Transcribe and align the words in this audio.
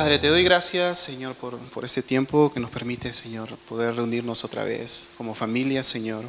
Padre, 0.00 0.18
te 0.18 0.28
doy 0.28 0.42
gracias, 0.42 0.96
Señor, 0.96 1.34
por, 1.34 1.58
por 1.58 1.84
este 1.84 2.00
tiempo 2.00 2.50
que 2.50 2.58
nos 2.58 2.70
permite, 2.70 3.12
Señor, 3.12 3.54
poder 3.68 3.96
reunirnos 3.96 4.44
otra 4.44 4.64
vez 4.64 5.10
como 5.18 5.34
familia, 5.34 5.82
Señor. 5.82 6.24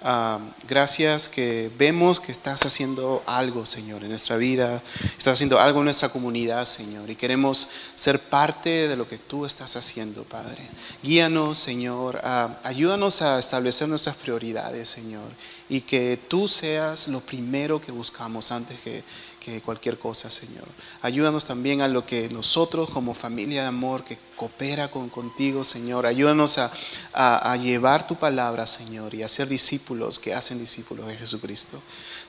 Ah, 0.00 0.38
gracias 0.68 1.28
que 1.28 1.72
vemos 1.76 2.20
que 2.20 2.30
estás 2.30 2.64
haciendo 2.64 3.22
algo, 3.26 3.66
Señor, 3.66 4.04
en 4.04 4.10
nuestra 4.10 4.36
vida, 4.36 4.80
estás 5.18 5.34
haciendo 5.34 5.58
algo 5.58 5.80
en 5.80 5.86
nuestra 5.86 6.08
comunidad, 6.08 6.64
Señor, 6.66 7.10
y 7.10 7.16
queremos 7.16 7.68
ser 7.96 8.20
parte 8.20 8.86
de 8.86 8.94
lo 8.94 9.08
que 9.08 9.18
tú 9.18 9.44
estás 9.44 9.74
haciendo, 9.74 10.22
Padre. 10.22 10.62
Guíanos, 11.02 11.58
Señor, 11.58 12.20
ayúdanos 12.62 13.22
a 13.22 13.40
establecer 13.40 13.88
nuestras 13.88 14.14
prioridades, 14.14 14.88
Señor, 14.88 15.28
y 15.68 15.80
que 15.80 16.16
tú 16.28 16.46
seas 16.46 17.08
lo 17.08 17.18
primero 17.20 17.80
que 17.80 17.90
buscamos 17.90 18.52
antes 18.52 18.80
que, 18.80 19.02
que 19.40 19.60
cualquier 19.62 19.98
cosa, 19.98 20.30
Señor. 20.30 20.68
Ayúdanos 21.02 21.46
también 21.46 21.80
a 21.80 21.88
lo 21.88 22.04
que 22.04 22.28
nosotros 22.28 22.90
como 22.90 23.14
familia 23.14 23.62
de 23.62 23.68
amor 23.68 24.04
que 24.04 24.18
coopera 24.36 24.88
con, 24.88 25.08
contigo, 25.08 25.64
Señor, 25.64 26.06
ayúdanos 26.06 26.58
a, 26.58 27.56
llevar 27.56 28.06
tu 28.06 28.16
palabra, 28.16 28.66
Señor, 28.66 29.14
y 29.14 29.22
a 29.22 29.28
ser 29.28 29.48
discípulos 29.48 30.18
que 30.18 30.34
hacen 30.34 30.58
discípulos 30.58 31.06
de 31.06 31.16
Jesucristo. 31.16 31.80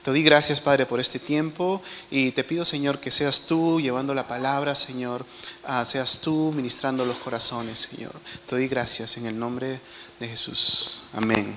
Te 0.02 0.10
doy 0.10 0.22
gracias, 0.22 0.58
Padre, 0.58 0.86
por 0.86 0.98
este 1.00 1.18
tiempo 1.18 1.80
y 2.10 2.32
te 2.32 2.42
pido, 2.44 2.64
Señor, 2.64 2.98
que 2.98 3.10
seas 3.10 3.42
tú 3.42 3.80
llevando 3.80 4.14
la 4.14 4.26
palabra, 4.26 4.74
Señor, 4.74 5.24
uh, 5.68 5.84
seas 5.84 6.18
tú 6.18 6.52
ministrando 6.56 7.04
los 7.04 7.18
corazones, 7.18 7.88
Señor. 7.90 8.12
Te 8.46 8.56
doy 8.56 8.68
gracias 8.68 9.16
en 9.16 9.26
el 9.26 9.38
nombre 9.38 9.80
de 10.18 10.28
Jesús. 10.28 11.02
Amén. 11.12 11.56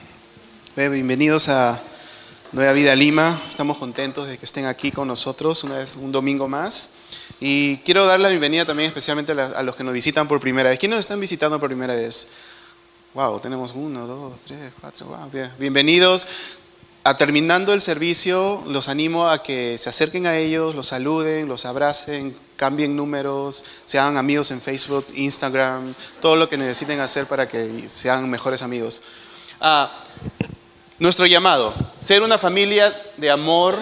Bienvenidos 0.76 1.50
a 1.50 1.82
Nueva 2.52 2.74
Vida 2.74 2.96
Lima. 2.96 3.42
Estamos 3.50 3.78
contentos 3.78 4.28
de 4.28 4.38
que 4.38 4.46
estén 4.46 4.66
aquí 4.66 4.92
con 4.92 5.08
nosotros 5.08 5.64
una 5.64 5.80
vez, 5.80 5.96
un 5.96 6.12
domingo 6.12 6.48
más. 6.48 6.92
Y 7.40 7.78
quiero 7.78 8.06
dar 8.06 8.20
la 8.20 8.30
bienvenida 8.30 8.66
también 8.66 8.88
especialmente 8.88 9.32
a, 9.32 9.64
los 9.64 9.76
que 9.76 9.84
nos 9.84 9.94
visitan 9.94 10.28
por 10.28 10.40
primera 10.40 10.70
vez. 10.70 10.80
¿Quiénes 10.80 10.98
nos 10.98 11.06
están 11.06 11.20
visitando 11.20 11.60
por 11.60 11.70
primera 11.70 11.96
vez? 11.96 12.30
Wow, 13.14 13.40
tenemos 13.40 13.74
uno, 13.74 14.08
dos, 14.08 14.34
tres, 14.46 14.72
cuatro. 14.80 15.08
Wow, 15.08 15.30
bien. 15.32 15.52
Bienvenidos. 15.58 16.28
A 17.04 17.18
terminando 17.18 17.74
el 17.74 17.82
servicio, 17.82 18.64
los 18.68 18.90
animo 18.90 19.30
a 19.30 19.44
que 19.44 19.78
se 19.78 19.90
acerquen 19.90 20.26
a 20.26 20.38
ellos, 20.38 20.76
los 20.76 20.88
saluden, 20.88 21.48
los 21.48 21.66
abracen, 21.66 22.36
cambien 22.56 22.96
números, 22.96 23.64
sean 23.86 24.18
amigos 24.18 24.52
en 24.52 24.62
Facebook, 24.62 25.06
Instagram, 25.14 25.94
todo 26.22 26.36
lo 26.36 26.50
que 26.50 26.58
necesiten 26.58 27.00
hacer 27.00 27.26
para 27.28 27.48
que 27.48 27.88
sean 27.90 28.30
mejores 28.30 28.62
amigos. 28.62 29.02
Ah, 29.62 30.04
nuestro 31.00 31.26
llamado, 31.26 31.74
ser 32.00 32.24
una 32.24 32.38
familia 32.38 32.96
de 33.18 33.30
amor 33.30 33.76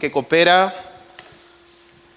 que 0.00 0.10
coopera 0.10 0.74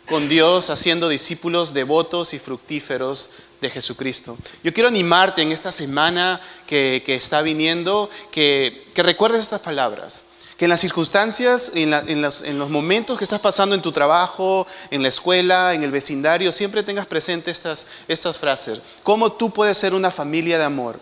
con 0.08 0.30
Dios 0.30 0.70
haciendo 0.70 1.10
discípulos 1.10 1.74
devotos 1.74 2.34
y 2.34 2.40
fructíferos 2.40 3.32
de 3.60 3.70
Jesucristo. 3.70 4.38
Yo 4.64 4.74
quiero 4.74 4.88
animarte 4.88 5.42
en 5.42 5.52
esta 5.52 5.72
semana 5.72 6.40
que, 6.66 7.04
está 7.08 7.42
viniendo, 7.42 8.10
que, 8.32 8.88
recuerdes 8.96 9.44
estas 9.44 9.62
palabras, 9.62 10.26
que 10.58 10.66
en 10.66 10.70
las 10.70 10.80
circunstancias, 10.80 11.74
en, 11.76 11.94
en, 11.94 12.22
los, 12.22 12.42
en, 12.42 12.58
los, 12.58 12.70
momentos 12.70 13.18
que 13.18 13.26
estás 13.26 13.42
pasando 13.42 13.76
en 13.76 13.82
tu 13.82 13.92
trabajo, 13.92 14.66
en 14.92 15.04
la 15.04 15.10
escuela, 15.10 15.74
en 15.74 15.84
el 15.84 15.92
vecindario, 15.92 16.54
siempre 16.54 16.84
tengas 16.84 17.06
presente 17.06 17.52
estas, 17.52 17.88
estas 18.08 18.38
frases. 18.38 18.80
¿Cómo 19.04 19.34
tú 19.34 19.52
puedes 19.52 19.78
ser 19.78 19.94
una 19.94 20.10
familia 20.10 20.58
de 20.58 20.64
amor? 20.64 21.00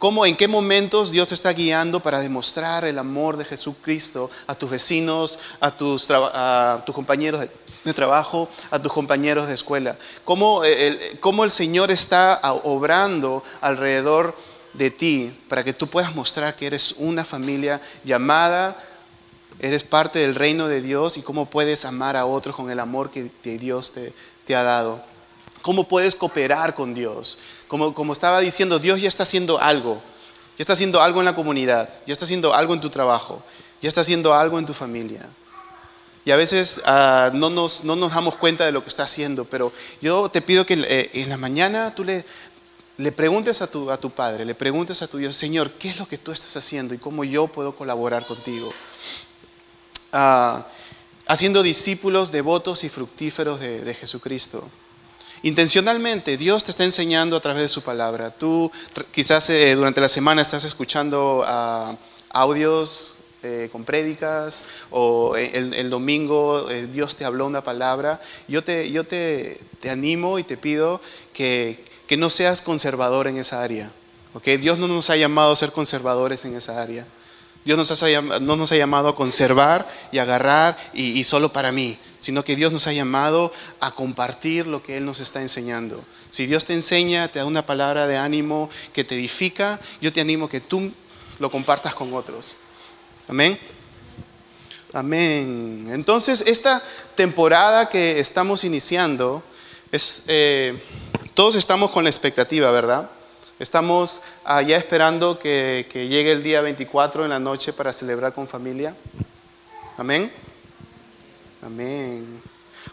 Cómo, 0.00 0.24
en 0.24 0.34
qué 0.34 0.48
momentos 0.48 1.12
Dios 1.12 1.28
te 1.28 1.34
está 1.34 1.52
guiando 1.52 2.00
para 2.00 2.20
demostrar 2.20 2.86
el 2.86 2.98
amor 2.98 3.36
de 3.36 3.44
Jesucristo 3.44 4.30
a 4.46 4.54
tus 4.54 4.70
vecinos, 4.70 5.38
a 5.60 5.70
tus, 5.70 6.08
compañeros 6.92 7.46
de, 7.84 7.94
trabajo, 7.94 8.48
a 8.70 8.80
tus 8.80 8.90
compañeros 8.90 9.46
de 9.46 9.52
escuela. 9.52 9.96
Cómo 10.24 10.64
el, 10.64 11.18
cómo 11.20 11.44
el 11.44 11.50
Señor 11.50 11.90
está 11.90 12.40
obrando 12.64 13.44
alrededor 13.60 14.34
de 14.72 14.90
ti 14.90 15.38
para 15.48 15.62
que 15.62 15.74
tú 15.74 15.86
puedas 15.86 16.14
mostrar 16.14 16.56
que 16.56 16.66
eres 16.66 16.94
una 16.96 17.26
familia 17.26 17.78
llamada, 18.02 18.82
eres 19.58 19.82
parte 19.82 20.20
del 20.20 20.34
reino 20.34 20.66
de 20.66 20.80
Dios 20.80 21.18
y 21.18 21.22
cómo 21.22 21.44
puedes 21.44 21.84
amar 21.84 22.16
a 22.16 22.24
otros 22.24 22.56
con 22.56 22.70
el 22.70 22.80
amor 22.80 23.10
que, 23.10 23.30
Dios 23.58 23.92
te, 23.92 24.14
te 24.46 24.56
ha 24.56 24.62
dado. 24.62 25.02
Cómo 25.60 25.86
puedes 25.86 26.16
cooperar 26.16 26.74
con 26.74 26.94
Dios. 26.94 27.38
Como, 27.70 27.94
como 27.94 28.12
estaba 28.12 28.40
diciendo, 28.40 28.80
Dios 28.80 29.00
ya 29.00 29.06
está 29.06 29.22
haciendo 29.22 29.60
algo. 29.60 30.02
Ya 30.58 30.62
está 30.62 30.72
haciendo 30.72 31.00
algo 31.00 31.20
en 31.20 31.24
la 31.24 31.36
comunidad. 31.36 31.88
Ya 32.04 32.12
está 32.12 32.24
haciendo 32.24 32.52
algo 32.52 32.74
en 32.74 32.80
tu 32.80 32.90
trabajo. 32.90 33.40
Ya 33.80 33.86
está 33.86 34.00
haciendo 34.00 34.34
algo 34.34 34.58
en 34.58 34.66
tu 34.66 34.74
familia. 34.74 35.24
Y 36.24 36.32
a 36.32 36.36
veces 36.36 36.82
ah, 36.84 37.30
no, 37.32 37.48
nos, 37.48 37.84
no, 37.84 37.94
nos, 37.94 38.12
damos 38.12 38.34
cuenta 38.34 38.66
de 38.66 38.72
lo 38.72 38.82
que 38.82 38.88
está 38.88 39.04
haciendo, 39.04 39.44
pero 39.44 39.72
yo 40.02 40.28
te 40.28 40.42
pido 40.42 40.66
que 40.66 40.74
eh, 40.74 41.10
en 41.14 41.28
la 41.28 41.36
mañana 41.36 41.94
tú 41.94 42.02
le, 42.02 42.24
le 42.98 43.12
preguntes 43.12 43.62
a 43.62 43.68
tu, 43.68 43.88
a 43.88 43.96
tu 43.96 44.10
Padre, 44.10 44.44
le 44.44 44.56
preguntes 44.56 45.00
a 45.00 45.06
tu 45.06 45.18
Dios, 45.18 45.36
Señor, 45.36 45.70
¿qué 45.70 45.90
es 45.90 45.96
lo 45.96 46.08
que 46.08 46.18
tú 46.18 46.32
estás 46.32 46.56
haciendo 46.56 46.92
y 46.92 46.98
cómo 46.98 47.22
yo 47.22 47.46
puedo 47.46 47.76
colaborar 47.76 48.26
contigo? 48.26 48.70
Ah, 50.12 50.66
haciendo 51.26 51.62
discípulos 51.62 52.32
devotos 52.32 52.82
y 52.82 52.88
fructíferos 52.88 53.60
de, 53.60 53.80
de 53.80 53.94
Jesucristo. 53.94 54.68
Intencionalmente, 55.42 56.36
Dios 56.36 56.64
te 56.64 56.70
está 56.70 56.84
enseñando 56.84 57.36
a 57.36 57.40
través 57.40 57.62
de 57.62 57.68
su 57.68 57.82
palabra. 57.82 58.30
Tú 58.30 58.70
quizás 59.10 59.48
eh, 59.48 59.74
durante 59.74 60.00
la 60.00 60.08
semana 60.08 60.42
estás 60.42 60.64
escuchando 60.64 61.44
ah, 61.46 61.96
audios 62.28 63.18
eh, 63.42 63.70
con 63.72 63.84
prédicas 63.84 64.64
o 64.90 65.34
eh, 65.36 65.50
el, 65.54 65.88
domingo 65.88 66.66
Dios 66.92 67.16
te 67.16 67.24
habló 67.24 67.46
una 67.46 67.64
palabra. 67.64 68.20
Yo 68.48 68.62
te, 68.62 68.90
yo 68.90 69.04
te, 69.04 69.58
te 69.80 69.88
animo 69.88 70.38
y 70.38 70.44
te 70.44 70.58
pido 70.58 71.00
que, 71.32 71.82
que, 72.06 72.18
no 72.18 72.28
seas 72.28 72.60
conservador 72.60 73.26
en 73.26 73.38
esa 73.38 73.62
área. 73.62 73.90
¿okay? 74.34 74.58
Dios 74.58 74.78
no 74.78 74.88
nos 74.88 75.08
ha 75.08 75.16
llamado 75.16 75.52
a 75.52 75.56
ser 75.56 75.72
conservadores 75.72 76.44
en 76.44 76.54
esa 76.54 76.82
área. 76.82 77.06
Dios 77.64 77.76
nos 77.76 78.02
ha, 78.02 78.20
no 78.40 78.56
nos 78.56 78.72
ha 78.72 78.76
llamado 78.76 79.08
a 79.08 79.16
conservar 79.16 79.88
y 80.12 80.18
agarrar 80.18 80.78
y, 80.94 81.22
solo 81.24 81.52
para 81.52 81.72
mí, 81.72 81.98
sino 82.18 82.44
que 82.44 82.56
Dios 82.56 82.72
nos 82.72 82.86
ha 82.86 82.92
llamado 82.92 83.52
a 83.80 83.94
compartir 83.94 84.66
lo 84.66 84.82
que 84.82 84.96
Él 84.96 85.04
nos 85.04 85.20
está 85.20 85.42
enseñando. 85.42 86.02
Si 86.30 86.46
Dios 86.46 86.64
te 86.64 86.72
enseña, 86.72 87.28
te 87.28 87.38
da 87.38 87.44
una 87.44 87.66
palabra 87.66 88.06
de 88.06 88.16
ánimo 88.16 88.70
que 88.92 89.04
te 89.04 89.14
edifica, 89.14 89.78
yo 90.00 90.12
te 90.12 90.20
animo 90.20 90.48
que 90.48 90.60
tú 90.60 90.90
lo 91.38 91.50
compartas 91.50 91.94
con 91.94 92.14
otros. 92.14 92.56
Amén. 93.28 93.58
Amén. 94.92 95.86
Entonces, 95.90 96.42
esta 96.46 96.82
temporada 97.14 97.88
que 97.88 98.18
estamos 98.18 98.64
iniciando, 98.64 99.42
es, 99.92 100.24
eh, 100.26 100.82
todos 101.34 101.54
estamos 101.56 101.90
con 101.90 102.04
la 102.04 102.10
expectativa, 102.10 102.70
¿verdad? 102.70 103.10
Estamos 103.60 104.22
allá 104.42 104.78
esperando 104.78 105.38
que, 105.38 105.86
llegue 105.92 106.32
el 106.32 106.42
día 106.42 106.62
24 106.62 107.24
en 107.24 107.30
la 107.30 107.38
noche 107.38 107.74
para 107.74 107.92
celebrar 107.92 108.32
con 108.32 108.48
familia. 108.48 108.96
Amén. 109.98 110.32
Amén. 111.60 112.40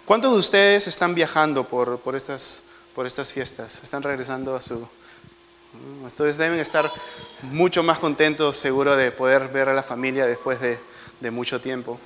¿Cuántos 0.04 0.34
de 0.34 0.40
ustedes 0.40 0.86
están 0.88 1.16
viajando 1.16 1.64
por, 1.64 2.00
por, 2.02 2.18
estas, 2.18 2.66
por 2.94 3.08
estas 3.08 3.32
fiestas? 3.32 3.82
¿Están 3.82 4.04
regresando 4.04 4.58
a 4.58 4.62
su... 4.62 4.86
Ustedes 6.06 6.36
deben 6.36 6.60
estar 6.60 6.92
mucho 7.44 7.82
más 7.82 7.98
contentos, 8.00 8.58
seguro, 8.58 8.98
de 8.98 9.14
poder 9.14 9.48
ver 9.48 9.70
a 9.70 9.74
la 9.74 9.84
familia 9.84 10.26
después 10.26 10.60
de, 10.60 10.78
de 11.22 11.32
mucho 11.32 11.62
tiempo. 11.62 11.98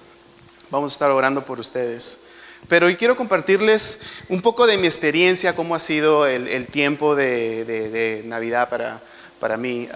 Vamos 0.69 0.91
a 0.91 0.93
estar 0.93 1.09
orando 1.09 1.43
por 1.43 1.59
ustedes. 1.59 2.19
Pero 2.67 2.87
hoy 2.87 2.95
quiero 2.95 3.17
compartirles 3.17 3.99
un 4.29 4.41
poco 4.41 4.65
de 4.65 4.77
mi 4.77 4.87
experiencia, 4.87 5.55
cómo 5.55 5.75
ha 5.75 5.79
sido 5.79 6.25
el, 6.25 6.67
tiempo 6.67 7.15
de, 7.15 8.23
Navidad 8.25 8.69
para, 8.69 9.01
para 9.39 9.57
mí. 9.57 9.89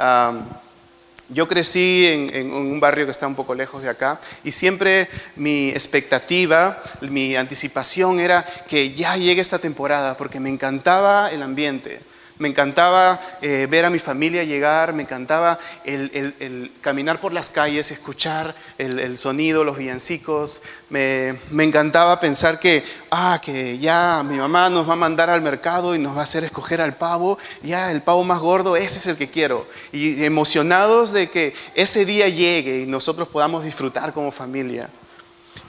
yo 1.29 1.47
crecí 1.47 2.06
en, 2.06 2.51
un 2.51 2.79
barrio 2.79 3.06
que 3.06 3.12
está 3.12 3.27
un 3.27 3.35
poco 3.35 3.56
lejos 3.56 3.81
de 3.81 3.89
acá 3.89 4.19
y 4.44 4.51
siempre 4.51 5.07
mi 5.35 5.69
expectativa, 5.69 6.81
mi 7.01 7.35
anticipación 7.35 8.19
era 8.19 8.45
que 8.67 8.94
ya 8.94 9.15
llegue 9.15 9.41
esta 9.41 9.59
temporada 9.59 10.17
porque 10.17 10.39
me 10.39 10.50
encantaba 10.50 11.31
el 11.31 11.44
ambiente. 11.44 12.01
Me 12.37 12.49
encantaba 12.49 13.19
eh, 13.41 13.65
ver 13.69 13.85
a 13.85 13.89
mi 13.89 13.97
familia 13.97 14.43
llegar, 14.43 14.91
me 14.91 15.03
encantaba 15.03 15.57
el, 15.85 16.69
caminar 16.81 17.21
por 17.21 17.31
las 17.31 17.49
calles, 17.49 17.91
escuchar 17.91 18.53
el, 18.77 19.17
sonido, 19.17 19.63
los 19.63 19.77
villancicos. 19.77 20.61
Me, 20.89 21.39
encantaba 21.51 22.19
pensar 22.19 22.59
que, 22.59 22.83
ah, 23.09 23.39
que 23.41 23.77
ya 23.77 24.21
mi 24.25 24.35
mamá 24.35 24.69
nos 24.69 24.87
va 24.87 24.93
a 24.93 24.97
mandar 24.97 25.29
al 25.29 25.41
mercado 25.41 25.95
y 25.95 25.99
nos 25.99 26.15
va 26.15 26.21
a 26.21 26.23
hacer 26.23 26.43
escoger 26.43 26.81
al 26.81 26.97
pavo. 26.97 27.37
Ya 27.63 27.89
el 27.89 28.01
pavo 28.01 28.25
más 28.25 28.39
gordo, 28.39 28.75
ese 28.75 28.99
es 28.99 29.07
el 29.07 29.15
que 29.15 29.29
quiero. 29.29 29.65
Y 29.93 30.23
emocionados 30.25 31.13
de 31.13 31.29
que 31.29 31.53
ese 31.73 32.03
día 32.03 32.27
llegue 32.27 32.81
y 32.81 32.85
nosotros 32.85 33.29
podamos 33.29 33.63
disfrutar 33.63 34.11
como 34.11 34.31
familia. 34.31 34.89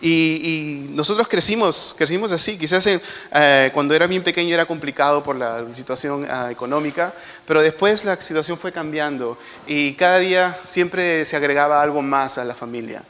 Y, 0.08 0.86
nosotros 0.90 1.26
crecimos, 1.26 1.94
crecimos 1.98 2.30
así. 2.30 2.56
Quizás 2.56 2.86
eh, 2.86 3.70
cuando 3.74 3.92
era 3.92 4.06
bien 4.06 4.22
pequeño 4.22 4.54
era 4.54 4.64
complicado 4.64 5.22
por 5.24 5.34
la 5.34 5.64
situación 5.72 6.26
ah, 6.30 6.48
económica, 6.50 7.12
pero 7.44 7.60
después 7.60 8.04
la 8.04 8.18
situación 8.20 8.56
fue 8.56 8.70
cambiando 8.70 9.36
y 9.66 9.94
cada 9.94 10.18
día 10.18 10.56
siempre 10.62 11.24
se 11.24 11.36
agregaba 11.36 11.82
algo 11.82 12.02
más 12.02 12.38
a 12.38 12.44
la 12.44 12.54
familia. 12.54 13.02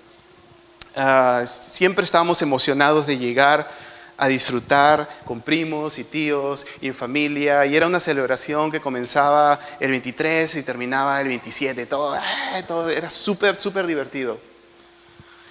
Ah, 0.97 1.45
siempre 1.47 2.03
estábamos 2.03 2.41
emocionados 2.41 3.07
de 3.07 3.19
llegar 3.19 3.71
a 4.17 4.29
disfrutar 4.29 5.07
con 5.27 5.43
primos 5.43 5.99
y 5.99 6.05
tíos 6.05 6.67
y 6.81 6.89
en 6.89 6.95
familia. 6.95 7.67
Y 7.67 7.77
era 7.77 7.87
una 7.87 8.01
celebración 8.01 8.73
que 8.73 8.81
comenzaba 8.81 9.61
el 9.81 9.91
23 9.91 10.57
y 10.57 10.63
terminaba 10.63 11.21
el 11.21 11.29
27. 11.29 11.85
Todo, 11.85 12.17
eh, 12.17 12.63
todo 12.67 12.89
era 12.89 13.11
súper, 13.11 13.57
súper 13.57 13.87
divertido. 13.87 14.56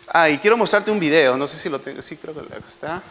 Ah, 0.07 0.30
y 0.30 0.38
quiero 0.38 0.57
mostrarte 0.57 0.92
un 0.92 1.00
video. 1.00 1.38
No 1.38 1.48
sé 1.48 1.56
si 1.57 1.69
lo 1.69 1.80
tengo. 1.80 2.02
Sí, 2.02 2.18
creo 2.18 2.34
que 2.34 2.42
está. 2.66 3.02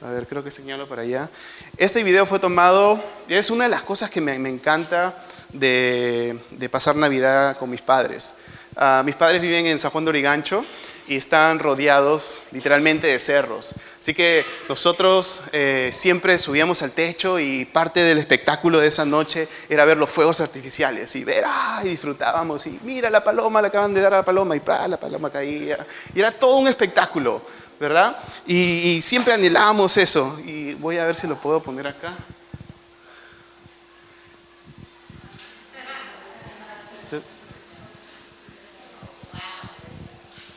A 0.00 0.10
ver, 0.10 0.26
creo 0.26 0.44
que 0.44 0.50
señalo 0.50 0.88
para 0.88 1.02
allá. 1.02 1.28
Este 1.76 2.02
video 2.02 2.26
fue 2.26 2.38
tomado, 2.38 3.02
es 3.28 3.50
una 3.50 3.64
de 3.64 3.70
las 3.70 3.82
cosas 3.82 4.10
que 4.10 4.20
me, 4.20 4.34
encanta 4.34 5.14
de, 5.52 6.38
pasar 6.70 6.96
Navidad 6.96 7.56
con 7.56 7.70
mis 7.70 7.80
padres. 7.80 8.34
Ah, 8.76 9.02
mis 9.04 9.16
padres 9.16 9.40
viven 9.40 9.66
en 9.66 9.78
San 9.78 9.90
Juan 9.90 10.04
de 10.04 10.10
Origancho 10.10 10.64
y 11.06 11.16
están 11.16 11.58
rodeados 11.58 12.44
literalmente 12.52 13.06
de 13.06 13.18
cerros. 13.18 13.74
Así 14.00 14.14
que 14.14 14.44
nosotros 14.68 15.42
eh, 15.52 15.90
siempre 15.92 16.38
subíamos 16.38 16.82
al 16.82 16.92
techo 16.92 17.38
y 17.38 17.64
parte 17.64 18.04
del 18.04 18.18
espectáculo 18.18 18.78
de 18.78 18.88
esa 18.88 19.04
noche 19.04 19.48
era 19.68 19.84
ver 19.84 19.96
los 19.96 20.10
fuegos 20.10 20.40
artificiales 20.40 21.14
y 21.16 21.24
ver, 21.24 21.44
ah, 21.46 21.80
y 21.82 21.88
disfrutábamos 21.88 22.66
y 22.66 22.78
mira 22.84 23.08
la 23.10 23.24
paloma, 23.24 23.62
le 23.62 23.68
acaban 23.68 23.94
de 23.94 24.00
dar 24.00 24.14
a 24.14 24.18
la 24.18 24.24
paloma 24.24 24.56
y 24.56 24.62
la 24.88 24.98
paloma 24.98 25.30
caía. 25.30 25.86
Y 26.14 26.20
era 26.20 26.30
todo 26.30 26.56
un 26.56 26.68
espectáculo, 26.68 27.42
¿verdad? 27.80 28.16
Y, 28.46 28.56
y 28.56 29.02
siempre 29.02 29.34
anhelábamos 29.34 29.96
eso. 29.96 30.38
Y 30.44 30.74
voy 30.74 30.98
a 30.98 31.04
ver 31.04 31.14
si 31.14 31.26
lo 31.26 31.36
puedo 31.36 31.62
poner 31.62 31.86
acá. 31.86 32.14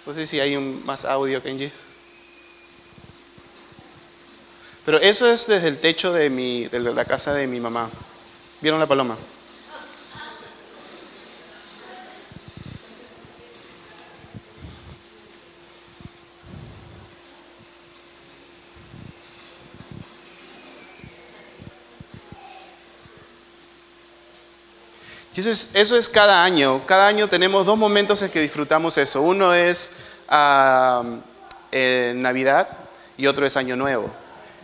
No 0.08 0.14
sé 0.14 0.26
si 0.26 0.40
hay 0.40 0.56
un, 0.56 0.86
más 0.86 1.04
audio, 1.04 1.44
Kenji. 1.44 1.70
Pero 4.86 5.00
eso 5.00 5.30
es 5.30 5.48
desde 5.48 5.68
el 5.68 5.80
techo 5.80 6.14
de, 6.14 6.30
mi, 6.30 6.66
de 6.68 6.80
la 6.80 7.04
casa 7.04 7.34
de 7.34 7.46
mi 7.46 7.60
mamá. 7.60 7.90
¿Vieron 8.62 8.80
la 8.80 8.88
paloma? 8.88 9.18
Y 25.38 25.40
eso 25.40 25.52
es, 25.52 25.70
eso 25.76 25.96
es 25.96 26.10
cada 26.10 26.44
año. 26.44 26.82
Cada 26.88 27.06
año 27.06 27.30
tenemos 27.30 27.64
dos 27.64 27.78
momentos 27.78 28.24
en 28.24 28.32
que 28.32 28.42
disfrutamos 28.42 28.98
eso. 28.98 29.22
Uno 29.22 29.54
es 29.54 29.92
Navidad 31.72 32.68
y 33.20 33.28
otro 33.28 33.46
es 33.46 33.56
Año 33.56 33.76
Nuevo. 33.76 34.10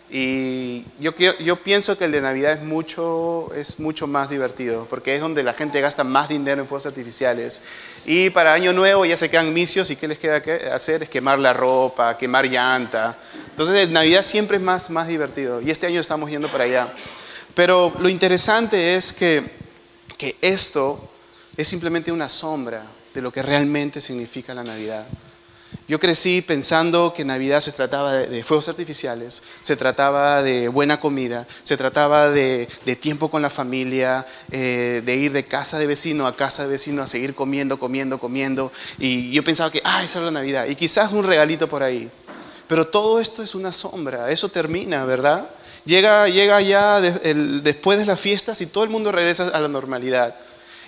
Y 0.09 0.83
yo, 0.99 1.11
yo 1.15 1.57
pienso 1.57 1.95
que 1.95 2.05
el 2.05 2.11
de 2.11 2.21
Navidad 2.21 2.53
es 2.53 2.63
mucho, 2.63 3.51
es 3.55 3.79
mucho 3.79 4.07
más 4.07 4.31
divertido, 4.31 4.87
porque 4.89 5.13
es 5.13 5.21
donde 5.21 5.43
la 5.43 5.53
gente 5.53 5.79
gasta 5.79 6.03
más 6.03 6.27
dinero 6.27 6.61
en 6.61 6.67
fuegos 6.67 6.87
artificiales. 6.87 7.61
Y 8.05 8.31
para 8.31 8.53
Año 8.53 8.73
Nuevo 8.73 9.05
ya 9.05 9.15
se 9.15 9.29
quedan 9.29 9.53
misios 9.53 9.91
y 9.91 9.95
¿qué 9.95 10.07
les 10.07 10.17
queda 10.17 10.41
hacer? 10.73 11.03
Es 11.03 11.09
quemar 11.09 11.37
la 11.37 11.53
ropa, 11.53 12.17
quemar 12.17 12.45
llanta. 12.45 13.15
Entonces 13.51 13.75
el 13.75 13.93
Navidad 13.93 14.23
siempre 14.23 14.57
es 14.57 14.63
más, 14.63 14.89
más 14.89 15.07
divertido 15.07 15.61
y 15.61 15.69
este 15.69 15.85
año 15.85 16.01
estamos 16.01 16.31
yendo 16.31 16.47
para 16.47 16.63
allá. 16.63 16.87
Pero 17.53 17.93
lo 17.99 18.09
interesante 18.09 18.95
es 18.95 19.13
que 19.13 19.61
que 20.23 20.37
esto 20.39 20.97
es 21.57 21.67
simplemente 21.67 22.09
una 22.09 22.29
sombra 22.29 22.81
de 23.13 23.21
lo 23.21 23.29
que 23.29 23.43
realmente 23.43 23.99
significa 23.99 24.53
la 24.53 24.63
Navidad. 24.63 25.05
Yo 25.85 25.99
crecí 25.99 26.41
pensando 26.41 27.13
que 27.13 27.25
Navidad 27.25 27.59
se 27.59 27.73
trataba 27.73 28.13
de, 28.13 28.41
fuegos 28.41 28.69
artificiales, 28.69 29.43
se 29.61 29.75
trataba 29.75 30.41
de 30.41 30.69
buena 30.69 31.01
comida, 31.01 31.45
se 31.63 31.75
trataba 31.75 32.31
de, 32.31 32.69
tiempo 33.01 33.29
con 33.29 33.41
la 33.41 33.49
familia, 33.49 34.25
eh, 34.49 35.01
de 35.05 35.15
ir 35.17 35.33
de 35.33 35.43
casa 35.43 35.77
de 35.77 35.87
vecino 35.87 36.25
a 36.25 36.37
casa 36.37 36.63
de 36.63 36.69
vecino 36.69 37.01
a 37.01 37.07
seguir 37.07 37.35
comiendo, 37.35 37.77
comiendo, 37.77 38.17
comiendo. 38.17 38.71
Y 38.99 39.29
yo 39.31 39.43
pensaba 39.43 39.73
que, 39.73 39.81
ah, 39.83 40.05
esa 40.05 40.19
es 40.19 40.25
la 40.25 40.31
Navidad. 40.31 40.67
Y 40.67 40.75
quizás 40.75 41.11
un 41.11 41.25
regalito 41.25 41.67
por 41.67 41.83
ahí. 41.83 42.09
Pero 42.69 42.87
todo 42.87 43.19
esto 43.19 43.43
es 43.43 43.55
una 43.55 43.73
sombra, 43.73 44.31
eso 44.31 44.47
termina, 44.47 45.03
¿verdad? 45.03 45.49
Llega, 45.85 46.27
llega 46.29 46.61
ya 46.61 47.01
después 47.01 47.97
de 47.97 48.05
las 48.05 48.19
fiestas 48.19 48.61
y 48.61 48.67
todo 48.67 48.83
el 48.83 48.89
mundo 48.89 49.11
regresa 49.11 49.49
a 49.49 49.59
la 49.59 49.67
normalidad. 49.67 50.35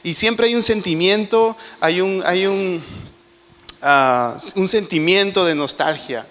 Y 0.04 0.14
siempre 0.14 0.48
hay 0.48 0.56
un 0.56 0.62
sentimiento, 0.62 1.58
hay 1.82 2.00
un, 2.00 2.24
hay 2.26 2.46
un, 2.46 2.84
ah, 3.82 4.38
un 4.56 4.68
sentimiento 4.68 5.46
de 5.46 5.56
nostalgia 5.56 6.26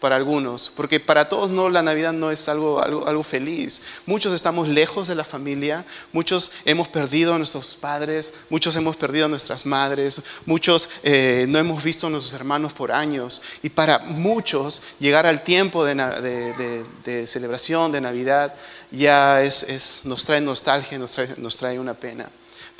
para 0.00 0.16
algunos, 0.16 0.72
porque 0.74 0.98
para 0.98 1.28
todos 1.28 1.50
no, 1.50 1.68
la 1.68 1.82
Navidad 1.82 2.12
no 2.12 2.30
es 2.30 2.48
algo, 2.48 2.82
algo, 2.82 3.06
algo, 3.06 3.22
feliz. 3.22 3.82
Muchos 4.06 4.32
estamos 4.32 4.68
lejos 4.68 5.08
de 5.08 5.14
la 5.14 5.24
familia, 5.24 5.84
muchos 6.12 6.52
hemos 6.64 6.88
perdido 6.88 7.34
a 7.34 7.38
nuestros 7.38 7.76
padres, 7.76 8.32
muchos 8.48 8.74
hemos 8.76 8.96
perdido 8.96 9.26
a 9.26 9.28
nuestras 9.28 9.66
madres, 9.66 10.22
muchos 10.46 10.88
eh, 11.02 11.44
no 11.48 11.58
hemos 11.58 11.84
visto 11.84 12.06
a 12.06 12.10
nuestros 12.10 12.32
hermanos 12.32 12.72
por 12.72 12.90
años. 12.90 13.42
Y 13.62 13.68
para 13.68 13.98
muchos 13.98 14.82
llegar 14.98 15.26
al 15.26 15.44
tiempo 15.44 15.84
de, 15.84 15.94
de, 15.94 16.84
de, 17.04 17.26
celebración 17.26 17.92
de 17.92 18.00
Navidad 18.00 18.54
ya 18.90 19.42
es, 19.42 19.62
es, 19.64 20.00
nos 20.04 20.24
trae 20.24 20.40
nostalgia, 20.40 20.98
nos 20.98 21.12
trae, 21.12 21.34
nos 21.36 21.56
trae 21.56 21.78
una 21.78 21.94
pena. 21.94 22.28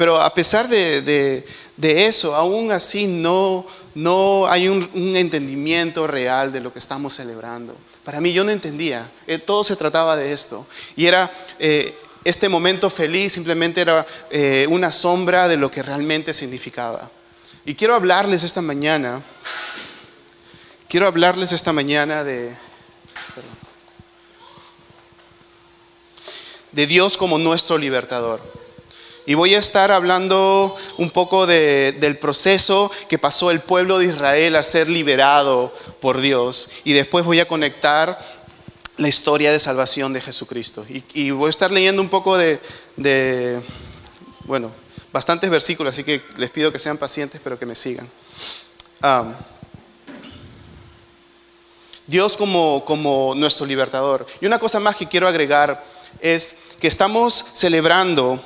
Pero 0.01 0.19
a 0.19 0.33
pesar 0.33 0.67
de, 0.67 1.45
eso, 1.79 2.35
aún 2.35 2.73
así 2.73 3.07
no, 3.07 3.67
no 3.95 4.47
hay 4.47 4.67
un, 4.67 4.89
entendimiento 5.15 6.07
real 6.07 6.51
de 6.53 6.61
lo 6.61 6.73
que 6.73 6.79
estamos 6.79 7.17
celebrando. 7.17 7.77
Para 8.03 8.19
mí 8.19 8.33
yo 8.33 8.43
no 8.43 8.51
entendía, 8.51 9.11
eh, 9.27 9.37
todo 9.37 9.63
se 9.63 9.77
trataba 9.77 10.17
de 10.17 10.33
esto. 10.33 10.67
Y 10.97 11.05
era, 11.05 11.31
eh, 11.59 11.95
este 12.25 12.49
momento 12.49 12.89
feliz 12.89 13.35
simplemente 13.35 13.83
era 13.83 14.07
eh, 14.31 14.67
una 14.71 14.91
sombra 14.91 15.49
de 15.49 15.59
lo 15.59 15.71
que 15.71 15.83
realmente 15.83 16.33
significaba. 16.33 17.11
Y 17.67 17.75
quiero 17.75 17.95
hablarles 17.95 18.43
esta 18.43 18.63
mañana, 18.63 19.21
quiero 20.89 21.09
hablarles 21.09 21.53
esta 21.53 21.75
mañana 21.75 22.25
de, 22.25 22.55
de 26.73 26.87
Dios 26.87 27.19
como 27.19 27.39
nuestro 27.39 27.77
libertador. 27.77 28.60
Y 29.31 29.35
voy 29.35 29.55
a 29.55 29.61
estar 29.61 29.93
hablando 29.93 30.75
un 30.99 31.09
poco 31.09 31.47
del 31.47 32.19
proceso 32.19 32.91
que 33.09 33.17
pasó 33.17 33.53
el 33.53 33.61
pueblo 33.61 34.01
de 34.01 34.07
Israel 34.07 34.57
al 34.57 34.65
ser 34.65 34.89
liberado 34.89 35.73
por 36.01 36.21
Dios. 36.21 36.69
Y 36.83 36.95
después 36.95 37.25
voy 37.25 37.39
a 37.39 37.47
conectar 37.47 38.19
la 38.97 39.07
historia 39.07 39.53
de 39.53 39.61
salvación 39.61 40.13
de 40.13 40.21
Jesucristo. 40.21 40.85
Y, 41.15 41.31
voy 41.31 41.47
a 41.47 41.51
estar 41.51 41.71
leyendo 41.71 42.03
un 42.03 42.09
poco 42.09 42.37
de, 42.37 43.61
bueno, 44.47 44.73
bastantes 45.13 45.49
versículos, 45.49 45.93
así 45.93 46.03
que 46.03 46.23
les 46.37 46.51
pido 46.51 46.73
que 46.73 46.81
sean 46.81 46.99
pacientes, 46.99 47.41
pero 47.45 47.57
que 47.57 47.67
me 47.67 47.77
sigan. 47.77 48.09
Dios 52.09 52.37
como 52.37 53.33
nuestro 53.37 53.65
libertador. 53.65 54.27
Y 54.41 54.47
una 54.47 54.59
cosa 54.59 54.81
más 54.81 54.97
que 54.97 55.07
quiero 55.07 55.29
agregar 55.29 55.81
es 56.21 56.57
que 56.81 56.89
estamos 56.89 57.47
celebrando 57.55 58.43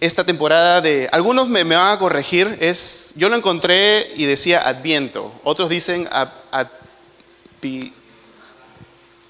esta 0.00 0.24
temporada 0.24 0.80
de... 0.80 1.08
Algunos 1.12 1.48
me, 1.48 1.64
van 1.64 1.92
a 1.92 1.98
corregir, 1.98 2.56
es, 2.60 3.12
yo 3.16 3.28
lo 3.28 3.36
encontré 3.36 4.12
y 4.16 4.24
decía 4.24 4.66
Adviento, 4.66 5.32
otros 5.44 5.68
dicen 5.68 6.08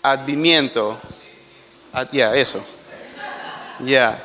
Advimiento, 0.02 0.98
ya, 2.12 2.34
eso, 2.34 2.64
ya. 3.84 4.24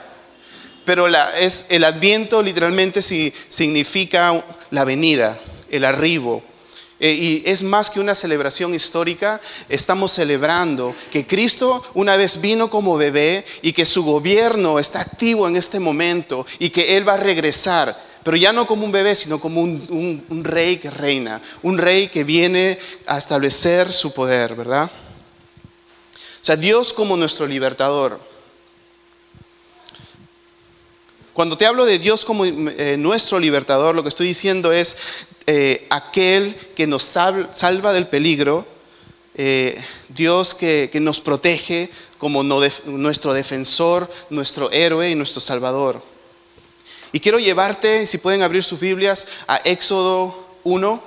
Pero 0.86 1.08
es, 1.08 1.66
el 1.70 1.84
Adviento 1.84 2.42
literalmente 2.42 3.02
significa 3.02 4.44
la 4.70 4.84
venida, 4.84 5.40
el 5.70 5.86
arribo, 5.86 6.44
y 7.12 7.44
es 7.46 7.64
más 7.64 7.90
que 7.90 8.00
una 8.00 8.16
celebración 8.16 8.74
histórica, 8.74 9.42
estamos 9.70 10.12
celebrando 10.12 10.96
que 11.12 11.26
Cristo 11.26 11.84
una 11.94 12.16
vez 12.16 12.40
vino 12.40 12.70
como 12.70 12.98
bebé 12.98 13.46
y 13.62 13.74
que 13.74 13.86
su 13.86 14.04
gobierno 14.04 14.80
está 14.80 15.02
activo 15.02 15.48
en 15.48 15.56
este 15.56 15.80
momento 15.80 16.46
y 16.60 16.70
que 16.70 16.96
Él 16.96 17.08
va 17.08 17.14
a 17.14 17.18
regresar 17.18 18.14
pero 18.24 18.38
ya 18.38 18.54
no 18.54 18.66
como 18.66 18.86
un 18.86 18.92
bebé, 18.92 19.16
sino 19.16 19.40
como 19.40 19.62
un, 19.62 20.24
un, 20.30 20.44
rey 20.44 20.78
que 20.78 20.90
reina, 20.90 21.42
un 21.62 21.78
rey 21.78 22.08
que 22.08 22.24
viene 22.24 22.80
a 23.06 23.18
establecer 23.18 23.92
su 23.92 24.14
poder, 24.14 24.56
¿verdad? 24.56 24.90
O 26.44 26.46
sea, 26.46 26.56
Dios 26.56 26.94
como 26.94 27.18
nuestro 27.18 27.46
libertador. 27.46 28.20
Cuando 31.34 31.58
te 31.58 31.66
hablo 31.66 31.86
de 31.86 32.00
Dios 32.00 32.26
como 32.26 32.46
eh, 32.46 32.96
nuestro 32.98 33.40
libertador, 33.40 33.96
lo 33.96 34.04
que 34.04 34.10
estoy 34.10 34.28
diciendo 34.28 34.72
es 34.72 34.98
eh, 35.48 35.88
aquel 35.90 36.56
que 36.76 36.88
nos 36.88 37.04
salva 37.04 37.94
del 37.94 38.08
peligro, 38.08 38.66
eh, 39.36 39.82
Dios 40.10 40.54
que, 40.54 40.90
nos 41.02 41.20
protege 41.20 41.90
como 42.18 42.44
nuestro 42.44 43.34
defensor, 43.34 44.10
nuestro 44.30 44.72
héroe 44.72 45.10
y 45.10 45.16
nuestro 45.16 45.42
salvador. 45.42 46.02
Y 47.12 47.20
quiero 47.20 47.40
llevarte, 47.40 48.08
si 48.08 48.18
pueden 48.18 48.42
abrir 48.42 48.64
sus 48.64 48.80
Biblias, 48.80 49.28
a 49.48 49.58
Éxodo 49.58 50.36
1. 50.64 51.04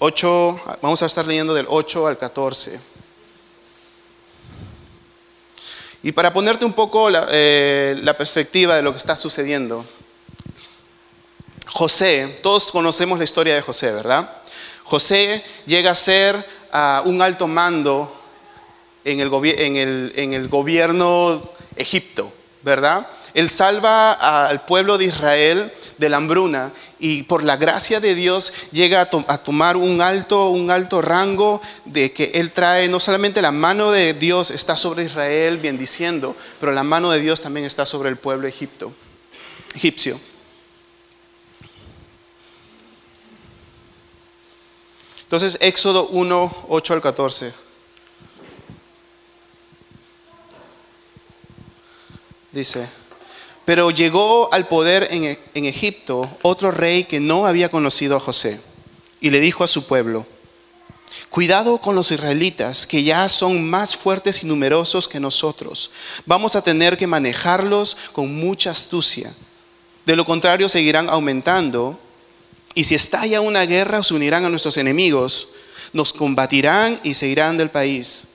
8, 0.00 0.60
vamos 0.80 1.02
a 1.02 1.06
estar 1.06 1.26
leyendo 1.26 1.54
del 1.54 1.66
8 1.68 2.06
al 2.06 2.18
14. 2.18 2.80
Y 6.02 6.12
para 6.12 6.32
ponerte 6.32 6.64
un 6.64 6.72
poco 6.72 7.08
eh, 7.10 7.98
la, 8.02 8.16
perspectiva 8.16 8.76
de 8.76 8.82
lo 8.82 8.92
que 8.92 8.98
está 8.98 9.16
sucediendo, 9.16 9.84
José, 11.78 12.40
todos 12.42 12.72
conocemos 12.72 13.18
la 13.18 13.24
historia 13.24 13.54
de 13.54 13.62
José, 13.62 13.92
¿verdad? 13.92 14.28
José 14.82 15.44
llega 15.64 15.92
a 15.92 15.94
ser 15.94 16.44
ah, 16.72 17.02
un 17.04 17.22
alto 17.22 17.46
mando 17.46 18.12
en 19.04 19.20
el, 19.20 20.48
gobierno 20.48 21.40
Egipto, 21.76 22.32
¿verdad? 22.62 23.06
Él 23.32 23.48
salva 23.48 24.48
al 24.48 24.64
pueblo 24.64 24.98
de 24.98 25.04
Israel 25.04 25.72
de 25.98 26.08
la 26.08 26.16
hambruna 26.16 26.72
y 26.98 27.22
por 27.22 27.44
la 27.44 27.56
gracia 27.56 28.00
de 28.00 28.16
Dios 28.16 28.52
llega 28.72 29.02
a, 29.02 29.38
tomar 29.38 29.76
un 29.76 30.02
alto, 30.02 30.48
un 30.48 30.72
alto 30.72 31.00
rango 31.00 31.62
de 31.84 32.12
que 32.12 32.32
Él 32.34 32.50
trae, 32.50 32.88
no 32.88 32.98
solamente 32.98 33.40
la 33.40 33.52
mano 33.52 33.92
de 33.92 34.14
Dios 34.14 34.50
está 34.50 34.76
sobre 34.76 35.04
Israel 35.04 35.58
bendiciendo, 35.58 36.34
pero 36.58 36.72
la 36.72 36.82
mano 36.82 37.12
de 37.12 37.20
Dios 37.20 37.40
también 37.40 37.64
está 37.64 37.86
sobre 37.86 38.08
el 38.08 38.16
pueblo 38.16 38.48
Egipto, 38.48 38.92
egipcio. 39.76 40.18
Entonces, 45.28 45.58
Éxodo 45.60 46.08
1, 46.08 46.64
8 46.70 46.94
al 46.94 47.02
14. 47.02 47.52
Dice, 52.50 52.88
pero 53.66 53.90
llegó 53.90 54.50
al 54.54 54.66
poder 54.68 55.08
en, 55.10 55.66
Egipto 55.66 56.38
otro 56.40 56.70
rey 56.70 57.04
que 57.04 57.20
no 57.20 57.44
había 57.44 57.68
conocido 57.68 58.16
a 58.16 58.20
José 58.20 58.58
y 59.20 59.28
le 59.28 59.38
dijo 59.38 59.62
a 59.62 59.68
su 59.68 59.86
pueblo, 59.86 60.24
Cuidado 61.28 61.76
con 61.76 61.94
los 61.94 62.10
israelitas, 62.10 62.86
que 62.86 63.02
ya 63.02 63.28
son 63.28 63.68
más 63.68 63.94
fuertes 63.94 64.42
y 64.42 64.46
numerosos 64.46 65.08
que 65.08 65.20
nosotros. 65.20 65.90
Vamos 66.24 66.56
a 66.56 66.62
tener 66.62 66.96
que 66.96 67.06
manejarlos 67.06 67.98
con 68.14 68.34
mucha 68.34 68.70
astucia. 68.70 69.34
De 70.06 70.16
lo 70.16 70.24
contrario, 70.24 70.70
seguirán 70.70 71.10
aumentando. 71.10 72.00
Y 72.78 72.84
si 72.84 72.94
estalla 72.94 73.40
una 73.40 73.66
guerra, 73.66 74.04
se 74.04 74.14
unirán 74.14 74.44
a 74.44 74.48
nuestros 74.48 74.76
enemigos, 74.76 75.48
nos 75.92 76.12
combatirán 76.12 77.00
y 77.02 77.14
se 77.14 77.26
irán 77.26 77.56
del 77.56 77.70
país. 77.70 78.28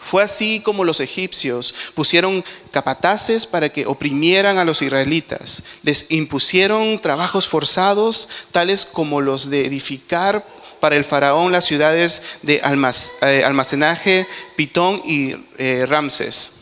Fue 0.00 0.24
así 0.24 0.58
como 0.64 0.82
los 0.82 1.00
egipcios 1.00 1.72
pusieron 1.94 2.44
capataces 2.72 3.46
para 3.46 3.68
que 3.68 3.86
oprimieran 3.86 4.58
a 4.58 4.64
los 4.64 4.82
israelitas. 4.82 5.62
Les 5.84 6.10
impusieron 6.10 7.00
trabajos 7.00 7.46
forzados, 7.46 8.28
tales 8.50 8.84
como 8.86 9.20
los 9.20 9.50
de 9.50 9.64
edificar 9.64 10.44
para 10.80 10.96
el 10.96 11.04
faraón 11.04 11.52
las 11.52 11.64
ciudades 11.64 12.22
de 12.42 12.56
eh, 12.56 13.44
almacenaje, 13.44 14.26
Pitón 14.56 15.00
y 15.04 15.36
eh, 15.58 15.86
Ramses. 15.86 16.57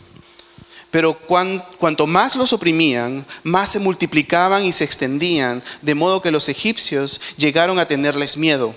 Pero 0.90 1.14
cuanto 1.18 2.06
más 2.06 2.36
los 2.36 2.52
oprimían, 2.52 3.26
más 3.42 3.70
se 3.70 3.78
multiplicaban 3.78 4.64
y 4.64 4.72
se 4.72 4.84
extendían, 4.84 5.62
de 5.82 5.94
modo 5.94 6.22
que 6.22 6.30
los 6.30 6.48
egipcios 6.48 7.20
llegaron 7.36 7.78
a 7.78 7.86
tenerles 7.86 8.36
miedo. 8.36 8.74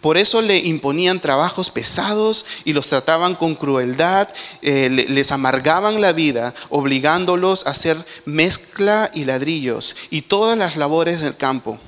Por 0.00 0.16
eso 0.16 0.42
le 0.42 0.58
imponían 0.58 1.20
trabajos 1.20 1.70
pesados 1.70 2.44
y 2.64 2.72
los 2.72 2.88
trataban 2.88 3.34
con 3.34 3.54
crueldad, 3.54 4.28
eh, 4.62 4.88
les 4.90 5.32
amargaban 5.32 6.00
la 6.00 6.12
vida, 6.12 6.54
obligándolos 6.68 7.66
a 7.66 7.70
hacer 7.70 7.96
mezcla 8.24 9.10
y 9.14 9.24
ladrillos 9.24 9.96
y 10.10 10.22
todas 10.22 10.56
las 10.56 10.76
labores 10.76 11.20
del 11.20 11.36
campo. 11.36 11.78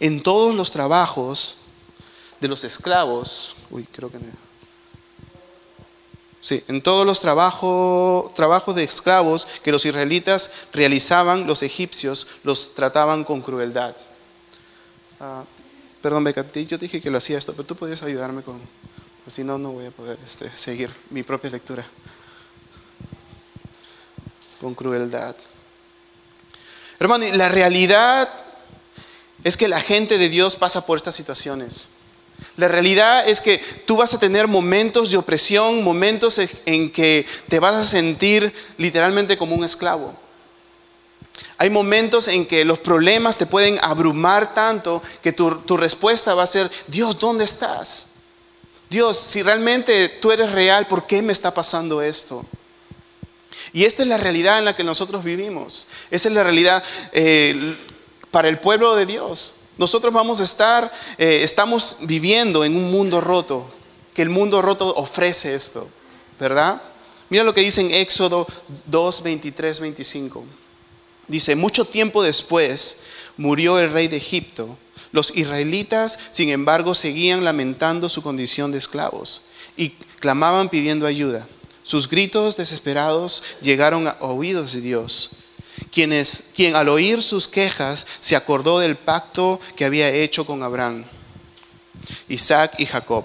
En 0.00 0.22
todos 0.22 0.54
los 0.54 0.70
trabajos 0.70 1.56
de 2.40 2.48
los 2.48 2.64
esclavos, 2.64 3.56
uy, 3.70 3.86
creo 3.90 4.10
que 4.10 4.18
Sí, 6.48 6.64
en 6.66 6.80
todos 6.80 7.04
los 7.04 7.20
trabajos, 7.20 8.32
trabajos 8.32 8.74
de 8.74 8.82
esclavos 8.82 9.46
que 9.62 9.70
los 9.70 9.84
israelitas 9.84 10.50
realizaban, 10.72 11.46
los 11.46 11.62
egipcios 11.62 12.26
los 12.42 12.74
trataban 12.74 13.22
con 13.24 13.42
crueldad. 13.42 13.94
Ah, 15.20 15.44
Perdón, 16.00 16.24
Beca, 16.24 16.46
yo 16.50 16.78
dije 16.78 17.02
que 17.02 17.10
lo 17.10 17.18
hacía 17.18 17.36
esto, 17.36 17.52
pero 17.52 17.66
tú 17.66 17.76
podías 17.76 18.02
ayudarme 18.02 18.40
con... 18.40 18.58
Pues 19.24 19.34
si 19.34 19.44
no, 19.44 19.58
no 19.58 19.72
voy 19.72 19.84
a 19.84 19.90
poder 19.90 20.18
este, 20.24 20.50
seguir 20.56 20.88
mi 21.10 21.22
propia 21.22 21.50
lectura. 21.50 21.84
Con 24.58 24.74
crueldad. 24.74 25.36
Hermano, 26.98 27.26
la 27.34 27.50
realidad 27.50 28.26
es 29.44 29.58
que 29.58 29.68
la 29.68 29.80
gente 29.80 30.16
de 30.16 30.30
Dios 30.30 30.56
pasa 30.56 30.86
por 30.86 30.96
estas 30.96 31.14
situaciones. 31.14 31.97
La 32.56 32.68
realidad 32.68 33.28
es 33.28 33.40
que 33.40 33.58
tú 33.86 33.96
vas 33.96 34.14
a 34.14 34.18
tener 34.18 34.48
momentos 34.48 35.10
de 35.10 35.16
opresión, 35.16 35.82
momentos 35.84 36.40
en 36.66 36.90
que 36.90 37.24
te 37.48 37.60
vas 37.60 37.74
a 37.74 37.84
sentir 37.84 38.52
literalmente 38.76 39.38
como 39.38 39.54
un 39.54 39.64
esclavo. 39.64 40.14
Hay 41.56 41.70
momentos 41.70 42.28
en 42.28 42.46
que 42.46 42.64
los 42.64 42.78
problemas 42.78 43.36
te 43.36 43.46
pueden 43.46 43.78
abrumar 43.82 44.54
tanto 44.54 45.02
que 45.22 45.32
tu, 45.32 45.76
respuesta 45.76 46.34
va 46.34 46.44
a 46.44 46.48
ser, 46.48 46.70
Dios, 46.86 47.18
¿dónde 47.18 47.44
estás? 47.44 48.10
Dios, 48.88 49.18
si 49.18 49.42
realmente 49.42 50.08
tú 50.08 50.30
eres 50.30 50.52
real, 50.52 50.86
¿por 50.86 51.06
qué 51.06 51.20
me 51.20 51.32
está 51.32 51.52
pasando 51.52 52.00
esto? 52.00 52.46
Y 53.72 53.84
esta 53.84 54.02
es 54.02 54.08
la 54.08 54.16
realidad 54.16 54.58
en 54.58 54.64
la 54.64 54.76
que 54.76 54.84
nosotros 54.84 55.24
vivimos. 55.24 55.88
Esa 56.10 56.28
es 56.28 56.34
la 56.34 56.42
realidad 56.42 56.82
eh, 57.12 57.76
para 58.30 58.48
el 58.48 58.58
pueblo 58.58 58.94
de 58.94 59.06
Dios. 59.06 59.56
Nosotros 59.78 60.12
vamos 60.12 60.40
a 60.40 60.44
estar, 60.44 60.92
eh, 61.16 61.40
estamos 61.42 61.98
viviendo 62.00 62.64
en 62.64 62.76
un 62.76 62.90
mundo 62.90 63.20
roto, 63.20 63.70
que 64.12 64.22
el 64.22 64.28
mundo 64.28 64.60
roto 64.60 64.92
ofrece 64.96 65.54
esto, 65.54 65.88
¿verdad? 66.38 66.82
Mira 67.30 67.44
lo 67.44 67.54
que 67.54 67.60
dice 67.60 67.82
en 67.82 67.94
Éxodo 67.94 68.46
2, 68.86 69.22
23, 69.22 69.80
25. 69.80 70.44
Dice, 71.28 71.54
mucho 71.54 71.84
tiempo 71.84 72.22
después 72.22 73.00
murió 73.36 73.78
el 73.78 73.90
rey 73.90 74.08
de 74.08 74.16
Egipto. 74.16 74.76
Los 75.12 75.36
israelitas, 75.36 76.18
sin 76.30 76.50
embargo, 76.50 76.94
seguían 76.94 77.44
lamentando 77.44 78.08
su 78.08 78.22
condición 78.22 78.72
de 78.72 78.78
esclavos 78.78 79.42
y 79.76 79.90
clamaban 80.20 80.68
pidiendo 80.68 81.06
ayuda. 81.06 81.46
Sus 81.82 82.08
gritos 82.08 82.56
desesperados 82.56 83.42
llegaron 83.62 84.08
a 84.08 84.16
oídos 84.20 84.72
de 84.72 84.80
Dios, 84.80 85.30
quienes, 85.92 86.44
quien 86.54 86.76
al 86.76 86.88
oír 86.88 87.22
sus 87.22 87.48
quejas 87.48 88.06
se 88.20 88.36
acordó 88.36 88.78
del 88.78 88.96
pacto 88.96 89.60
que 89.76 89.84
había 89.84 90.10
hecho 90.10 90.46
con 90.46 90.62
Abraham, 90.62 91.04
Isaac 92.28 92.74
y 92.78 92.86
Jacob. 92.86 93.24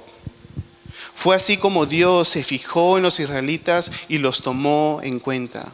Fue 1.16 1.36
así 1.36 1.58
como 1.58 1.86
Dios 1.86 2.28
se 2.28 2.44
fijó 2.44 2.98
en 2.98 3.04
los 3.04 3.20
israelitas 3.20 3.92
y 4.10 4.18
los 4.18 4.42
tomó 4.42 5.00
en 5.04 5.20
cuenta. 5.20 5.72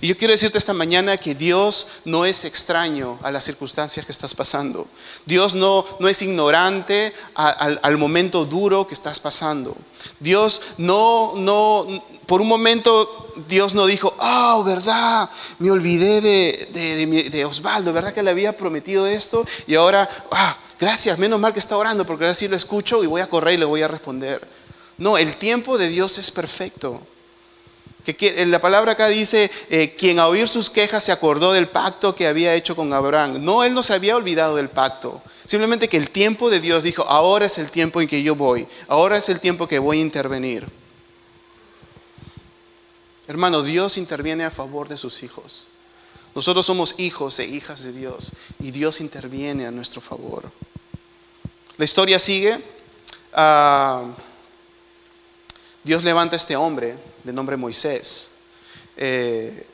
Y 0.00 0.08
yo 0.08 0.16
quiero 0.16 0.32
decirte 0.32 0.58
esta 0.58 0.72
mañana 0.72 1.16
que 1.18 1.34
Dios 1.34 1.86
no 2.04 2.24
es 2.24 2.44
extraño 2.44 3.18
a 3.22 3.30
las 3.30 3.44
circunstancias 3.44 4.06
que 4.06 4.12
estás 4.12 4.34
pasando. 4.34 4.88
Dios 5.26 5.54
no, 5.54 5.84
no 6.00 6.08
es 6.08 6.22
ignorante 6.22 7.12
al 7.34 7.98
momento 7.98 8.44
duro 8.44 8.86
que 8.86 8.94
estás 8.94 9.20
pasando. 9.20 9.76
Dios 10.18 10.62
no, 10.78 11.34
no, 11.36 11.86
por 12.26 12.40
un 12.40 12.48
momento 12.48 13.32
Dios 13.48 13.74
no 13.74 13.86
dijo, 13.86 14.14
oh, 14.18 14.64
verdad, 14.64 15.30
me 15.58 15.70
olvidé 15.70 16.20
de, 16.20 17.44
Osvaldo, 17.44 17.92
verdad 17.92 18.12
que 18.12 18.22
le 18.22 18.30
había 18.30 18.56
prometido 18.56 19.06
esto 19.06 19.44
y 19.66 19.74
ahora, 19.74 20.08
ah, 20.32 20.56
gracias, 20.78 21.18
menos 21.18 21.38
mal 21.38 21.52
que 21.52 21.60
está 21.60 21.76
orando 21.76 22.06
porque 22.06 22.24
ahora 22.24 22.34
sí 22.34 22.48
lo 22.48 22.56
escucho 22.56 23.02
y 23.04 23.06
voy 23.06 23.20
a 23.20 23.28
correr 23.28 23.54
y 23.54 23.58
le 23.58 23.64
voy 23.64 23.82
a 23.82 23.88
responder. 23.88 24.46
No, 24.98 25.18
el 25.18 25.36
tiempo 25.36 25.78
de 25.78 25.88
Dios 25.88 26.18
es 26.18 26.30
perfecto. 26.30 27.00
Que 28.04 28.46
la 28.46 28.60
palabra 28.60 28.92
acá 28.92 29.08
dice, 29.08 29.50
eh, 29.68 29.96
quien 29.98 30.20
a 30.20 30.28
oír 30.28 30.48
sus 30.48 30.70
quejas 30.70 31.02
se 31.02 31.10
acordó 31.10 31.52
del 31.52 31.66
pacto 31.66 32.14
que 32.14 32.28
había 32.28 32.54
hecho 32.54 32.76
con 32.76 32.92
Abraham. 32.92 33.44
No, 33.44 33.64
él 33.64 33.74
no 33.74 33.82
se 33.82 33.94
había 33.94 34.16
olvidado 34.16 34.54
del 34.54 34.68
pacto. 34.68 35.20
Simplemente 35.44 35.88
que 35.88 35.96
el 35.96 36.10
tiempo 36.10 36.48
de 36.48 36.60
Dios 36.60 36.84
dijo, 36.84 37.02
ahora 37.02 37.46
es 37.46 37.58
el 37.58 37.70
tiempo 37.70 38.00
en 38.00 38.06
que 38.06 38.22
yo 38.22 38.36
voy, 38.36 38.66
ahora 38.86 39.16
es 39.16 39.28
el 39.28 39.40
tiempo 39.40 39.66
que 39.66 39.80
voy 39.80 39.98
a 39.98 40.02
intervenir. 40.02 40.68
Hermano, 43.28 43.62
Dios 43.62 43.98
interviene 43.98 44.44
a 44.44 44.50
favor 44.50 44.88
de 44.88 44.96
sus 44.96 45.22
hijos. 45.22 45.68
Nosotros 46.34 46.66
somos 46.66 46.94
hijos 46.98 47.38
e 47.38 47.46
hijas 47.46 47.82
de 47.82 47.92
Dios 47.92 48.32
y 48.60 48.70
Dios 48.70 49.00
interviene 49.00 49.66
a 49.66 49.70
nuestro 49.70 50.00
favor. 50.00 50.50
La 51.76 51.84
historia 51.84 52.18
sigue. 52.18 52.62
Ah, 53.32 54.04
Dios 55.82 56.04
levanta 56.04 56.36
a 56.36 56.38
este 56.38 56.56
hombre 56.56 56.96
de 57.22 57.32
nombre 57.32 57.56
Moisés. 57.56 58.30
Eh, 58.96 59.66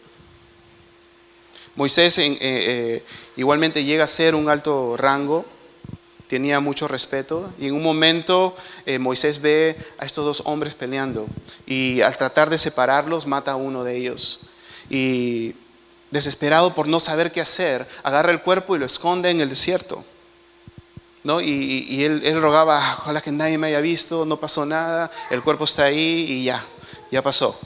Moisés 1.75 2.19
eh, 2.19 2.37
eh, 2.41 3.05
igualmente 3.37 3.85
llega 3.85 4.05
a 4.05 4.09
ser 4.09 4.35
un 4.35 4.49
alto 4.49 4.97
rango, 4.97 5.47
tenía 6.33 6.61
mucho 6.61 6.89
respeto 6.89 7.53
y 7.59 7.67
en 7.67 7.75
un 7.75 7.83
momento 7.83 8.57
Moisés 9.01 9.43
ve 9.43 9.77
a 9.99 10.07
estos 10.07 10.25
dos 10.25 10.43
hombres 10.47 10.73
peleando 10.75 11.27
y 11.67 12.01
al 12.01 12.17
tratar 12.17 12.49
de 12.49 12.57
separarlos 12.57 13.27
mata 13.27 13.53
a 13.53 13.57
uno 13.57 13.85
de 13.85 13.99
ellos. 13.99 14.41
Y 14.89 15.55
desesperado 16.11 16.75
por 16.75 16.89
no 16.89 17.01
saber 17.01 17.33
qué 17.33 17.43
hacer, 17.43 17.87
agarra 18.03 18.33
el 18.33 18.41
cuerpo 18.41 18.75
y 18.75 18.79
lo 18.79 18.87
esconde 18.87 19.29
en 19.29 19.43
el 19.43 19.51
desierto. 19.51 20.03
¿no? 21.23 21.43
Y, 21.43 22.03
él, 22.03 22.23
él, 22.25 22.41
rogaba, 22.41 22.79
ojalá 23.01 23.21
que 23.21 23.31
nadie 23.31 23.59
me 23.59 23.67
haya 23.67 23.83
visto, 23.83 24.25
no 24.25 24.39
pasó 24.39 24.65
nada, 24.65 25.11
el 25.29 25.43
cuerpo 25.43 25.65
está 25.65 25.85
ahí 25.85 26.27
y 26.31 26.45
ya, 26.45 26.65
ya 27.11 27.21
pasó. 27.21 27.61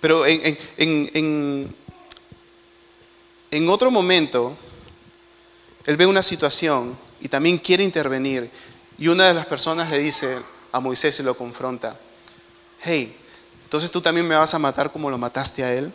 Pero 0.00 0.26
en, 0.26 0.58
en, 0.78 1.76
en 3.52 3.68
otro 3.68 3.92
momento, 3.92 4.56
él 5.86 5.96
ve 5.96 6.06
una 6.06 6.24
situación 6.24 6.98
y 7.20 7.28
también 7.28 7.58
quiere 7.58 7.84
intervenir. 7.84 8.50
Y 8.98 9.08
una 9.08 9.26
de 9.26 9.34
las 9.34 9.46
personas 9.46 9.90
le 9.90 9.98
dice 9.98 10.38
a 10.72 10.80
Moisés 10.80 11.18
y 11.20 11.22
lo 11.22 11.36
confronta, 11.36 11.96
hey, 12.82 13.16
entonces 13.64 13.90
tú 13.90 14.00
también 14.00 14.26
me 14.26 14.34
vas 14.34 14.54
a 14.54 14.58
matar 14.58 14.90
como 14.92 15.10
lo 15.10 15.18
mataste 15.18 15.64
a 15.64 15.72
él. 15.72 15.92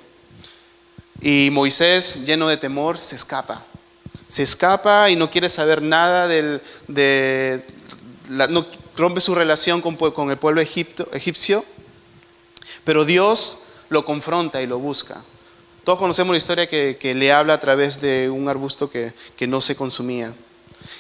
Y 1.22 1.50
Moisés, 1.52 2.26
lleno 2.26 2.48
de 2.48 2.58
temor, 2.58 2.98
se 2.98 3.16
escapa. 3.16 3.64
Se 4.28 4.44
escapa 4.44 5.10
y 5.10 5.16
no 5.16 5.30
quiere 5.30 5.50
saber 5.50 5.82
nada 5.82 6.28
del, 6.28 6.62
de, 6.88 7.66
rompe 8.98 9.22
su 9.22 9.36
relación 9.36 9.82
con, 9.82 9.96
con 9.96 10.32
el 10.32 10.38
pueblo 10.38 10.62
egipcio, 10.62 11.64
pero 12.84 13.06
Dios 13.06 13.60
lo 13.90 14.06
confronta 14.06 14.62
y 14.62 14.68
lo 14.68 14.80
busca. 14.80 15.22
Todos 15.84 16.00
conocemos 16.00 16.34
la 16.34 16.38
historia 16.38 16.68
que, 16.68 17.14
le 17.16 17.32
habla 17.32 17.54
a 17.54 17.60
través 17.60 18.02
de 18.02 18.30
un 18.30 18.50
arbusto 18.50 18.90
que, 18.90 19.14
no 19.48 19.62
se 19.62 19.76
consumía. 19.76 20.34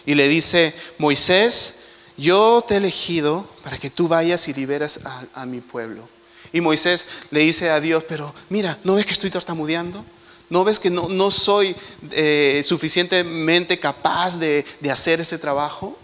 Y 0.05 0.15
le 0.15 0.27
dice, 0.27 0.73
Moisés, 0.97 1.75
yo 2.17 2.63
te 2.67 2.75
he 2.75 2.77
elegido 2.77 3.47
para 3.63 3.77
que 3.77 3.89
tú 3.89 4.07
vayas 4.07 4.47
y 4.47 4.53
liberas 4.53 4.99
a, 5.33 5.45
mi 5.45 5.59
pueblo. 5.59 6.07
Y 6.53 6.61
Moisés 6.61 7.07
le 7.31 7.41
dice 7.41 7.69
a 7.69 7.79
Dios, 7.79 8.03
pero 8.07 8.33
mira, 8.49 8.77
¿no 8.83 8.95
ves 8.95 9.05
que 9.05 9.13
estoy 9.13 9.29
tartamudeando? 9.29 10.05
¿No 10.49 10.63
ves 10.63 10.79
que 10.79 10.89
no, 10.89 11.31
soy 11.31 11.75
eh, 12.11 12.61
suficientemente 12.63 13.79
capaz 13.79 14.37
de, 14.37 14.63
hacer 14.89 15.19
ese 15.19 15.37
trabajo? 15.37 15.97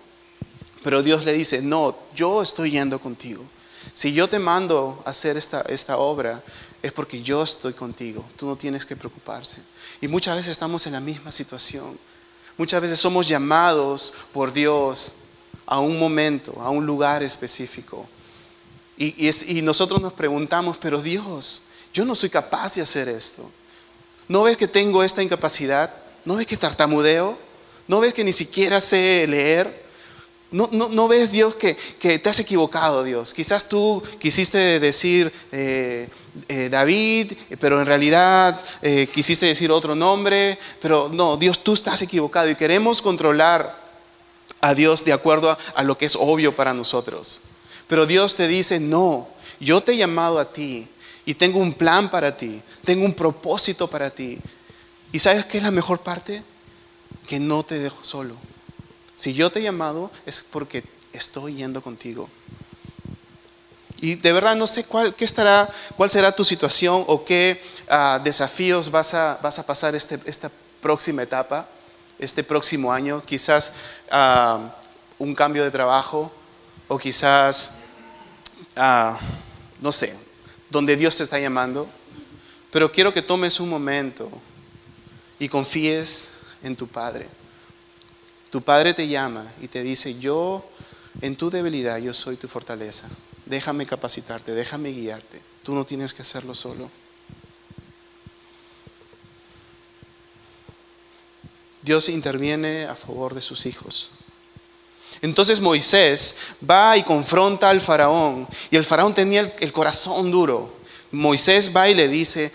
Pero 0.84 1.04
Dios 1.04 1.24
le 1.24 1.34
dice, 1.34 1.62
no, 1.62 1.96
yo 2.16 2.42
estoy 2.42 2.72
yendo 2.72 3.00
contigo. 3.00 3.44
Si 3.94 4.14
yo 4.14 4.28
te 4.28 4.40
mando 4.40 5.02
a 5.06 5.12
hacer 5.12 5.38
esta, 5.38 5.62
esta 5.62 5.98
obra, 5.98 6.44
es 6.82 6.92
porque 6.92 7.22
yo 7.22 7.44
estoy 7.44 7.74
contigo. 7.74 8.26
Tú 8.36 8.48
no 8.48 8.56
tienes 8.56 8.86
que 8.86 8.96
preocuparse. 8.96 9.62
Y 10.02 10.08
muchas 10.08 10.36
veces 10.36 10.52
estamos 10.52 10.88
en 10.88 10.94
la 10.94 11.00
misma 11.00 11.32
situación. 11.32 11.98
Muchas 12.62 12.80
veces 12.80 13.00
somos 13.00 13.28
llamados 13.28 14.14
por 14.32 14.54
Dios 14.54 15.16
a 15.66 15.80
un 15.80 15.98
momento, 15.98 16.62
a 16.62 16.70
un 16.70 16.86
lugar 16.86 17.24
específico. 17.24 18.08
Y, 19.00 19.28
y, 19.28 19.64
nosotros 19.64 20.00
nos 20.00 20.14
preguntamos, 20.14 20.78
pero 20.78 21.02
Dios, 21.02 21.64
yo 21.92 22.06
no 22.06 22.14
soy 22.14 22.30
capaz 22.30 22.76
de 22.76 22.84
hacer 22.84 23.10
esto. 23.10 23.50
¿No 24.28 24.44
ves 24.44 24.58
que 24.58 24.68
tengo 24.68 25.04
esta 25.04 25.24
incapacidad? 25.24 25.92
¿No 26.24 26.36
ves 26.36 26.46
que 26.46 26.56
tartamudeo? 26.56 27.36
¿No 27.88 28.00
ves 28.00 28.14
que 28.14 28.24
ni 28.24 28.32
siquiera 28.32 28.80
sé 28.80 29.26
leer? 29.28 29.84
¿No, 30.52 30.70
no, 30.72 31.08
ves, 31.08 31.32
Dios, 31.32 31.56
que, 31.56 31.76
que, 31.76 32.20
te 32.20 32.30
has 32.30 32.38
equivocado, 32.38 33.04
Dios? 33.04 33.34
Quizás 33.34 33.70
tú 33.70 34.04
quisiste 34.20 34.80
decir, 34.80 35.34
eh, 35.52 36.08
eh, 36.48 36.70
David, 36.70 37.34
pero 37.60 37.80
en 37.80 37.86
realidad 37.86 38.62
eh, 38.82 39.08
quisiste 39.14 39.46
decir 39.46 39.72
otro 39.72 39.96
nombre, 39.96 40.58
pero 40.82 41.10
no, 41.12 41.36
Dios, 41.38 41.64
tú 41.64 41.74
estás 41.74 42.02
equivocado 42.02 42.50
y 42.50 42.56
queremos 42.56 43.02
controlar 43.02 43.78
a 44.62 44.74
Dios 44.74 45.04
de 45.04 45.14
acuerdo 45.14 45.58
a, 45.76 45.84
lo 45.84 45.98
que 45.98 46.06
es 46.06 46.16
obvio 46.16 46.56
para 46.56 46.74
nosotros. 46.74 47.42
Pero 47.88 48.06
Dios 48.06 48.36
te 48.36 48.48
dice, 48.48 48.80
no, 48.80 49.28
yo 49.60 49.82
te 49.82 49.94
he 49.94 49.98
llamado 49.98 50.40
a 50.40 50.52
ti 50.54 50.88
y 51.26 51.34
tengo 51.34 51.60
un 51.60 51.74
plan 51.74 52.10
para 52.10 52.38
ti, 52.38 52.62
tengo 52.86 53.04
un 53.04 53.14
propósito 53.14 53.88
para 53.88 54.10
ti. 54.10 54.40
¿Y 55.12 55.20
sabes 55.20 55.46
qué 55.46 55.58
es 55.58 55.64
la 55.64 55.72
mejor 55.72 56.00
parte? 56.00 56.44
Que 57.28 57.40
no 57.40 57.64
te 57.64 57.80
dejo 57.80 58.04
solo. 58.04 58.36
Si 59.16 59.34
yo 59.34 59.52
te 59.52 59.60
he 59.60 59.64
llamado 59.64 60.10
es 60.26 60.42
porque 60.42 60.84
estoy 61.12 61.56
yendo 61.56 61.82
contigo. 61.82 62.30
Y 64.02 64.16
de 64.16 64.34
verdad 64.34 64.56
no 64.56 64.66
sé 64.66 64.84
cuál, 64.84 65.14
qué 65.14 65.24
estará, 65.24 65.70
cuál 65.96 66.10
será 66.10 66.36
tu 66.36 66.44
situación 66.44 67.04
o 67.06 67.24
qué 67.24 67.62
ah, 67.88 68.20
desafíos 68.22 68.90
vas 68.90 69.14
a, 69.14 69.40
vas 69.44 69.60
a 69.60 69.66
pasar 69.66 69.94
este, 69.94 70.20
esta 70.26 70.52
próxima 70.82 71.22
etapa, 71.22 71.70
este 72.18 72.44
próximo 72.44 72.92
año. 72.92 73.24
Quizás 73.24 73.74
ah, 74.10 74.74
un 75.20 75.36
cambio 75.36 75.64
de 75.64 75.70
trabajo 75.70 76.32
o 76.88 76.98
quizás, 76.98 77.76
ah, 78.76 79.20
no 79.80 79.92
sé, 79.92 80.16
donde 80.72 80.96
Dios 80.98 81.16
te 81.16 81.22
está 81.22 81.40
llamando. 81.40 81.88
Pero 82.72 82.92
quiero 82.92 83.14
que 83.14 83.22
tomes 83.22 83.60
un 83.60 83.70
momento 83.70 84.32
y 85.38 85.48
confíes 85.48 86.32
en 86.64 86.76
tu 86.76 86.88
Padre. 86.88 87.28
Tu 88.50 88.64
Padre 88.64 88.96
te 88.96 89.08
llama 89.08 89.46
y 89.62 89.68
te 89.68 89.84
dice, 89.84 90.18
yo 90.18 90.66
en 91.22 91.36
tu 91.36 91.52
debilidad, 91.52 92.00
yo 92.00 92.16
soy 92.16 92.36
tu 92.36 92.48
fortaleza 92.48 93.08
déjame 93.46 93.86
capacitarte, 93.86 94.54
déjame 94.54 94.92
guiarte. 94.92 95.42
Tú 95.64 95.74
no 95.74 95.86
tienes 95.86 96.14
que 96.14 96.22
hacerlo 96.22 96.56
solo. 96.56 96.90
Dios 101.82 102.10
interviene 102.10 102.86
a 102.86 102.96
favor 102.96 103.34
de 103.34 103.42
sus 103.42 103.66
hijos. 103.66 104.12
Entonces 105.22 105.60
Moisés 105.60 106.36
va 106.68 106.96
y 106.98 107.04
confronta 107.04 107.70
al 107.70 107.82
faraón 107.82 108.48
y 108.70 108.76
el 108.76 108.86
faraón 108.86 109.14
tenía 109.14 109.54
el, 109.60 109.72
corazón 109.72 110.32
duro. 110.32 110.74
Moisés 111.12 111.76
va 111.76 111.90
y 111.90 111.96
le 111.96 112.08
dice, 112.08 112.52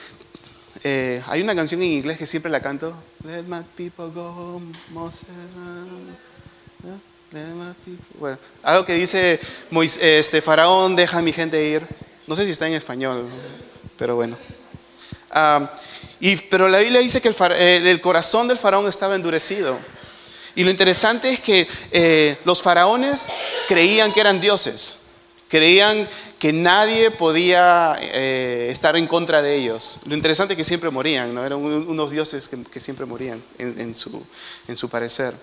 eh, 0.82 1.22
hay 1.26 1.42
una 1.42 1.54
canción 1.54 1.82
en 1.82 1.92
inglés 1.92 2.18
que 2.18 2.26
siempre 2.26 2.50
la 2.50 2.60
canto, 2.60 2.94
Let 3.26 3.48
my 3.48 3.64
people 3.76 4.06
go, 4.14 4.62
Moses. 4.92 5.26
Bueno, 8.18 8.38
algo 8.62 8.84
que 8.84 8.94
dice 8.94 9.38
este, 10.00 10.40
Faraón, 10.40 10.96
deja 10.96 11.18
a 11.18 11.22
mi 11.22 11.32
gente 11.32 11.62
ir. 11.62 11.82
No 12.26 12.34
sé 12.34 12.44
si 12.44 12.52
está 12.52 12.66
en 12.66 12.74
español, 12.74 13.26
pero 13.98 14.16
bueno. 14.16 14.36
y, 16.18 16.36
pero 16.36 16.68
la 16.68 16.78
Biblia 16.78 17.00
dice 17.00 17.20
que 17.20 17.28
el, 17.28 18.00
corazón 18.00 18.48
del 18.48 18.58
faraón 18.58 18.88
estaba 18.88 19.14
endurecido. 19.14 19.78
Y 20.54 20.64
lo 20.64 20.70
interesante 20.70 21.30
es 21.30 21.40
que 21.40 21.68
eh, 21.92 22.38
los 22.44 22.62
faraones 22.62 23.30
creían 23.68 24.12
que 24.12 24.20
eran 24.20 24.40
dioses, 24.40 25.00
creían 25.48 26.08
que 26.38 26.52
nadie 26.52 27.10
podía 27.10 27.96
eh, 28.00 28.68
estar 28.70 28.96
en 28.96 29.06
contra 29.06 29.42
de 29.42 29.54
ellos. 29.54 29.98
Lo 30.06 30.14
interesante 30.14 30.54
es 30.54 30.56
que 30.56 30.64
siempre 30.64 30.88
morían, 30.90 31.34
¿no? 31.34 31.44
eran 31.44 31.58
unos 31.58 32.10
dioses 32.10 32.48
que, 32.48 32.80
siempre 32.80 33.04
morían 33.04 33.42
en, 33.58 33.94
su, 33.94 34.24
en 34.66 34.74
su 34.74 34.88
parecer. 34.88 35.34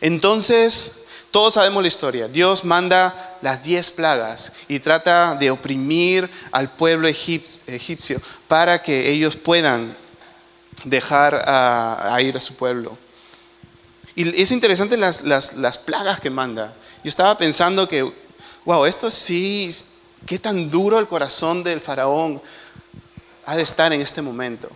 Entonces, 0.00 1.06
todos 1.30 1.54
sabemos 1.54 1.82
la 1.82 1.88
historia. 1.88 2.28
Dios 2.28 2.64
manda 2.64 3.36
las 3.42 3.62
diez 3.62 3.90
plagas 3.90 4.52
y 4.68 4.78
trata 4.78 5.34
de 5.34 5.50
oprimir 5.50 6.30
al 6.50 6.70
pueblo 6.70 7.08
egipcio 7.08 8.20
para 8.48 8.82
que 8.82 9.10
ellos 9.10 9.36
puedan 9.36 9.94
dejar 10.84 11.44
a, 11.46 12.16
ir 12.22 12.36
a 12.36 12.40
su 12.40 12.56
pueblo. 12.56 12.96
Y 14.14 14.40
es 14.40 14.50
interesante 14.50 14.96
las, 14.96 15.78
plagas 15.84 16.20
que 16.20 16.30
manda. 16.30 16.74
Yo 17.04 17.08
estaba 17.08 17.36
pensando 17.36 17.86
que, 17.86 18.10
wow, 18.64 18.86
esto 18.86 19.10
sí, 19.10 19.68
qué 20.24 20.38
tan 20.38 20.70
duro 20.70 20.98
el 20.98 21.06
corazón 21.06 21.62
del 21.62 21.80
faraón 21.80 22.40
ha 23.44 23.56
de 23.56 23.62
estar 23.62 23.92
en 23.92 24.00
este 24.00 24.22
momento. 24.22 24.70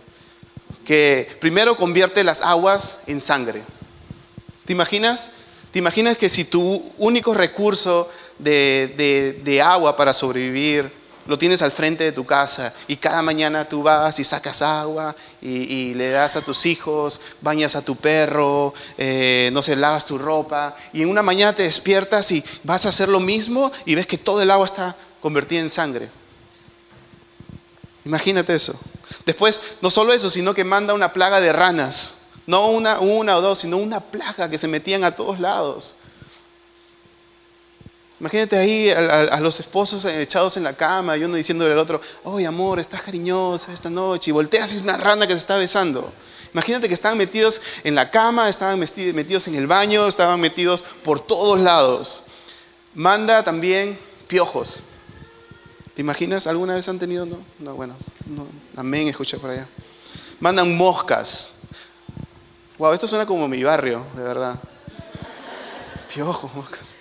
Que 0.85 1.37
primero 1.39 1.75
convierte 1.75 2.23
las 2.23 2.41
aguas 2.41 2.99
en 3.07 3.19
sangre. 3.19 3.63
¿Te 4.65 4.73
imaginas? 4.73 5.31
¿Te 5.71 5.79
imaginas 5.79 6.17
que 6.17 6.29
si 6.29 6.45
tu 6.45 6.91
único 6.97 7.33
recurso 7.33 8.09
de, 8.37 9.61
agua 9.63 9.95
para 9.95 10.13
sobrevivir 10.13 11.01
lo 11.27 11.37
tienes 11.37 11.61
al 11.61 11.71
frente 11.71 12.03
de 12.03 12.11
tu 12.11 12.25
casa 12.25 12.73
y 12.87 12.97
cada 12.97 13.21
mañana 13.21 13.69
tú 13.69 13.83
vas 13.83 14.19
y 14.19 14.23
sacas 14.23 14.61
agua 14.61 15.15
y, 15.41 15.93
le 15.93 16.09
das 16.09 16.35
a 16.35 16.41
tus 16.41 16.65
hijos, 16.65 17.21
bañas 17.41 17.75
a 17.75 17.85
tu 17.85 17.95
perro, 17.95 18.73
eh, 18.97 19.49
no 19.53 19.61
sé, 19.61 19.75
lavas 19.75 20.05
tu 20.05 20.17
ropa 20.17 20.75
y 20.91 21.03
en 21.03 21.09
una 21.09 21.21
mañana 21.21 21.55
te 21.55 21.63
despiertas 21.63 22.31
y 22.31 22.43
vas 22.63 22.85
a 22.85 22.89
hacer 22.89 23.07
lo 23.07 23.19
mismo 23.19 23.71
y 23.85 23.95
ves 23.95 24.07
que 24.07 24.17
todo 24.17 24.41
el 24.41 24.51
agua 24.51 24.65
está 24.65 24.95
convertida 25.21 25.61
en 25.61 25.69
sangre? 25.69 26.09
Imagínate 28.03 28.55
eso. 28.55 28.77
Después, 29.25 29.61
no 29.81 29.91
solo 29.91 30.13
eso, 30.13 30.29
sino 30.29 30.53
que 30.53 30.63
manda 30.63 30.93
una 30.93 31.13
plaga 31.13 31.39
de 31.39 31.53
ranas 31.53 32.20
no 32.51 32.67
una, 32.67 32.99
una 32.99 33.37
o 33.37 33.41
dos, 33.41 33.59
sino 33.59 33.77
una 33.77 34.01
plaga 34.01 34.49
que 34.49 34.57
se 34.57 34.67
metían 34.67 35.05
a 35.05 35.11
todos 35.15 35.39
lados. 35.39 35.95
Imagínate 38.19 38.57
ahí 38.57 38.89
a, 38.89 39.39
los 39.39 39.61
esposos 39.61 40.03
echados 40.03 40.57
en 40.57 40.63
la 40.63 40.73
cama 40.73 41.15
y 41.15 41.23
uno 41.23 41.35
diciéndole 41.35 41.71
al 41.71 41.79
otro, 41.79 42.01
oye 42.25 42.45
amor, 42.45 42.81
estás 42.81 43.03
cariñosa 43.03 43.71
esta 43.71 43.89
noche, 43.89 44.31
y 44.31 44.33
volteas 44.33 44.73
y 44.73 44.77
es 44.77 44.83
una 44.83 44.97
rana 44.97 45.25
que 45.25 45.31
se 45.31 45.39
está 45.39 45.55
besando. 45.55 46.11
Imagínate 46.53 46.89
que 46.89 46.93
estaban 46.93 47.17
metidos 47.17 47.61
en 47.85 47.95
la 47.95 48.11
cama, 48.11 48.49
estaban 48.49 48.77
metidos 48.77 49.47
en 49.47 49.55
el 49.55 49.65
baño, 49.65 50.05
estaban 50.05 50.39
metidos 50.41 50.83
por 51.05 51.21
todos 51.21 51.57
lados. 51.57 52.23
Manda 52.93 53.43
también 53.43 53.97
piojos. 54.27 54.83
¿Te 55.95 56.01
imaginas? 56.01 56.47
¿Alguna 56.47 56.75
vez 56.75 56.87
han 56.89 56.99
tenido? 56.99 57.25
No, 57.25 57.37
no 57.59 57.75
bueno, 57.75 57.95
no. 58.27 58.45
amén, 58.75 59.07
escucha 59.07 59.37
por 59.37 59.51
allá. 59.51 59.67
Mandan 60.41 60.75
moscas. 60.75 61.60
Wow, 62.81 62.93
esto 62.93 63.05
suena 63.05 63.27
como 63.27 63.47
mi 63.47 63.61
barrio, 63.61 64.03
de 64.15 64.23
verdad. 64.23 64.59
piojos, 66.11 66.51
moscas. 66.55 66.95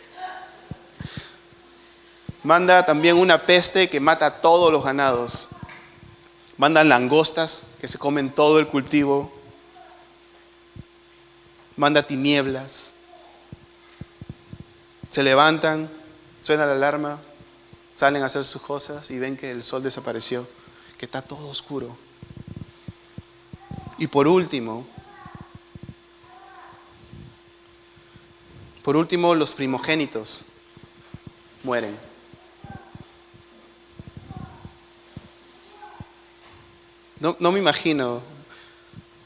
Manda 2.43 2.85
también 2.85 3.17
una 3.17 3.47
peste 3.47 3.89
que 3.89 3.99
mata 3.99 4.27
a 4.27 4.41
todos 4.43 4.71
los 4.71 4.85
ganados. 4.85 5.49
Mandan 6.59 6.91
langostas 6.91 7.69
que 7.81 7.89
se 7.89 7.97
comen 7.97 8.29
todo 8.29 8.59
el 8.59 8.69
cultivo. 8.69 9.33
Manda 11.77 12.07
tinieblas. 12.07 12.93
Se 15.09 15.23
levantan, 15.23 15.89
suena 16.43 16.67
la 16.67 16.73
alarma, 16.73 17.19
salen 17.95 18.23
a 18.23 18.27
hacer 18.27 18.45
sus 18.45 18.61
cosas 18.61 19.11
y 19.11 19.19
ven 19.19 19.35
que 19.35 19.51
el 19.51 19.63
sol 19.63 19.83
desapareció, 19.83 20.47
que 20.99 21.07
está 21.07 21.23
todo 21.23 21.49
oscuro. 21.49 21.97
Y 23.97 24.09
por 24.09 24.29
último, 24.29 24.87
por 28.83 28.97
último 28.97 29.35
los 29.35 29.55
primogénitos 29.55 30.47
mueren. 31.63 31.97
No, 37.21 37.37
no 37.39 37.53
me 37.53 37.59
imagino 37.59 38.23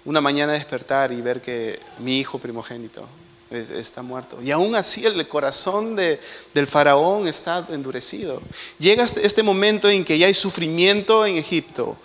una 0.04 0.20
mañana 0.20 0.52
despertar 0.52 1.12
y 1.12 1.20
ver 1.20 1.40
que 1.40 1.78
mi 1.98 2.18
hijo 2.18 2.38
primogénito 2.38 3.06
está 3.50 4.02
muerto. 4.02 4.42
Y 4.42 4.50
aún 4.50 4.74
así 4.74 5.06
el 5.06 5.26
corazón 5.28 5.94
del 5.96 6.66
faraón 6.66 7.28
está 7.28 7.66
endurecido. 7.70 8.42
Llega 8.78 9.04
este, 9.04 9.24
este 9.24 9.42
momento 9.42 9.88
en 9.88 10.04
que 10.04 10.18
ya 10.18 10.26
hay 10.26 10.34
sufrimiento 10.34 11.24
en 11.24 11.36
Egipto. 11.36 11.96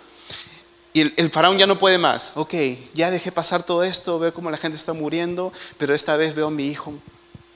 Y 0.92 1.02
el, 1.20 1.30
faraón 1.30 1.58
ya 1.58 1.66
no 1.66 1.78
puede 1.78 1.98
más. 1.98 2.32
Ok, 2.36 2.54
ya 2.94 3.10
dejé 3.10 3.30
pasar 3.32 3.64
todo 3.64 3.84
esto, 3.84 4.18
veo 4.18 4.34
cómo 4.34 4.50
la 4.50 4.56
gente 4.56 4.76
está 4.76 4.92
muriendo, 4.92 5.52
pero 5.78 5.94
esta 5.94 6.16
vez 6.16 6.34
veo 6.34 6.48
a 6.48 6.50
mi 6.50 6.66
hijo 6.66 6.94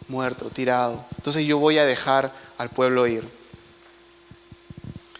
muerto, 0.08 0.50
tirado. 0.50 1.04
Entonces 1.16 1.46
yo 1.46 1.58
voy 1.58 1.78
a 1.78 1.84
dejar 1.84 2.32
al 2.58 2.70
pueblo 2.70 3.06
ir. 3.06 3.24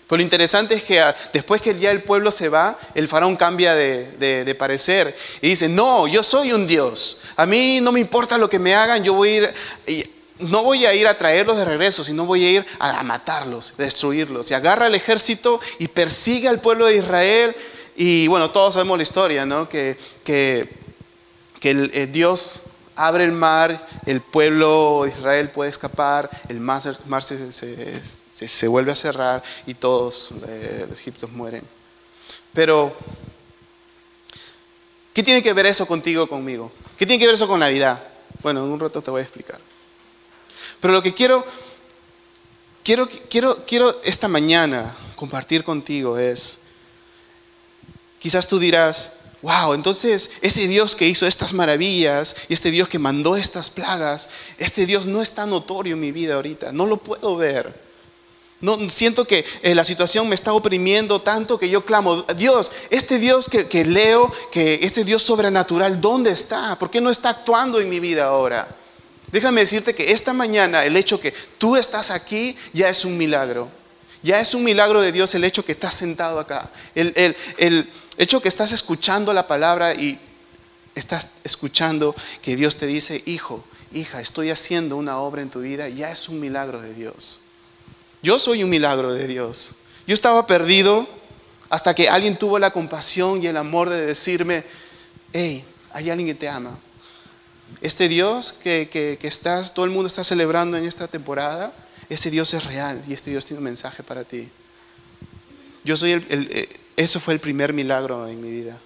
Pero 0.07 0.19
lo 0.19 0.23
interesante 0.23 0.75
es 0.75 0.85
que 0.85 1.03
después 1.33 1.63
que 1.63 1.79
ya 1.79 1.91
el 1.91 2.03
pueblo 2.03 2.31
se 2.31 2.49
va, 2.49 2.79
el 2.95 3.09
faraón 3.09 3.37
cambia 3.37 3.75
de, 3.75 4.57
parecer 4.59 5.17
y 5.41 5.49
dice, 5.49 5.69
no, 5.69 6.07
yo 6.07 6.23
soy 6.23 6.53
un 6.53 6.67
Dios. 6.67 7.23
A 7.37 7.47
mí 7.47 7.81
no 7.81 7.91
me 7.91 8.01
importa 8.01 8.37
lo 8.37 8.49
que 8.49 8.59
me 8.59 8.75
hagan, 8.75 9.03
yo 9.03 9.15
voy 9.15 9.31
a 9.31 9.33
ir, 9.87 10.15
no 10.41 10.63
voy 10.63 10.85
a 10.85 10.95
ir 10.95 11.07
a 11.07 11.17
traerlos 11.17 11.57
de 11.57 11.65
regreso, 11.65 12.05
sino 12.05 12.27
voy 12.27 12.45
a 12.45 12.51
ir 12.51 12.67
a 12.79 13.03
matarlos, 13.03 13.77
destruirlos. 13.79 14.51
Y 14.51 14.55
agarra 14.55 14.89
el 14.89 14.95
ejército 14.95 15.61
y 15.79 15.89
persigue 15.89 16.49
al 16.49 16.61
pueblo 16.61 16.87
de 16.87 16.97
Israel. 16.97 17.57
Y 17.97 18.27
bueno, 18.29 18.51
todos 18.51 18.75
sabemos 18.75 18.99
la 18.99 19.03
historia, 19.03 19.47
¿no? 19.47 19.69
Que, 19.69 19.97
que, 20.23 20.69
eh, 21.63 22.09
Dios 22.13 22.63
abre 22.95 23.25
el 23.25 23.33
mar, 23.33 23.89
el 24.07 24.21
pueblo 24.21 25.03
de 25.05 25.11
Israel 25.11 25.51
puede 25.51 25.71
escapar, 25.71 26.31
el 26.49 26.61
mar, 26.61 26.81
se, 26.81 27.53
se, 27.53 28.69
vuelve 28.69 28.93
a 28.93 28.95
cerrar 28.95 29.43
y 29.67 29.75
todos 29.75 30.33
eh, 30.47 30.87
los 30.89 31.01
egipcios 31.01 31.31
mueren. 31.33 31.63
Pero, 32.53 32.95
¿qué 35.13 35.23
tiene 35.23 35.43
que 35.43 35.53
ver 35.53 35.67
eso 35.67 35.87
contigo, 35.87 36.27
conmigo? 36.27 36.71
¿Qué 36.97 37.07
tiene 37.07 37.19
que 37.19 37.27
ver 37.27 37.35
eso 37.35 37.49
con 37.49 37.61
Navidad? 37.61 38.03
Bueno, 38.43 38.65
en 38.65 38.71
un 38.71 38.81
rato 38.81 39.03
te 39.03 39.11
voy 39.11 39.21
a 39.21 39.25
explicar. 39.25 39.61
Pero 40.81 40.93
lo 40.93 41.03
que 41.03 41.15
quiero, 41.15 41.45
quiero, 42.83 43.09
quiero, 43.31 43.65
quiero 43.67 44.01
esta 44.05 44.29
mañana 44.29 44.95
compartir 45.17 45.65
contigo 45.65 46.19
es, 46.19 46.61
quizás 48.19 48.47
tú 48.47 48.59
dirás, 48.59 49.24
wow, 49.45 49.75
entonces 49.75 50.31
ese 50.41 50.67
Dios 50.67 50.97
que 50.97 51.07
hizo 51.07 51.27
estas 51.27 51.53
maravillas 51.53 52.35
y 52.49 52.55
este 52.55 52.71
Dios 52.71 52.89
que 52.89 52.99
mandó 52.99 53.37
estas 53.37 53.69
plagas, 53.69 54.31
este 54.57 54.87
Dios 54.87 55.05
no 55.05 55.21
está 55.21 55.45
notorio 55.45 55.95
en 55.95 56.01
mi 56.01 56.13
vida 56.13 56.37
ahorita, 56.37 56.73
no 56.73 56.87
lo 56.87 56.97
puedo 56.97 57.37
ver. 57.37 57.85
No, 58.63 58.89
siento 58.89 59.27
que 59.27 59.45
eh, 59.63 59.75
la 59.75 59.85
situación 59.85 60.27
me 60.31 60.35
está 60.35 60.55
oprimiendo 60.55 61.21
tanto 61.21 61.59
que 61.59 61.69
yo 61.69 61.85
clamo, 61.85 62.23
Dios, 62.39 62.73
este 62.89 63.19
Dios 63.19 63.51
que, 63.51 63.69
que 63.69 63.85
leo, 63.85 64.33
que 64.51 64.81
este 64.83 65.05
Dios 65.05 65.23
sobrenatural, 65.23 66.01
¿dónde 66.01 66.31
está? 66.31 66.79
¿Por 66.79 66.91
qué 66.91 67.03
no 67.03 67.11
está 67.11 67.29
actuando 67.29 67.79
en 67.79 67.91
mi 67.91 68.01
vida 68.01 68.25
ahora? 68.25 68.67
Déjame 69.31 69.61
decirte 69.61 69.95
que 69.95 70.13
esta 70.13 70.33
mañana 70.33 70.87
el 70.87 70.97
hecho 70.97 71.21
que 71.21 71.35
tú 71.59 71.77
estás 71.77 72.11
aquí 72.11 72.57
ya 72.73 72.89
es 72.89 73.05
un 73.05 73.19
milagro. 73.19 73.69
Ya 74.23 74.41
es 74.41 74.55
un 74.55 74.65
milagro 74.65 75.03
de 75.03 75.13
Dios 75.13 75.35
el 75.35 75.45
hecho 75.45 75.63
que 75.63 75.73
estás 75.73 75.93
sentado 75.93 76.39
acá. 76.39 76.71
El, 76.95 77.13
el, 77.15 77.37
el 77.59 77.91
hecho 78.17 78.41
que 78.41 78.49
estás 78.49 78.73
escuchando 78.73 79.33
la 79.33 79.47
palabra 79.47 79.95
y 79.95 80.19
estás 80.95 81.31
escuchando 81.45 82.15
que 82.43 82.57
Dios 82.57 82.77
te 82.77 82.87
dice, 82.87 83.23
hijo, 83.27 83.65
hija, 83.93 84.21
estoy 84.21 84.51
haciendo 84.51 84.97
una 84.97 85.19
obra 85.19 85.43
en 85.43 85.51
tu 85.51 85.61
vida, 85.61 85.89
ya 85.89 86.11
es 86.11 86.29
un 86.29 86.41
milagro 86.41 86.81
de 86.81 86.95
Dios. 86.95 87.41
Yo 88.23 88.39
soy 88.39 88.63
un 88.65 88.71
milagro 88.71 89.13
de 89.13 89.27
Dios. 89.27 89.75
Yo 90.07 90.15
estaba 90.15 90.47
perdido 90.47 91.07
hasta 91.71 91.95
que 91.95 92.09
alguien 92.09 92.37
tuvo 92.37 92.59
la 92.59 92.71
compasión 92.71 93.43
y 93.43 93.47
el 93.47 93.57
amor 93.57 93.91
de 93.91 94.07
decirme, 94.07 94.65
hey, 95.33 95.65
hay 95.93 96.11
alguien 96.11 96.29
que 96.29 96.35
te 96.35 96.49
ama. 96.49 96.79
Este 97.81 98.09
Dios 98.09 98.55
que, 98.63 99.19
estás, 99.23 99.75
todo 99.75 99.85
el 99.85 99.91
mundo 99.91 100.07
está 100.07 100.25
celebrando 100.25 100.77
en 100.77 100.85
esta 100.85 101.09
temporada, 101.09 101.73
ese 102.09 102.31
Dios 102.31 102.55
es 102.55 102.65
real 102.65 103.03
y 103.09 103.15
este 103.15 103.31
Dios 103.31 103.45
tiene 103.45 103.59
un 103.59 103.65
mensaje 103.65 104.03
para 104.03 104.25
ti. 104.25 104.49
Yo 105.85 105.97
soy 105.97 106.13
el, 106.13 106.27
eh, 106.31 106.69
eso 106.97 107.21
fue 107.21 107.35
el 107.35 107.41
primer 107.41 107.73
milagro 107.73 108.27
en 108.29 108.41
mi 108.41 108.51
vida. 108.51 108.79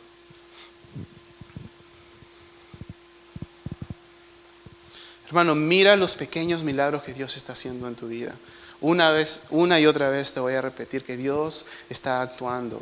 Hermano, 5.27 5.55
mira 5.55 5.95
los 5.95 6.15
pequeños 6.15 6.63
milagros 6.63 7.03
que 7.03 7.13
Dios 7.13 7.37
está 7.37 7.53
haciendo 7.53 7.87
en 7.87 7.95
tu 7.95 8.09
vida. 8.09 8.35
Una 8.81 9.11
vez, 9.11 9.43
una 9.51 9.79
y 9.79 9.85
otra 9.85 10.09
vez 10.09 10.33
te 10.33 10.41
voy 10.41 10.55
a 10.55 10.63
repetir 10.63 11.05
que 11.05 11.19
Dios 11.19 11.67
está 11.91 12.23
actuando. 12.23 12.81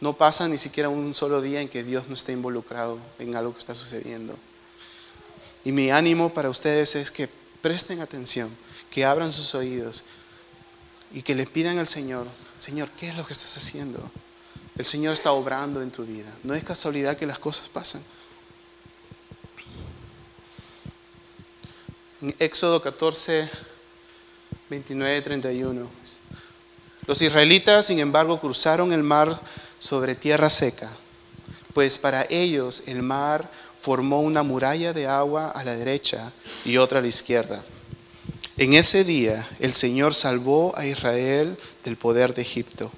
No 0.00 0.14
pasa 0.14 0.48
ni 0.48 0.56
siquiera 0.56 0.88
un 0.88 1.14
solo 1.14 1.42
día 1.42 1.60
en 1.60 1.68
que 1.68 1.84
Dios 1.84 2.08
no 2.08 2.14
esté 2.14 2.32
involucrado 2.32 2.98
en 3.18 3.36
algo 3.36 3.52
que 3.52 3.58
está 3.58 3.74
sucediendo. 3.74 4.36
Y 5.64 5.72
mi 5.72 5.90
ánimo 5.90 6.32
para 6.32 6.48
ustedes 6.48 6.94
es 6.96 7.10
que 7.10 7.28
presten 7.60 8.00
atención, 8.00 8.48
que 8.90 9.04
abran 9.04 9.32
sus 9.32 9.54
oídos 9.54 10.04
y 11.12 11.22
que 11.22 11.34
le 11.34 11.46
pidan 11.46 11.78
al 11.78 11.88
Señor, 11.88 12.26
Señor, 12.58 12.88
¿qué 12.98 13.08
es 13.08 13.16
lo 13.16 13.26
que 13.26 13.32
estás 13.34 13.54
haciendo? 13.56 13.98
El 14.78 14.84
Señor 14.84 15.14
está 15.14 15.32
obrando 15.32 15.80
en 15.80 15.90
tu 15.90 16.04
vida. 16.04 16.30
No 16.42 16.54
es 16.54 16.62
casualidad 16.62 17.16
que 17.16 17.26
las 17.26 17.38
cosas 17.38 17.68
pasan. 17.68 18.02
En 22.20 22.34
Éxodo 22.38 22.82
14, 22.82 23.48
29, 24.68 25.22
31. 25.22 25.88
Los 27.06 27.22
israelitas, 27.22 27.86
sin 27.86 28.00
embargo, 28.00 28.40
cruzaron 28.40 28.92
el 28.92 29.02
mar 29.02 29.40
sobre 29.78 30.14
tierra 30.14 30.50
seca, 30.50 30.90
pues 31.72 31.98
para 31.98 32.26
ellos 32.28 32.82
el 32.86 33.02
mar 33.02 33.48
formó 33.80 34.20
una 34.20 34.42
muralla 34.42 34.92
de 34.92 35.06
agua 35.06 35.50
a 35.50 35.62
la 35.62 35.76
derecha 35.76 36.32
y 36.64 36.76
otra 36.78 36.98
a 36.98 37.02
la 37.02 37.08
izquierda. 37.08 37.62
En 38.56 38.72
ese 38.72 39.04
día 39.04 39.46
el 39.60 39.74
Señor 39.74 40.14
salvó 40.14 40.76
a 40.76 40.86
Israel 40.86 41.56
del 41.84 41.96
poder 41.96 42.34
de 42.34 42.42
Egipto. 42.42 42.90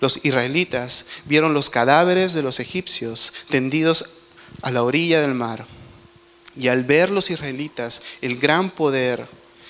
Los 0.00 0.24
israelitas 0.24 1.06
vieron 1.24 1.54
los 1.54 1.70
cadáveres 1.70 2.32
de 2.32 2.42
los 2.42 2.60
egipcios 2.60 3.32
tendidos 3.48 4.06
a 4.62 4.70
la 4.70 4.82
orilla 4.82 5.20
del 5.20 5.34
mar. 5.34 5.66
Y 6.56 6.68
al 6.68 6.84
ver 6.84 7.10
los 7.10 7.30
israelitas 7.30 8.02
el 8.20 8.38
gran 8.38 8.70
poder 8.70 9.26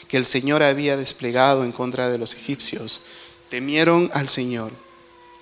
que 0.09 0.17
el 0.17 0.27
Señor 0.27 0.63
había 0.63 0.97
desplegado 0.97 1.65
en 1.65 1.73
contra 1.73 2.09
de 2.09 2.19
los 2.19 2.35
egipcios, 2.35 3.03
temieron 3.51 4.11
al 4.15 4.29
Señor 4.29 4.73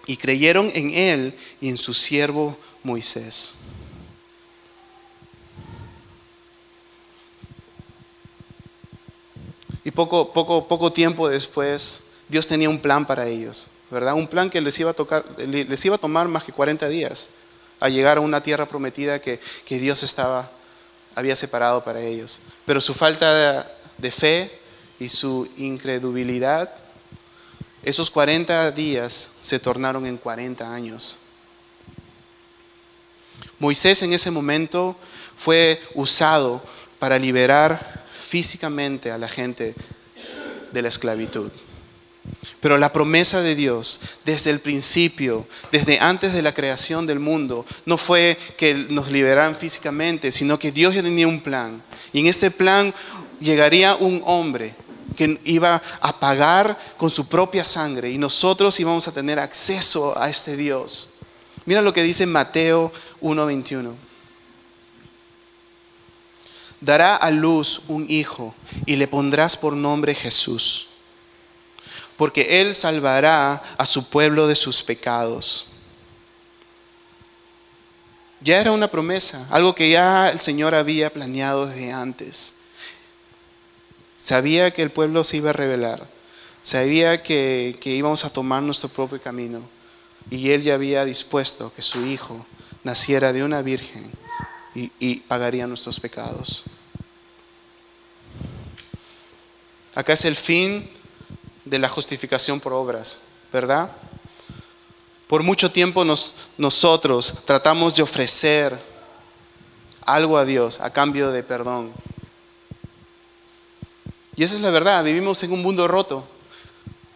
y 0.07 0.17
creyeron 0.17 0.71
en 0.75 0.91
Él 0.93 1.35
y 1.61 1.69
en 1.69 1.77
su 1.77 1.95
siervo 1.95 2.57
Moisés. 2.83 3.55
Y 9.85 9.93
poco, 9.93 10.33
poco, 10.33 10.67
poco 10.67 10.93
tiempo 10.93 11.29
después, 11.29 12.03
Dios 12.29 12.47
tenía 12.47 12.69
un 12.69 12.81
plan 12.81 13.07
para 13.07 13.29
ellos, 13.29 13.69
¿verdad? 13.91 14.15
Un 14.15 14.27
plan 14.27 14.51
que 14.51 14.61
les 14.61 14.79
iba 14.81 14.91
a, 14.91 14.95
tocar, 14.95 15.25
les 15.39 15.85
iba 15.85 15.97
a 15.97 15.99
tomar 15.99 16.29
más 16.29 16.43
que 16.45 16.53
40 16.53 16.89
días 16.89 17.31
a 17.81 17.89
llegar 17.89 18.17
a 18.17 18.21
una 18.21 18.43
tierra 18.43 18.67
prometida 18.67 19.21
que, 19.21 19.41
Dios 19.69 20.03
estaba, 20.03 20.51
había 21.15 21.37
separado 21.37 21.85
para 21.85 22.01
ellos. 22.01 22.41
Pero 22.65 22.81
su 22.81 22.95
falta 22.95 23.35
de, 23.35 23.65
de 23.99 24.11
fe 24.11 24.51
y 24.99 25.09
su 25.09 25.49
incredulidad, 25.57 26.71
esos 27.83 28.11
40 28.11 28.71
días 28.73 29.31
se 29.41 29.59
tornaron 29.59 30.07
en 30.07 30.17
40 30.17 30.73
años. 30.73 31.19
Moisés 33.59 34.03
en 34.03 34.13
ese 34.13 34.31
momento 34.31 34.97
fue 35.37 35.81
usado 35.95 36.63
para 36.99 37.19
liberar 37.19 38.05
físicamente 38.19 39.11
a 39.11 39.19
la 39.19 39.29
gente 39.29 39.75
de 40.73 40.83
la 40.83 40.89
esclavitud. 40.89 41.51
Pero 42.61 42.79
la 42.79 42.93
promesa 42.93 43.43
de 43.43 43.55
Dios 43.55 44.01
desde 44.25 44.51
el 44.51 44.61
principio, 44.61 45.47
desde 45.71 46.01
antes 46.01 46.33
de 46.33 46.43
la 46.43 46.55
creación 46.55 47.07
del 47.07 47.21
mundo, 47.21 47.67
no 47.85 47.97
fue 47.97 48.39
que 48.57 48.75
nos 48.75 49.11
liberaran 49.11 49.57
físicamente, 49.57 50.33
sino 50.33 50.59
que 50.59 50.73
Dios 50.73 50.95
ya 50.95 51.03
tenía 51.03 51.29
un 51.29 51.41
plan. 51.41 51.83
Y 52.13 52.21
en 52.21 52.27
este 52.27 52.51
plan 52.51 52.93
llegaría 53.41 53.97
un 53.97 54.23
hombre 54.25 54.75
que 55.17 55.41
iba 55.45 55.83
a 56.01 56.21
pagar 56.21 56.79
con 56.97 57.11
su 57.11 57.27
propia 57.27 57.65
sangre 57.65 58.11
y 58.11 58.19
nosotros 58.19 58.79
íbamos 58.81 59.07
a 59.09 59.13
tener 59.13 59.39
acceso 59.39 60.19
a 60.19 60.29
este 60.29 60.57
Dios. 60.57 61.11
Mira 61.65 61.83
lo 61.83 61.93
que 61.93 62.03
dice 62.03 62.27
Mateo 62.27 62.93
1:21. 63.21 63.95
Dará 66.81 67.17
a 67.17 67.31
luz 67.31 67.83
un 67.89 68.07
hijo 68.09 68.55
y 68.85 68.97
le 68.97 69.09
pondrás 69.09 69.57
por 69.57 69.75
nombre 69.75 70.15
Jesús, 70.15 70.89
porque 72.17 72.61
él 72.61 72.75
salvará 72.75 73.63
a 73.77 73.87
su 73.87 74.09
pueblo 74.09 74.47
de 74.47 74.57
sus 74.57 74.83
pecados. 74.83 75.69
Ya 78.41 78.61
era 78.61 78.73
una 78.73 78.91
promesa, 78.91 79.47
algo 79.51 79.75
que 79.75 79.91
ya 79.91 80.29
el 80.29 80.41
Señor 80.41 80.75
había 80.75 81.13
planeado 81.13 81.67
desde 81.67 81.93
antes. 81.93 82.55
Sabía 84.17 84.73
que 84.73 84.83
el 84.83 84.91
pueblo 84.91 85.25
se 85.25 85.39
iba 85.39 85.51
a 85.51 85.55
rebelar, 85.55 86.07
sabía 86.63 87.23
que, 87.23 87.79
íbamos 87.85 88.25
a 88.25 88.31
tomar 88.31 88.63
nuestro 88.63 88.89
propio 88.89 89.21
camino 89.21 89.63
y 90.31 90.51
Él 90.51 90.63
ya 90.63 90.75
había 90.75 91.05
dispuesto 91.05 91.73
que 91.75 91.83
su 91.83 92.05
Hijo 92.05 92.45
naciera 92.83 93.33
de 93.33 93.45
una 93.45 93.63
virgen 93.63 94.11
y, 94.75 94.91
y 94.99 95.17
pagaría 95.17 95.67
nuestros 95.67 96.01
pecados. 96.01 96.65
Acá 99.95 100.13
es 100.13 100.25
el 100.25 100.37
fin 100.37 100.91
de 101.67 101.79
la 101.79 101.91
justificación 101.91 102.61
por 102.61 102.73
obras, 102.73 103.19
¿verdad? 103.53 103.91
Por 105.27 105.43
mucho 105.43 105.71
tiempo 105.71 106.05
nosotros 106.57 107.43
tratamos 107.45 107.95
de 107.97 108.03
ofrecer 108.03 108.79
algo 110.03 110.39
a 110.39 110.45
Dios 110.45 110.81
a 110.81 110.91
cambio 110.91 111.31
de 111.33 111.43
perdón. 111.43 111.93
Y 114.37 114.45
esa 114.45 114.55
es 114.55 114.61
la 114.61 114.71
verdad, 114.71 115.03
vivimos 115.03 115.43
en 115.43 115.53
un 115.53 115.63
mundo 115.63 115.89
roto. 115.89 116.25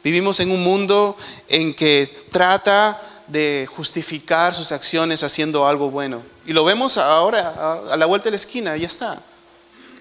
Vivimos 0.02 0.40
en 0.40 0.50
un 0.50 0.62
mundo 0.62 1.16
en 1.46 1.74
que 1.74 2.26
trata 2.32 3.00
de 3.28 3.68
justificar 3.70 4.54
sus 4.54 4.72
acciones 4.72 5.22
haciendo 5.22 5.66
algo 5.66 5.90
bueno. 5.90 6.22
Y 6.46 6.52
lo 6.52 6.64
vemos 6.64 6.96
ahora 6.96 7.82
a 7.92 7.96
la 7.96 8.06
vuelta 8.06 8.24
de 8.24 8.30
la 8.30 8.36
esquina, 8.36 8.76
ya 8.76 8.86
está. 8.86 9.22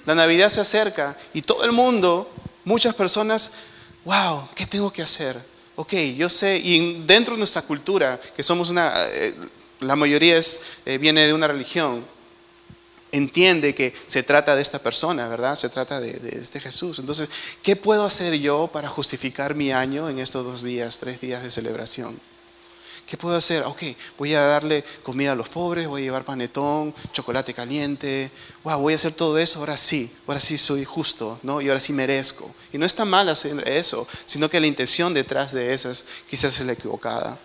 La 0.05 0.15
Navidad 0.15 0.49
se 0.49 0.61
acerca 0.61 1.15
y 1.33 1.41
todo 1.41 1.63
el 1.65 1.73
mundo, 1.73 2.31
muchas 2.63 2.95
personas, 2.95 3.51
wow, 4.09 4.49
¿qué 4.55 4.65
tengo 4.65 4.91
que 4.91 5.03
hacer? 5.03 5.39
ok, 5.79 5.93
yo 6.17 6.27
sé, 6.27 6.57
y 6.57 7.03
dentro 7.05 7.35
de 7.35 7.37
nuestra 7.37 7.61
cultura, 7.61 8.19
que 8.35 8.43
somos 8.43 8.69
una, 8.69 8.91
eh, 9.13 9.33
la 9.79 9.95
mayoría 9.95 10.35
es, 10.35 10.59
eh, 10.85 10.97
viene 10.97 11.25
de 11.25 11.31
una 11.31 11.47
religión, 11.47 12.03
entiende 13.13 13.73
que 13.73 13.93
se 14.05 14.21
trata 14.21 14.57
de 14.57 14.61
esta 14.61 14.79
persona, 14.79 15.29
¿verdad? 15.29 15.55
Se 15.55 15.69
trata 15.69 16.01
de, 16.01 16.11
de, 16.19 16.37
este 16.37 16.59
Jesús. 16.59 16.99
Entonces, 16.99 17.29
¿qué 17.63 17.77
puedo 17.77 18.03
hacer 18.03 18.37
yo 18.39 18.67
para 18.67 18.89
justificar 18.89 19.55
mi 19.55 19.71
año 19.71 20.09
en 20.09 20.19
estos 20.19 20.43
dos 20.43 20.63
días, 20.63 20.99
tres 20.99 21.21
días 21.21 21.43
de 21.43 21.49
celebración? 21.49 22.19
¿Qué 23.09 23.17
puedo 23.17 23.35
hacer? 23.35 23.63
Ok, 23.63 23.81
voy 24.19 24.35
a 24.35 24.41
darle 24.41 24.83
comida 25.01 25.31
a 25.31 25.35
los 25.35 25.49
pobres, 25.49 25.87
voy 25.87 26.01
a 26.01 26.03
llevar 26.03 26.23
panetón, 26.23 26.93
chocolate 27.11 27.55
caliente. 27.55 28.29
Wow, 28.63 28.79
voy 28.81 28.93
a 28.93 28.97
hacer 28.97 29.13
todo 29.13 29.39
eso, 29.39 29.57
ahora 29.57 29.77
sí, 29.77 30.13
ahora 30.27 30.39
sí 30.39 30.59
soy 30.59 30.85
justo, 30.85 31.39
¿no? 31.41 31.59
Y 31.59 31.69
ahora 31.69 31.79
sí 31.79 31.91
merezco. 31.91 32.53
Y 32.71 32.77
no 32.77 32.85
está 32.85 33.05
mal 33.05 33.27
hacer 33.29 33.67
eso, 33.67 34.07
sino 34.27 34.47
que 34.47 34.59
la 34.59 34.67
intención 34.67 35.11
detrás 35.11 35.53
de 35.53 35.73
esas 35.73 36.05
quizás 36.29 36.59
es 36.59 36.65
la 36.67 36.73
equivocada. 36.73 37.39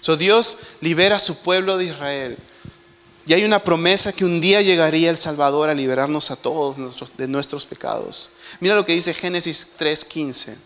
So 0.00 0.16
Dios 0.16 0.56
libera 0.80 1.16
a 1.16 1.18
su 1.18 1.36
pueblo 1.42 1.76
de 1.76 1.84
Israel 1.84 2.38
y 3.26 3.32
hay 3.32 3.44
una 3.44 3.62
promesa 3.62 4.12
que 4.12 4.24
un 4.24 4.40
día 4.40 4.60
llegaría 4.60 5.08
el 5.10 5.16
Salvador 5.16 5.70
a 5.70 5.74
liberarnos 5.74 6.30
a 6.30 6.36
todos 6.36 6.76
de 7.16 7.28
nuestros 7.28 7.64
pecados. 7.64 8.32
Mira 8.60 8.74
lo 8.74 8.84
que 8.84 8.92
dice 8.92 9.14
Génesis 9.14 9.72
3:15. 9.78 10.56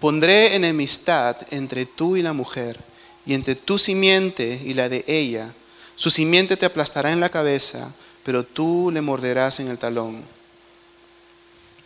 Pondré 0.00 0.56
enemistad 0.56 1.36
entre 1.50 1.86
tú 1.86 2.16
y 2.16 2.22
la 2.22 2.32
mujer, 2.32 2.80
y 3.24 3.34
entre 3.34 3.54
tu 3.54 3.78
simiente 3.78 4.60
y 4.64 4.74
la 4.74 4.88
de 4.88 5.04
ella. 5.06 5.52
Su 5.94 6.10
simiente 6.10 6.56
te 6.56 6.66
aplastará 6.66 7.12
en 7.12 7.20
la 7.20 7.28
cabeza, 7.28 7.92
pero 8.24 8.42
tú 8.42 8.90
le 8.92 9.00
morderás 9.00 9.60
en 9.60 9.68
el 9.68 9.78
talón. 9.78 10.24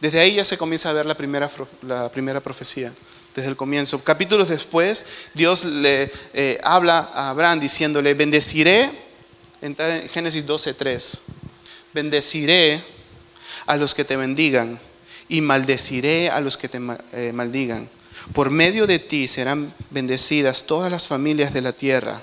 Desde 0.00 0.20
ahí 0.20 0.34
ya 0.34 0.44
se 0.44 0.56
comienza 0.56 0.90
a 0.90 0.92
ver 0.92 1.06
la 1.06 1.16
primera, 1.16 1.50
la 1.82 2.08
primera 2.08 2.40
profecía 2.40 2.92
desde 3.36 3.50
el 3.50 3.56
comienzo. 3.56 4.02
Capítulos 4.02 4.48
después, 4.48 5.04
Dios 5.34 5.66
le 5.66 6.10
eh, 6.32 6.58
habla 6.64 7.10
a 7.14 7.28
Abraham 7.28 7.60
diciéndole, 7.60 8.14
bendeciré, 8.14 8.90
en 9.60 9.76
Génesis 10.08 10.46
12.3, 10.46 11.20
bendeciré 11.92 12.82
a 13.66 13.76
los 13.76 13.94
que 13.94 14.04
te 14.04 14.16
bendigan 14.16 14.80
y 15.28 15.42
maldeciré 15.42 16.30
a 16.30 16.40
los 16.40 16.56
que 16.56 16.68
te 16.68 16.80
eh, 17.12 17.32
maldigan. 17.34 17.88
Por 18.32 18.48
medio 18.48 18.86
de 18.86 18.98
ti 18.98 19.28
serán 19.28 19.72
bendecidas 19.90 20.64
todas 20.64 20.90
las 20.90 21.06
familias 21.06 21.52
de 21.52 21.60
la 21.60 21.72
tierra. 21.72 22.22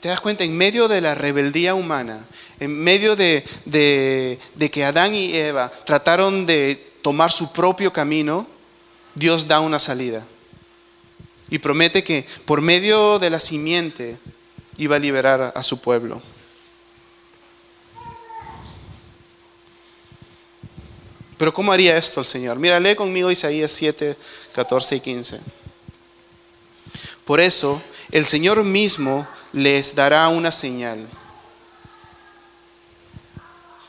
¿Te 0.00 0.08
das 0.08 0.20
cuenta? 0.20 0.42
En 0.42 0.56
medio 0.56 0.88
de 0.88 1.02
la 1.02 1.14
rebeldía 1.14 1.74
humana, 1.74 2.24
en 2.60 2.78
medio 2.78 3.14
de, 3.14 3.44
de 3.66 4.70
que 4.70 4.84
Adán 4.84 5.14
y 5.14 5.34
Eva 5.34 5.70
trataron 5.84 6.46
de 6.46 6.92
tomar 7.02 7.30
su 7.30 7.52
propio 7.52 7.92
camino, 7.92 8.55
Dios 9.16 9.48
da 9.48 9.60
una 9.60 9.78
salida 9.78 10.24
y 11.48 11.58
promete 11.58 12.04
que 12.04 12.26
por 12.44 12.60
medio 12.60 13.18
de 13.18 13.30
la 13.30 13.40
simiente 13.40 14.18
iba 14.76 14.96
a 14.96 15.00
liberar 15.00 15.52
a 15.54 15.62
su 15.62 15.80
pueblo. 15.80 16.22
Pero 21.38 21.52
¿cómo 21.52 21.72
haría 21.72 21.96
esto 21.96 22.20
el 22.20 22.26
Señor? 22.26 22.58
Mira, 22.58 22.78
lee 22.78 22.94
conmigo 22.94 23.30
Isaías 23.30 23.70
7, 23.72 24.16
14 24.54 24.96
y 24.96 25.00
15. 25.00 25.40
Por 27.24 27.40
eso 27.40 27.82
el 28.10 28.26
Señor 28.26 28.62
mismo 28.64 29.26
les 29.52 29.94
dará 29.94 30.28
una 30.28 30.50
señal. 30.50 31.06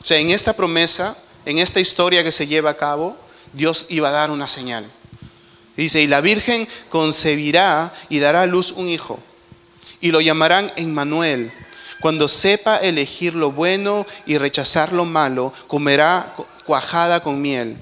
O 0.02 0.06
sea, 0.06 0.20
en 0.20 0.30
esta 0.30 0.54
promesa, 0.54 1.18
en 1.46 1.60
esta 1.60 1.82
historia 1.82 2.24
que 2.24 2.32
se 2.32 2.48
lleva 2.48 2.70
a 2.70 2.78
cabo, 2.78 3.18
Dios 3.52 3.88
iba 3.90 4.08
a 4.08 4.13
dar 4.13 4.32
una 4.32 4.48
señal. 4.48 4.90
Dice, 5.78 6.02
y 6.02 6.08
la 6.08 6.22
Virgen 6.22 6.68
concebirá 6.90 7.94
y 8.10 8.18
dará 8.18 8.42
a 8.42 8.46
luz 8.48 8.72
un 8.72 8.90
hijo, 8.90 9.20
y 10.02 10.12
lo 10.12 10.20
llamarán 10.20 10.74
Emmanuel. 10.76 11.52
Cuando 12.02 12.28
sepa 12.28 12.78
elegir 12.78 13.36
lo 13.36 13.52
bueno 13.52 14.06
y 14.26 14.38
rechazar 14.38 14.92
lo 14.92 15.06
malo, 15.06 15.54
comerá 15.68 16.36
cuajada 16.66 17.22
con 17.22 17.42
miel. 17.42 17.78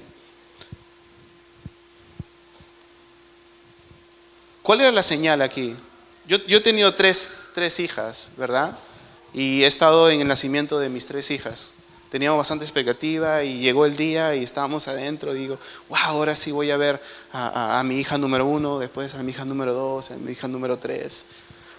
¿Cuál 4.62 4.80
era 4.82 4.92
la 4.92 5.02
señal 5.02 5.40
aquí? 5.42 5.74
Yo, 6.26 6.38
yo 6.46 6.58
he 6.58 6.60
tenido 6.60 6.94
tres, 6.94 7.50
tres 7.54 7.80
hijas, 7.80 8.32
¿verdad? 8.36 8.76
Y 9.32 9.62
he 9.62 9.66
estado 9.66 10.10
en 10.10 10.20
el 10.20 10.28
nacimiento 10.28 10.78
de 10.78 10.88
mis 10.88 11.06
tres 11.06 11.30
hijas 11.30 11.74
teníamos 12.16 12.38
bastante 12.38 12.64
expectativa 12.64 13.44
y 13.44 13.58
llegó 13.58 13.84
el 13.84 13.94
día 13.94 14.34
y 14.34 14.42
estábamos 14.42 14.88
adentro. 14.88 15.34
Digo, 15.34 15.58
wow, 15.90 15.98
ahora 15.98 16.34
sí 16.34 16.50
voy 16.50 16.70
a 16.70 16.78
ver 16.78 16.98
a, 17.30 17.82
mi 17.84 17.98
hija 17.98 18.16
número 18.16 18.46
uno, 18.46 18.78
después 18.78 19.14
a 19.14 19.22
mi 19.22 19.32
hija 19.32 19.44
número 19.44 19.74
dos, 19.74 20.10
a 20.12 20.16
mi 20.16 20.32
hija 20.32 20.48
número 20.48 20.78
tres. 20.78 21.26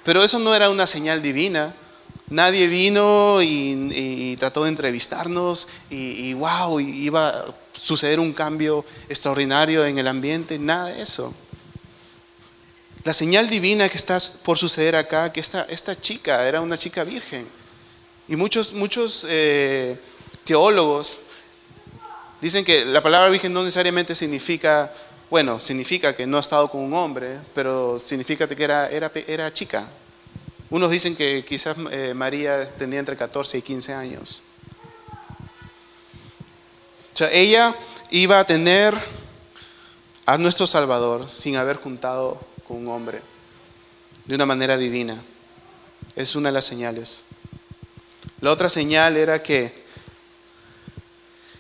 Pero 0.04 0.24
eso 0.24 0.38
no 0.38 0.54
era 0.54 0.70
una 0.70 0.86
señal 0.86 1.24
divina. 1.24 1.74
Nadie 2.30 2.68
vino 2.68 3.40
y, 3.42 4.38
trató 4.40 4.66
de 4.66 4.70
entrevistarnos 4.70 5.70
y, 5.90 6.28
y 6.28 6.34
wow, 6.36 6.80
iba 6.80 7.30
a 7.30 7.46
suceder 7.74 8.20
un 8.20 8.32
cambio 8.32 8.86
extraordinario 9.10 9.88
en 9.88 9.98
el 9.98 10.08
ambiente, 10.08 10.60
nada 10.60 10.90
de 10.90 11.02
eso. 11.02 11.34
La 13.06 13.16
señal 13.16 13.50
divina 13.50 13.90
que 13.90 13.98
está 13.98 14.20
por 14.44 14.60
suceder 14.60 14.96
acá, 14.96 15.34
que 15.34 15.40
esta, 15.40 15.64
esta 15.64 16.00
chica 16.00 16.48
era 16.48 16.62
una 16.62 16.78
chica 16.78 17.04
virgen. 17.04 17.48
Y 18.28 18.36
muchos, 18.36 18.74
muchos 18.74 19.26
eh, 19.28 19.98
teólogos 20.48 21.20
dicen 22.40 22.64
que 22.64 22.86
la 22.86 23.04
palabra 23.04 23.30
virgen 23.30 23.52
no 23.52 23.64
necesariamente 23.64 24.16
significa, 24.16 24.92
bueno, 25.30 25.60
significa 25.60 26.16
que 26.16 26.26
no 26.26 26.38
ha 26.38 26.40
estado 26.40 26.70
con 26.70 26.82
un 26.82 26.94
hombre, 26.94 27.38
pero 27.54 28.00
significa 28.00 28.48
que 28.48 28.64
era, 28.64 28.90
era, 28.90 29.12
era 29.28 29.54
chica. 29.54 29.88
Unos 30.70 30.90
dicen 30.90 31.16
que 31.16 31.46
quizás 31.48 31.76
eh, 31.92 32.14
María 32.16 32.66
tenía 32.78 33.00
entre 33.00 33.18
14 33.18 33.58
y 33.58 33.62
15 33.62 33.94
años. 33.94 34.42
O 37.14 37.18
sea, 37.18 37.30
ella 37.32 37.76
iba 38.10 38.40
a 38.40 38.46
tener 38.46 38.96
a 40.26 40.38
nuestro 40.38 40.66
Salvador 40.66 41.30
sin 41.30 41.58
haber 41.58 41.76
juntado 41.76 42.40
con 42.68 42.78
un 42.78 42.88
hombre, 42.88 43.22
de 44.26 44.36
una 44.36 44.46
manera 44.46 44.78
divina. 44.78 45.22
Es 46.16 46.36
una 46.38 46.50
de 46.50 46.54
las 46.54 46.66
señales. 46.66 47.24
La 48.40 48.52
otra 48.52 48.70
señal 48.70 49.18
era 49.18 49.44
que 49.44 49.87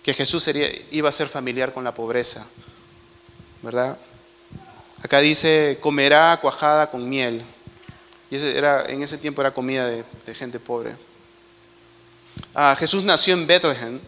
que 0.07 0.13
Jesús 0.13 0.49
iba 0.91 1.09
a 1.09 1.11
ser 1.11 1.27
familiar 1.27 1.73
con 1.73 1.83
la 1.83 1.93
pobreza, 1.93 2.47
¿verdad? 3.61 3.97
Acá 5.03 5.19
dice, 5.19 5.79
comerá 5.81 6.39
cuajada 6.39 6.89
con 6.89 7.09
miel. 7.09 7.43
Y 8.31 8.37
ese 8.37 8.57
era, 8.57 8.85
en 8.85 9.03
ese 9.03 9.17
tiempo 9.17 9.41
era 9.41 9.51
comida 9.51 9.85
de, 9.85 10.05
gente 10.33 10.61
pobre. 10.61 10.95
Ah, 12.55 12.73
Jesús 12.79 13.03
nació 13.03 13.33
en 13.33 13.45
Bethlehem, 13.45 13.99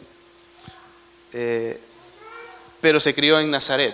eh, 1.33 1.77
pero 2.79 3.01
se 3.01 3.13
crió 3.13 3.37
en 3.37 3.51
Nazaret, 3.51 3.93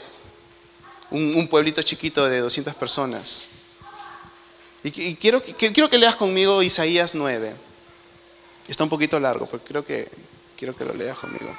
un, 1.09 1.47
pueblito 1.47 1.81
chiquito 1.81 2.29
de 2.29 2.37
200 2.37 2.75
personas. 2.75 3.47
Y, 4.83 5.15
quiero, 5.15 5.41
quiero 5.41 5.89
que 5.89 5.97
leas 5.97 6.17
conmigo 6.17 6.61
Isaías 6.61 7.15
9. 7.15 7.55
Está 8.67 8.83
un 8.83 8.91
poquito 8.91 9.19
largo, 9.19 9.47
pero 9.47 9.63
creo 9.63 9.83
que, 9.83 10.07
quiero 10.55 10.75
que 10.75 10.85
lo 10.85 10.93
leas 10.93 11.17
conmigo. 11.17 11.51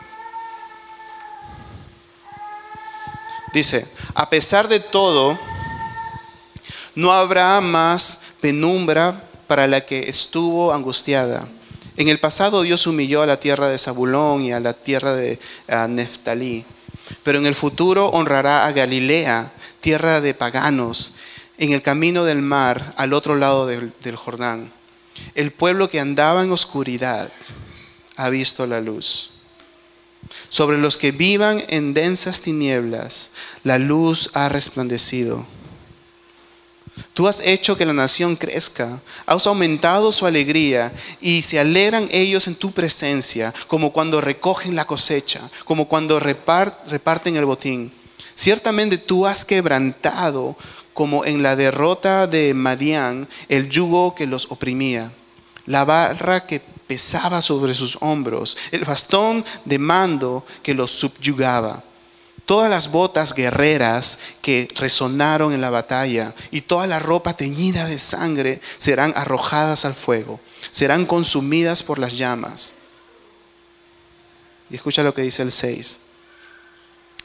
Dice, 3.52 3.86
a 4.14 4.28
pesar 4.28 4.68
de 4.68 4.80
todo, 4.80 5.38
no 6.94 7.12
habrá 7.12 7.60
más 7.60 8.20
penumbra 8.40 9.22
para 9.46 9.66
la 9.66 9.82
que 9.82 10.08
estuvo 10.08 10.72
angustiada. 10.72 11.46
En 11.96 12.08
el 12.08 12.18
pasado 12.18 12.62
Dios 12.62 12.86
humilló 12.86 13.22
a 13.22 13.26
la 13.26 13.38
tierra 13.38 13.68
de 13.68 13.78
Zabulón 13.78 14.42
y 14.42 14.52
a 14.52 14.60
la 14.60 14.72
tierra 14.72 15.12
de 15.12 15.38
Neftalí, 15.88 16.64
pero 17.22 17.38
en 17.38 17.46
el 17.46 17.54
futuro 17.54 18.08
honrará 18.08 18.66
a 18.66 18.72
Galilea, 18.72 19.52
tierra 19.80 20.20
de 20.20 20.34
paganos, 20.34 21.14
en 21.58 21.72
el 21.72 21.80
camino 21.80 22.24
del 22.24 22.42
mar, 22.42 22.94
al 22.96 23.14
otro 23.14 23.36
lado 23.36 23.66
del, 23.66 23.92
del 24.02 24.16
Jordán. 24.16 24.70
El 25.34 25.52
pueblo 25.52 25.88
que 25.88 26.00
andaba 26.00 26.42
en 26.42 26.52
oscuridad 26.52 27.30
ha 28.16 28.28
visto 28.28 28.66
la 28.66 28.80
luz. 28.80 29.30
Sobre 30.48 30.78
los 30.78 30.96
que 30.96 31.12
vivan 31.12 31.62
en 31.68 31.94
densas 31.94 32.40
tinieblas, 32.40 33.32
la 33.64 33.78
luz 33.78 34.30
ha 34.34 34.48
resplandecido. 34.48 35.46
Tú 37.12 37.28
has 37.28 37.40
hecho 37.40 37.76
que 37.76 37.84
la 37.84 37.92
nación 37.92 38.36
crezca, 38.36 39.00
has 39.26 39.46
aumentado 39.46 40.12
su 40.12 40.26
alegría 40.26 40.92
y 41.20 41.42
se 41.42 41.58
alegran 41.58 42.08
ellos 42.10 42.46
en 42.46 42.54
tu 42.54 42.72
presencia, 42.72 43.52
como 43.66 43.92
cuando 43.92 44.20
recogen 44.20 44.74
la 44.74 44.86
cosecha, 44.86 45.40
como 45.64 45.88
cuando 45.88 46.18
reparten 46.18 47.36
el 47.36 47.44
botín. 47.44 47.92
Ciertamente 48.34 48.98
tú 48.98 49.26
has 49.26 49.44
quebrantado, 49.44 50.56
como 50.94 51.24
en 51.26 51.42
la 51.42 51.56
derrota 51.56 52.26
de 52.26 52.54
Madián, 52.54 53.28
el 53.48 53.68
yugo 53.68 54.14
que 54.14 54.26
los 54.26 54.50
oprimía, 54.50 55.12
la 55.66 55.84
barra 55.84 56.46
que 56.46 56.62
pesaba 56.86 57.42
sobre 57.42 57.74
sus 57.74 57.98
hombros, 58.00 58.56
el 58.70 58.84
bastón 58.84 59.44
de 59.64 59.78
mando 59.78 60.44
que 60.62 60.74
los 60.74 60.90
subyugaba. 60.90 61.82
Todas 62.44 62.70
las 62.70 62.92
botas 62.92 63.34
guerreras 63.34 64.20
que 64.40 64.68
resonaron 64.76 65.52
en 65.52 65.60
la 65.60 65.70
batalla 65.70 66.32
y 66.52 66.60
toda 66.60 66.86
la 66.86 67.00
ropa 67.00 67.36
teñida 67.36 67.86
de 67.86 67.98
sangre 67.98 68.60
serán 68.78 69.12
arrojadas 69.16 69.84
al 69.84 69.94
fuego, 69.94 70.38
serán 70.70 71.06
consumidas 71.06 71.82
por 71.82 71.98
las 71.98 72.16
llamas. 72.16 72.74
Y 74.70 74.76
escucha 74.76 75.02
lo 75.02 75.12
que 75.12 75.22
dice 75.22 75.42
el 75.42 75.50
6. 75.50 76.00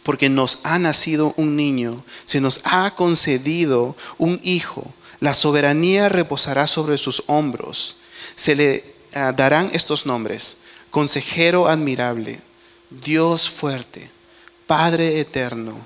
Porque 0.01 0.29
nos 0.29 0.61
ha 0.63 0.79
nacido 0.79 1.35
un 1.37 1.55
niño, 1.55 2.03
se 2.25 2.41
nos 2.41 2.61
ha 2.63 2.95
concedido 2.95 3.95
un 4.17 4.39
hijo, 4.43 4.91
la 5.19 5.35
soberanía 5.35 6.09
reposará 6.09 6.65
sobre 6.65 6.97
sus 6.97 7.23
hombros. 7.27 7.97
Se 8.33 8.55
le 8.55 8.90
Ah, 9.13 9.33
darán 9.33 9.69
estos 9.73 10.05
nombres. 10.05 10.59
Consejero 10.89 11.67
admirable, 11.67 12.39
Dios 12.89 13.49
fuerte, 13.49 14.09
Padre 14.67 15.19
eterno, 15.19 15.79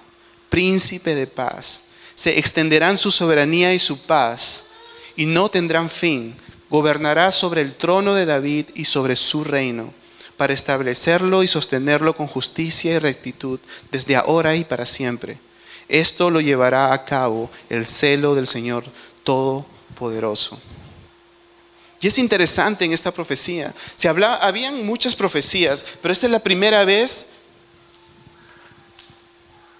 príncipe 0.49 1.15
de 1.15 1.27
paz. 1.27 1.85
Se 2.13 2.37
extenderán 2.37 2.97
su 2.97 3.11
soberanía 3.11 3.73
y 3.73 3.79
su 3.79 3.99
paz 4.05 4.67
y 5.15 5.25
no 5.25 5.49
tendrán 5.49 5.89
fin. 5.89 6.35
Gobernará 6.69 7.31
sobre 7.31 7.61
el 7.61 7.75
trono 7.75 8.13
de 8.15 8.25
David 8.25 8.67
y 8.73 8.85
sobre 8.85 9.15
su 9.15 9.43
reino, 9.43 9.93
para 10.37 10.53
establecerlo 10.53 11.43
y 11.43 11.47
sostenerlo 11.47 12.15
con 12.15 12.27
justicia 12.27 12.93
y 12.93 12.99
rectitud 12.99 13.59
desde 13.91 14.15
ahora 14.15 14.55
y 14.55 14.63
para 14.63 14.85
siempre. 14.85 15.37
Esto 15.87 16.29
lo 16.29 16.41
llevará 16.41 16.93
a 16.93 17.05
cabo 17.05 17.49
el 17.69 17.85
celo 17.85 18.33
del 18.33 18.47
Señor 18.47 18.83
Todopoderoso. 19.23 20.59
Y 22.05 22.07
es 22.07 22.19
interesante 22.19 22.85
en 22.85 22.93
esta 22.93 23.11
profecía. 23.11 23.73
Se 23.95 24.07
habla, 24.07 24.35
habían 24.35 24.85
muchas 24.85 25.15
profecías, 25.15 25.83
pero 26.03 26.11
esta 26.11 26.27
es 26.27 26.31
la 26.31 26.37
primera 26.37 26.85
vez 26.85 27.25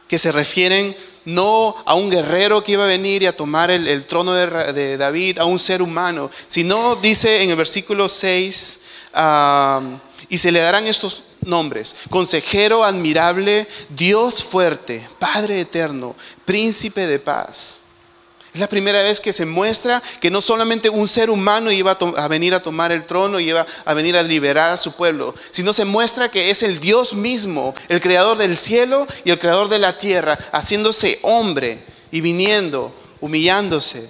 que 0.08 0.18
se 0.18 0.32
refieren 0.32 0.98
no 1.26 1.76
a 1.86 1.94
un 1.94 2.10
guerrero 2.10 2.64
que 2.64 2.72
iba 2.72 2.84
a 2.84 2.88
venir 2.88 3.22
y 3.22 3.28
a 3.28 3.38
tomar 3.38 3.70
el, 3.70 4.08
trono 4.08 4.34
de, 4.34 4.98
David, 4.98 5.38
a 5.38 5.46
un 5.46 5.60
ser 5.60 5.84
humano, 5.84 6.32
sino 6.48 6.96
dice 6.96 7.44
en 7.44 7.52
el 7.52 7.58
versículo 7.58 8.10
6, 8.10 8.80
y 10.28 10.38
se 10.40 10.52
le 10.52 10.62
darán 10.62 10.88
estos 10.88 11.26
nombres, 11.42 11.96
consejero 12.10 12.84
admirable, 12.84 13.68
Dios 13.90 14.44
fuerte, 14.44 15.08
Padre 15.20 15.60
eterno, 15.60 16.16
príncipe 16.44 17.06
de 17.06 17.20
paz. 17.20 17.85
Es 18.56 18.62
la 18.62 18.70
primera 18.70 19.04
vez 19.04 19.20
que 19.20 19.34
se 19.34 19.46
muestra 19.46 20.02
que 20.22 20.32
no 20.32 20.40
solamente 20.40 20.90
un 20.90 21.10
ser 21.10 21.30
humano 21.30 21.74
iba 21.74 21.98
a, 22.16 22.28
venir 22.30 22.54
a 22.54 22.62
tomar 22.62 22.94
el 22.94 23.04
trono 23.04 23.38
y 23.38 23.50
iba 23.50 23.66
a 23.84 23.94
venir 23.94 24.16
a 24.16 24.24
liberar 24.24 24.72
a 24.72 24.78
su 24.78 24.94
pueblo, 24.94 25.36
sino 25.52 25.74
se 25.74 25.84
muestra 25.84 26.32
que 26.32 26.50
es 26.50 26.64
el 26.64 26.80
Dios 26.80 27.16
mismo, 27.16 27.76
el 27.90 28.00
creador 28.00 28.38
del 28.38 28.58
cielo 28.58 29.08
y 29.26 29.32
el 29.32 29.40
creador 29.40 29.68
de 29.68 29.80
la 29.80 29.98
tierra, 29.98 30.40
haciéndose 30.54 31.20
hombre 31.24 31.84
y 32.12 32.22
viniendo, 32.22 32.96
humillándose 33.20 34.10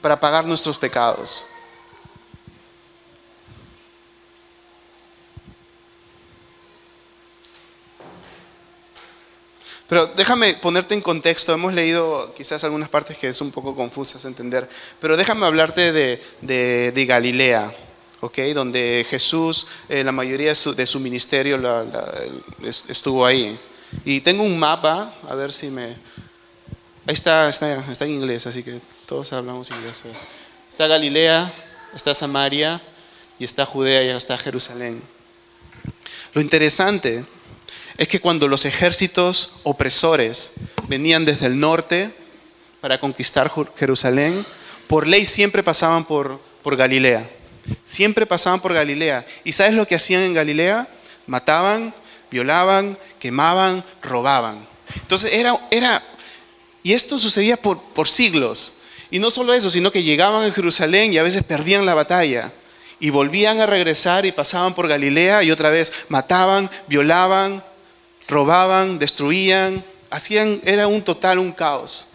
para 0.00 0.20
pagar 0.20 0.46
nuestros 0.46 0.78
pecados. 0.78 1.46
Pero 9.88 10.06
déjame 10.06 10.54
ponerte 10.54 10.94
en 10.94 11.00
contexto, 11.00 11.54
hemos 11.54 11.72
leído 11.72 12.34
quizás 12.36 12.64
algunas 12.64 12.88
partes 12.88 13.16
que 13.18 13.28
es 13.28 13.40
un 13.40 13.52
poco 13.52 13.76
confusas 13.76 14.24
entender, 14.24 14.68
pero 15.00 15.16
déjame 15.16 15.46
hablarte 15.46 15.92
de, 15.92 17.04
Galilea, 17.06 17.72
¿okay? 18.20 18.52
donde 18.52 19.06
Jesús, 19.08 19.68
eh, 19.88 20.02
la 20.02 20.12
mayoría 20.12 20.54
de 20.54 20.86
su, 20.86 21.00
ministerio 21.00 21.60
estuvo 22.64 23.24
ahí. 23.24 23.58
Y 24.04 24.20
tengo 24.20 24.42
un 24.42 24.58
mapa, 24.58 25.14
a 25.28 25.34
ver 25.34 25.52
si 25.52 25.68
me... 25.68 25.96
Ahí 27.06 27.14
está, 27.14 27.48
está, 27.48 27.76
está 27.90 28.04
en 28.04 28.10
inglés, 28.10 28.48
así 28.48 28.64
que 28.64 28.80
todos 29.06 29.32
hablamos 29.32 29.70
inglés. 29.70 30.02
Está 30.68 30.88
Galilea, 30.88 31.52
está 31.94 32.12
Samaria, 32.12 32.82
y 33.38 33.44
está 33.44 33.66
Judea 33.66 34.02
y 34.02 34.08
está 34.08 34.36
Jerusalén. 34.38 35.02
Lo 36.34 36.40
interesante 36.40 37.24
es 37.98 38.08
que 38.08 38.20
cuando 38.20 38.48
los 38.48 38.64
ejércitos 38.64 39.54
opresores 39.62 40.52
venían 40.88 41.24
desde 41.24 41.46
el 41.46 41.58
norte 41.58 42.10
para 42.80 43.00
conquistar 43.00 43.50
Jerusalén, 43.76 44.44
por 44.86 45.06
ley 45.06 45.24
siempre 45.24 45.62
pasaban 45.62 46.04
por, 46.04 46.40
Galilea. 46.64 47.28
Siempre 47.84 48.26
pasaban 48.26 48.60
por 48.60 48.74
Galilea. 48.74 49.24
¿Y 49.44 49.52
sabes 49.52 49.74
lo 49.74 49.86
que 49.86 49.94
hacían 49.94 50.22
en 50.22 50.34
Galilea? 50.34 50.88
Mataban, 51.26 51.94
violaban, 52.30 52.98
quemaban, 53.18 53.84
robaban. 54.02 54.66
Entonces 55.02 55.32
era, 55.32 55.58
era 55.70 56.02
y 56.82 56.92
esto 56.92 57.18
sucedía 57.18 57.56
por, 57.56 57.80
por 57.80 58.08
siglos. 58.08 58.74
Y 59.10 59.18
no 59.18 59.30
solo 59.30 59.54
eso, 59.54 59.70
sino 59.70 59.90
que 59.90 60.02
llegaban 60.02 60.48
a 60.48 60.52
Jerusalén 60.52 61.12
y 61.12 61.18
a 61.18 61.22
veces 61.22 61.42
perdían 61.42 61.86
la 61.86 61.94
batalla. 61.94 62.52
Y 63.00 63.10
volvían 63.10 63.60
a 63.60 63.66
regresar 63.66 64.26
y 64.26 64.32
pasaban 64.32 64.74
por 64.74 64.86
Galilea 64.86 65.42
y 65.42 65.50
otra 65.50 65.70
vez 65.70 65.92
mataban, 66.08 66.70
violaban, 66.88 67.62
robaban, 68.28 68.98
destruían, 68.98 69.84
hacían, 70.10 70.60
era 70.64 70.86
un 70.86 71.02
total, 71.02 71.38
un 71.38 71.52
caos. 71.52 72.08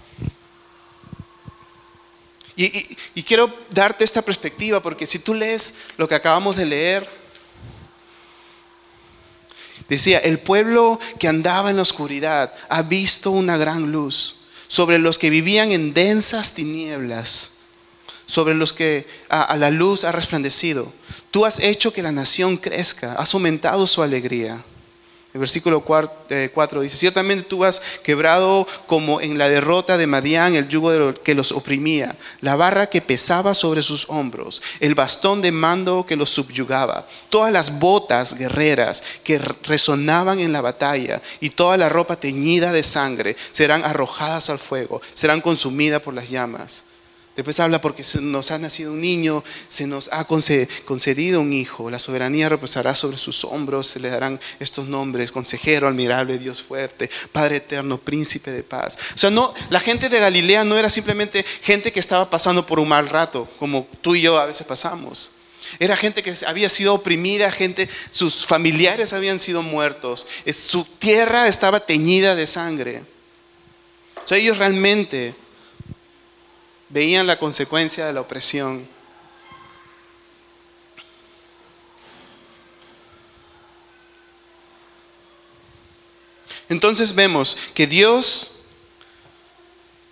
Y, 2.55 3.23
quiero 3.23 3.51
darte 3.69 4.03
esta 4.03 4.21
perspectiva 4.21 4.81
porque 4.81 5.07
si 5.07 5.19
tú 5.19 5.33
lees 5.33 5.75
lo 5.97 6.07
que 6.07 6.15
acabamos 6.15 6.55
de 6.55 6.65
leer, 6.65 7.09
decía, 9.87 10.19
el 10.19 10.39
pueblo 10.39 10.99
que 11.17 11.27
andaba 11.27 11.69
en 11.69 11.77
la 11.77 11.81
oscuridad 11.81 12.53
ha 12.69 12.81
visto 12.83 13.31
una 13.31 13.57
gran 13.57 13.91
luz 13.91 14.35
sobre 14.67 14.99
los 14.99 15.17
que 15.17 15.29
vivían 15.29 15.71
en 15.71 15.93
densas 15.93 16.53
tinieblas, 16.53 17.53
sobre 18.25 18.53
los 18.53 18.73
que 18.73 19.07
a 19.29 19.57
la 19.57 19.71
luz 19.71 20.03
ha 20.03 20.11
resplandecido. 20.11 20.91
Tú 21.31 21.45
has 21.45 21.59
hecho 21.59 21.91
que 21.91 22.03
la 22.03 22.11
nación 22.11 22.57
crezca, 22.57 23.13
has 23.13 23.33
aumentado 23.33 23.87
su 23.87 24.03
alegría. 24.03 24.63
El 25.33 25.39
versículo 25.39 25.79
4 25.79 26.11
eh, 26.29 26.51
dice, 26.81 26.97
ciertamente 26.97 27.43
tú 27.43 27.63
has 27.63 27.81
quebrado 28.03 28.67
como 28.85 29.21
en 29.21 29.37
la 29.37 29.47
derrota 29.47 29.97
de 29.97 30.05
Madián 30.05 30.55
el 30.55 30.67
yugo 30.67 31.13
que 31.23 31.35
los 31.35 31.53
oprimía, 31.53 32.17
la 32.41 32.57
barra 32.57 32.87
que 32.87 33.01
pesaba 33.01 33.53
sobre 33.53 33.81
sus 33.81 34.09
hombros, 34.09 34.61
el 34.81 34.93
bastón 34.93 35.41
de 35.41 35.53
mando 35.53 36.05
que 36.05 36.17
los 36.17 36.29
subyugaba, 36.31 37.07
todas 37.29 37.51
las 37.53 37.79
botas 37.79 38.37
guerreras 38.37 39.03
que 39.23 39.39
resonaban 39.63 40.39
en 40.41 40.51
la 40.51 40.59
batalla 40.59 41.21
y 41.39 41.51
toda 41.51 41.77
la 41.77 41.87
ropa 41.87 42.17
teñida 42.17 42.73
de 42.73 42.83
sangre 42.83 43.37
serán 43.51 43.85
arrojadas 43.85 44.49
al 44.49 44.59
fuego, 44.59 45.01
serán 45.13 45.39
consumidas 45.39 46.01
por 46.01 46.13
las 46.13 46.29
llamas. 46.29 46.90
Después 47.35 47.61
habla 47.61 47.79
porque 47.79 48.03
nos 48.19 48.51
ha 48.51 48.59
nacido 48.59 48.91
un 48.91 48.99
niño, 48.99 49.41
se 49.69 49.87
nos 49.87 50.09
ha 50.11 50.25
concedido 50.25 51.39
un 51.39 51.53
hijo, 51.53 51.89
la 51.89 51.97
soberanía 51.97 52.49
reposará 52.49 52.93
sobre 52.93 53.17
sus 53.17 53.45
hombros, 53.45 53.87
se 53.87 54.01
le 54.01 54.09
darán 54.09 54.37
estos 54.59 54.87
nombres, 54.87 55.31
consejero, 55.31 55.87
admirable, 55.87 56.37
Dios 56.37 56.61
fuerte, 56.61 57.09
Padre 57.31 57.57
eterno, 57.57 57.97
príncipe 57.97 58.51
de 58.51 58.63
paz. 58.63 58.97
O 59.15 59.17
sea, 59.17 59.29
no, 59.29 59.53
la 59.69 59.79
gente 59.79 60.09
de 60.09 60.19
Galilea 60.19 60.65
no 60.65 60.77
era 60.77 60.89
simplemente 60.89 61.45
gente 61.61 61.93
que 61.93 62.01
estaba 62.01 62.29
pasando 62.29 62.65
por 62.65 62.81
un 62.81 62.89
mal 62.89 63.07
rato, 63.07 63.47
como 63.57 63.87
tú 64.01 64.15
y 64.15 64.21
yo 64.21 64.37
a 64.37 64.45
veces 64.45 64.67
pasamos. 64.67 65.31
Era 65.79 65.95
gente 65.95 66.23
que 66.23 66.35
había 66.47 66.67
sido 66.67 66.93
oprimida, 66.93 67.49
gente, 67.49 67.87
sus 68.09 68.45
familiares 68.45 69.13
habían 69.13 69.39
sido 69.39 69.61
muertos, 69.61 70.27
su 70.53 70.83
tierra 70.83 71.47
estaba 71.47 71.79
teñida 71.79 72.35
de 72.35 72.45
sangre. 72.45 73.03
O 74.21 74.27
sea, 74.27 74.37
ellos 74.37 74.57
realmente 74.57 75.33
veían 76.91 77.25
la 77.25 77.39
consecuencia 77.39 78.05
de 78.05 78.13
la 78.13 78.21
opresión. 78.21 78.87
Entonces 86.69 87.13
vemos 87.13 87.57
que 87.73 87.85
Dios 87.87 88.63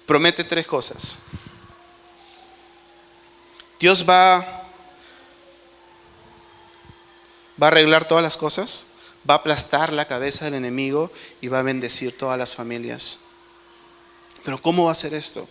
promete 0.06 0.44
tres 0.44 0.68
cosas. 0.68 1.20
Dios 3.80 4.06
va, 4.08 4.40
va 7.62 7.68
a 7.68 7.68
arreglar 7.68 8.06
todas 8.08 8.22
las 8.22 8.36
cosas, 8.36 8.88
va 9.30 9.36
a 9.36 9.38
aplastar 9.38 9.94
la 9.94 10.06
cabeza 10.06 10.46
del 10.46 10.56
enemigo 10.56 11.12
y 11.40 11.48
va 11.48 11.60
a 11.60 11.64
bendecir 11.64 12.18
todas 12.18 12.38
las 12.38 12.56
familias. 12.56 13.22
Pero 14.44 14.62
¿cómo 14.62 14.86
va 14.86 14.90
a 14.90 14.94
hacer 14.94 15.14
esto? 15.14 15.48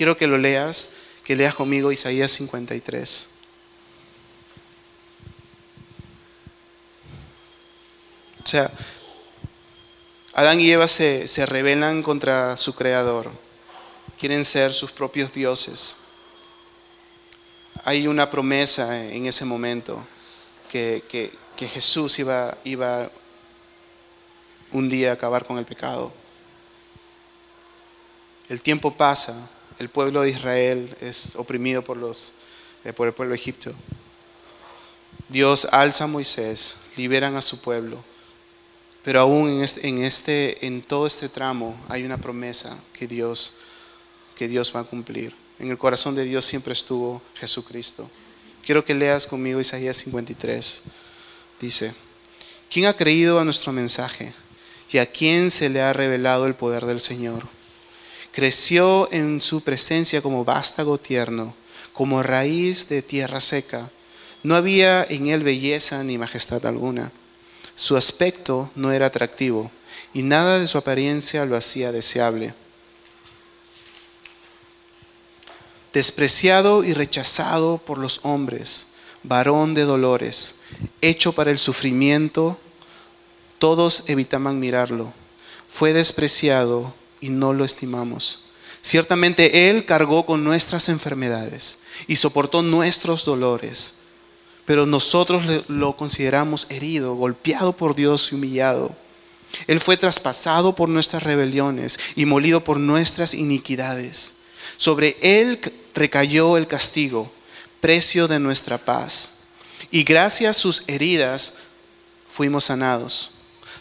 Quiero 0.00 0.16
que 0.16 0.26
lo 0.26 0.38
leas, 0.38 0.92
que 1.24 1.36
leas 1.36 1.54
conmigo 1.54 1.92
Isaías 1.92 2.30
53. 2.30 3.28
O 8.42 8.46
sea, 8.46 8.70
Adán 10.32 10.58
y 10.58 10.70
Eva 10.70 10.88
se, 10.88 11.28
se 11.28 11.44
rebelan 11.44 12.02
contra 12.02 12.56
su 12.56 12.74
creador, 12.74 13.30
quieren 14.18 14.46
ser 14.46 14.72
sus 14.72 14.90
propios 14.90 15.34
dioses. 15.34 15.98
Hay 17.84 18.06
una 18.06 18.30
promesa 18.30 19.04
en 19.04 19.26
ese 19.26 19.44
momento 19.44 20.02
que, 20.70 21.04
que, 21.10 21.30
que 21.58 21.68
Jesús 21.68 22.18
iba, 22.20 22.56
iba 22.64 23.10
un 24.72 24.88
día 24.88 25.10
a 25.10 25.12
acabar 25.12 25.44
con 25.44 25.58
el 25.58 25.66
pecado. 25.66 26.10
El 28.48 28.62
tiempo 28.62 28.94
pasa, 28.94 29.50
el 29.78 29.88
pueblo 29.88 30.22
de 30.22 30.30
Israel 30.30 30.94
es 31.00 31.36
oprimido 31.36 31.82
por, 31.82 31.96
los, 31.96 32.32
eh, 32.84 32.92
por 32.92 33.06
el 33.06 33.12
pueblo 33.12 33.32
de 33.32 33.40
Egipto. 33.40 33.72
Dios 35.28 35.66
alza 35.70 36.04
a 36.04 36.08
Moisés, 36.08 36.78
liberan 36.96 37.36
a 37.36 37.42
su 37.42 37.60
pueblo, 37.60 38.02
pero 39.04 39.20
aún 39.20 39.48
en, 39.48 39.62
este, 39.62 39.86
en, 39.86 40.02
este, 40.02 40.66
en 40.66 40.82
todo 40.82 41.06
este 41.06 41.28
tramo 41.28 41.78
hay 41.88 42.04
una 42.04 42.18
promesa 42.18 42.76
que 42.92 43.06
Dios, 43.06 43.54
que 44.36 44.48
Dios 44.48 44.72
va 44.74 44.80
a 44.80 44.84
cumplir. 44.84 45.34
En 45.58 45.70
el 45.70 45.78
corazón 45.78 46.14
de 46.14 46.24
Dios 46.24 46.44
siempre 46.44 46.72
estuvo 46.72 47.22
Jesucristo. 47.34 48.10
Quiero 48.64 48.84
que 48.84 48.94
leas 48.94 49.26
conmigo 49.26 49.60
Isaías 49.60 49.96
53. 49.98 50.82
Dice, 51.60 51.94
¿quién 52.70 52.86
ha 52.86 52.94
creído 52.94 53.38
a 53.38 53.44
nuestro 53.44 53.72
mensaje 53.72 54.32
y 54.90 54.98
a 54.98 55.06
quién 55.06 55.50
se 55.50 55.68
le 55.68 55.80
ha 55.80 55.92
revelado 55.92 56.46
el 56.46 56.54
poder 56.54 56.86
del 56.86 57.00
Señor? 57.00 57.59
Creció 58.32 59.08
en 59.12 59.40
su 59.40 59.62
presencia 59.62 60.22
como 60.22 60.44
vástago 60.44 60.98
tierno, 60.98 61.54
como 61.92 62.22
raíz 62.22 62.88
de 62.88 63.02
tierra 63.02 63.40
seca. 63.40 63.90
No 64.42 64.54
había 64.54 65.04
en 65.04 65.26
él 65.26 65.42
belleza 65.42 66.02
ni 66.04 66.16
majestad 66.16 66.64
alguna. 66.64 67.10
Su 67.74 67.96
aspecto 67.96 68.70
no 68.74 68.92
era 68.92 69.06
atractivo 69.06 69.70
y 70.14 70.22
nada 70.22 70.58
de 70.58 70.66
su 70.66 70.78
apariencia 70.78 71.44
lo 71.44 71.56
hacía 71.56 71.92
deseable. 71.92 72.54
Despreciado 75.92 76.84
y 76.84 76.94
rechazado 76.94 77.78
por 77.78 77.98
los 77.98 78.20
hombres, 78.22 78.92
varón 79.24 79.74
de 79.74 79.82
dolores, 79.82 80.60
hecho 81.00 81.32
para 81.32 81.50
el 81.50 81.58
sufrimiento, 81.58 82.58
todos 83.58 84.04
evitaban 84.06 84.60
mirarlo. 84.60 85.12
Fue 85.70 85.92
despreciado 85.92 86.94
y 87.20 87.30
no 87.30 87.52
lo 87.52 87.64
estimamos. 87.64 88.44
Ciertamente 88.82 89.68
Él 89.68 89.84
cargó 89.84 90.24
con 90.24 90.42
nuestras 90.42 90.88
enfermedades 90.88 91.80
y 92.06 92.16
soportó 92.16 92.62
nuestros 92.62 93.24
dolores, 93.24 93.94
pero 94.64 94.86
nosotros 94.86 95.44
lo 95.68 95.96
consideramos 95.96 96.66
herido, 96.70 97.14
golpeado 97.14 97.72
por 97.72 97.94
Dios 97.94 98.32
y 98.32 98.36
humillado. 98.36 98.94
Él 99.66 99.80
fue 99.80 99.96
traspasado 99.96 100.74
por 100.74 100.88
nuestras 100.88 101.22
rebeliones 101.22 101.98
y 102.16 102.24
molido 102.24 102.62
por 102.62 102.78
nuestras 102.78 103.34
iniquidades. 103.34 104.36
Sobre 104.76 105.16
Él 105.20 105.60
recayó 105.94 106.56
el 106.56 106.66
castigo, 106.66 107.30
precio 107.80 108.28
de 108.28 108.38
nuestra 108.38 108.78
paz. 108.78 109.34
Y 109.90 110.04
gracias 110.04 110.56
a 110.56 110.60
sus 110.60 110.84
heridas 110.86 111.56
fuimos 112.30 112.64
sanados. 112.64 113.32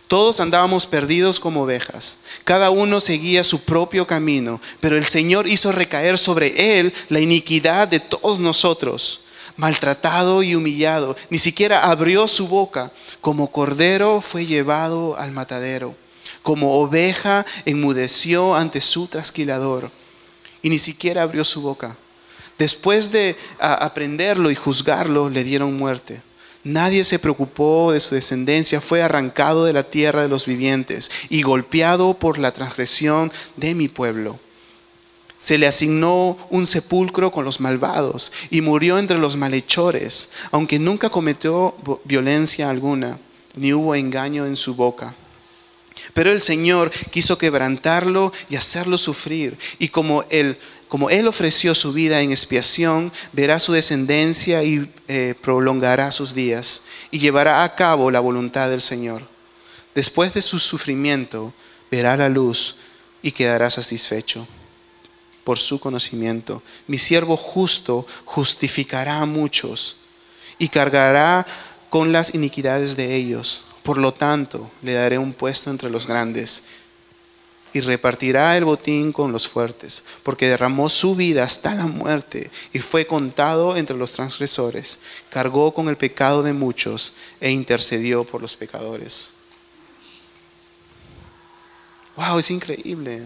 Todos 0.09 0.39
andábamos 0.39 0.87
perdidos 0.87 1.39
como 1.39 1.61
ovejas. 1.61 2.21
Cada 2.43 2.71
uno 2.71 2.99
seguía 2.99 3.43
su 3.43 3.61
propio 3.61 4.07
camino, 4.07 4.59
pero 4.79 4.97
el 4.97 5.05
Señor 5.05 5.47
hizo 5.47 5.71
recaer 5.71 6.17
sobre 6.17 6.79
él 6.79 6.91
la 7.09 7.19
iniquidad 7.19 7.87
de 7.87 7.99
todos 7.99 8.39
nosotros. 8.39 9.21
Maltratado 9.55 10.41
y 10.41 10.55
humillado, 10.55 11.15
ni 11.29 11.37
siquiera 11.37 11.83
abrió 11.83 12.27
su 12.27 12.47
boca. 12.47 12.91
Como 13.21 13.51
cordero 13.51 14.19
fue 14.19 14.47
llevado 14.47 15.15
al 15.15 15.29
matadero. 15.29 15.93
Como 16.41 16.79
oveja 16.79 17.45
enmudeció 17.65 18.55
ante 18.55 18.81
su 18.81 19.05
trasquilador. 19.05 19.91
Y 20.63 20.69
ni 20.69 20.79
siquiera 20.79 21.21
abrió 21.21 21.43
su 21.43 21.61
boca. 21.61 21.95
Después 22.57 23.11
de 23.11 23.37
aprenderlo 23.59 24.49
y 24.49 24.55
juzgarlo, 24.55 25.29
le 25.29 25.43
dieron 25.43 25.77
muerte 25.77 26.23
Nadie 26.63 27.03
se 27.03 27.19
preocupó 27.19 27.91
de 27.93 28.01
su 28.01 28.15
descendencia, 28.15 28.81
fue 28.81 29.01
arrancado 29.01 29.63
de 29.65 29.73
la 29.73 29.83
tierra 29.83 30.21
de 30.21 30.27
los 30.27 30.45
vivientes 30.45 31.09
y 31.29 31.41
golpeado 31.41 32.13
por 32.15 32.37
la 32.37 32.53
transgresión 32.53 33.31
de 33.55 33.75
mi 33.75 33.87
pueblo. 33.87 34.39
Se 35.37 35.57
le 35.57 35.67
asignó 35.67 36.37
un 36.49 36.67
sepulcro 36.67 37.31
con 37.31 37.45
los 37.45 37.61
malvados 37.61 38.33
y 38.49 38.59
murió 38.59 38.99
entre 38.99 39.17
los 39.17 39.37
malhechores, 39.37 40.31
aunque 40.51 40.79
nunca 40.79 41.09
cometió 41.09 41.75
violencia 42.03 42.69
alguna, 42.69 43.17
ni 43.55 43.71
hubo 43.71 43.95
engaño 43.95 44.45
en 44.45 44.57
su 44.57 44.75
boca. 44.75 45.15
Pero 46.13 46.31
el 46.31 46.41
Señor 46.41 46.91
quiso 47.09 47.37
quebrantarlo 47.37 48.33
y 48.49 48.57
hacerlo 48.57 48.97
sufrir, 48.97 49.57
y 49.79 49.87
como 49.87 50.25
el 50.29 50.57
como 50.89 51.11
Él 51.11 51.27
ofreció 51.27 51.75
su 51.75 51.93
vida 51.93 52.19
en 52.21 52.31
expiación, 52.31 53.11
verá 53.31 53.59
su 53.59 53.73
descendencia 53.73 54.63
y 54.63 54.91
eh, 55.07 55.35
prolongará 55.39 56.11
sus 56.11 56.33
días 56.33 56.83
y 57.11 57.19
llevará 57.19 57.63
a 57.63 57.75
cabo 57.75 58.09
la 58.09 58.19
voluntad 58.19 58.69
del 58.71 58.81
Señor. 58.81 59.21
Después 59.93 60.33
de 60.33 60.41
su 60.41 60.57
sufrimiento, 60.57 61.53
verá 61.91 62.17
la 62.17 62.27
luz 62.27 62.77
y 63.21 63.31
quedará 63.31 63.69
satisfecho 63.69 64.47
por 65.43 65.59
su 65.59 65.79
conocimiento. 65.79 66.63
Mi 66.87 66.97
siervo 66.97 67.37
justo 67.37 68.07
justificará 68.25 69.19
a 69.19 69.25
muchos 69.27 69.97
y 70.57 70.69
cargará 70.69 71.45
con 71.91 72.11
las 72.11 72.33
iniquidades 72.33 72.95
de 72.95 73.15
ellos. 73.15 73.65
Por 73.83 73.99
lo 73.99 74.11
tanto, 74.11 74.71
le 74.81 74.93
daré 74.93 75.19
un 75.19 75.33
puesto 75.33 75.69
entre 75.69 75.89
los 75.91 76.07
grandes 76.07 76.63
y 77.73 77.81
repartirá 77.81 78.57
el 78.57 78.65
botín 78.65 79.11
con 79.11 79.31
los 79.31 79.47
fuertes, 79.47 80.03
porque 80.23 80.49
derramó 80.49 80.89
su 80.89 81.15
vida 81.15 81.43
hasta 81.43 81.75
la 81.75 81.87
muerte 81.87 82.49
y 82.73 82.79
fue 82.79 83.05
contado 83.05 83.77
entre 83.77 83.95
los 83.95 84.11
transgresores, 84.11 84.99
cargó 85.29 85.73
con 85.73 85.89
el 85.89 85.97
pecado 85.97 86.43
de 86.43 86.53
muchos 86.53 87.13
e 87.39 87.51
intercedió 87.51 88.23
por 88.23 88.41
los 88.41 88.55
pecadores. 88.55 89.31
Wow, 92.15 92.39
es 92.39 92.51
increíble. 92.51 93.23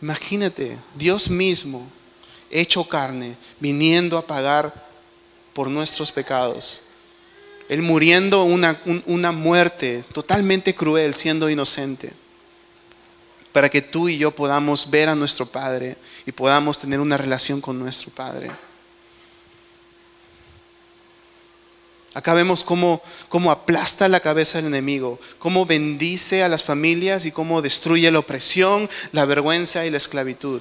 Imagínate, 0.00 0.76
Dios 0.94 1.30
mismo, 1.30 1.88
hecho 2.50 2.84
carne, 2.84 3.36
viniendo 3.58 4.18
a 4.18 4.26
pagar 4.26 4.72
por 5.52 5.68
nuestros 5.68 6.12
pecados. 6.12 6.84
Él 7.68 7.80
muriendo 7.80 8.44
una, 8.44 8.78
una 9.06 9.32
muerte 9.32 10.04
totalmente 10.12 10.74
cruel, 10.74 11.14
siendo 11.14 11.48
inocente, 11.48 12.12
para 13.54 13.70
que 13.70 13.80
tú 13.80 14.08
y 14.08 14.18
yo 14.18 14.32
podamos 14.32 14.90
ver 14.90 15.08
a 15.08 15.14
nuestro 15.14 15.46
Padre 15.46 15.96
y 16.26 16.32
podamos 16.32 16.76
tener 16.76 16.98
una 16.98 17.16
relación 17.16 17.60
con 17.60 17.78
nuestro 17.78 18.10
Padre. 18.10 18.50
Acá 22.14 22.34
vemos 22.34 22.64
cómo, 22.64 23.00
cómo, 23.28 23.52
aplasta 23.52 24.08
la 24.08 24.18
cabeza 24.18 24.58
del 24.58 24.66
enemigo, 24.66 25.20
cómo 25.38 25.66
bendice 25.66 26.42
a 26.42 26.48
las 26.48 26.64
familias 26.64 27.26
y 27.26 27.30
cómo 27.30 27.62
destruye 27.62 28.10
la 28.10 28.18
opresión, 28.18 28.90
la 29.12 29.24
vergüenza 29.24 29.86
y 29.86 29.90
la 29.90 29.98
esclavitud. 29.98 30.60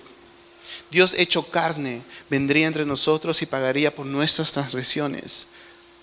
Dios 0.91 1.15
hecho 1.17 1.49
carne 1.49 2.03
vendría 2.29 2.67
entre 2.67 2.85
nosotros 2.85 3.41
y 3.41 3.47
pagaría 3.47 3.95
por 3.95 4.05
nuestras 4.05 4.51
transgresiones. 4.51 5.47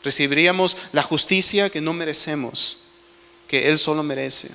Recibiríamos 0.02 0.76
la 0.90 1.04
justicia 1.04 1.70
que 1.70 1.80
no 1.80 1.92
merecemos, 1.92 2.78
que 3.46 3.68
Él 3.68 3.78
solo 3.78 4.02
merece. 4.02 4.50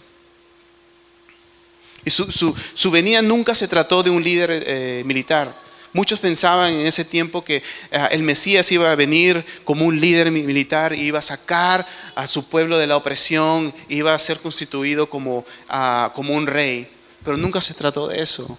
Y 2.06 2.12
su, 2.12 2.92
venida 2.92 3.22
nunca 3.22 3.56
se 3.56 3.68
trató 3.68 4.04
de 4.04 4.12
un 4.12 4.24
líder 4.24 4.50
eh, 4.52 5.04
militar, 5.06 5.66
Muchos 5.96 6.20
pensaban 6.20 6.74
en 6.74 6.86
ese 6.88 7.06
tiempo 7.06 7.42
que 7.42 7.56
eh, 7.56 8.08
el 8.12 8.22
Mesías 8.22 8.70
iba 8.74 8.92
a 8.92 8.96
venir 8.96 9.46
como 9.64 9.86
un 9.86 9.98
líder 9.98 10.30
militar, 10.30 10.92
iba 10.92 11.20
a 11.20 11.22
sacar 11.22 11.88
a 12.16 12.28
su 12.28 12.50
pueblo 12.50 12.78
de 12.78 12.86
la 12.86 12.98
opresión, 12.98 13.74
iba 13.88 14.14
a 14.14 14.20
ser 14.20 14.42
constituido 14.42 15.10
como, 15.10 15.46
ah, 15.70 16.12
como 16.14 16.34
un 16.34 16.48
rey. 16.48 16.86
Pero 17.24 17.38
nunca 17.38 17.62
se 17.62 17.74
trató 17.74 18.10
de 18.10 18.22
eso. 18.22 18.58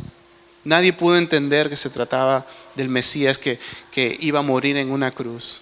Nadie 0.64 0.94
pudo 0.94 1.18
entender 1.18 1.68
que 1.68 1.76
se 1.76 1.90
trataba 1.90 2.46
del 2.74 2.88
Mesías 2.88 3.36
que, 3.36 3.58
que 3.90 4.16
iba 4.18 4.38
a 4.38 4.42
morir 4.42 4.78
en 4.78 4.90
una 4.90 5.10
cruz. 5.10 5.60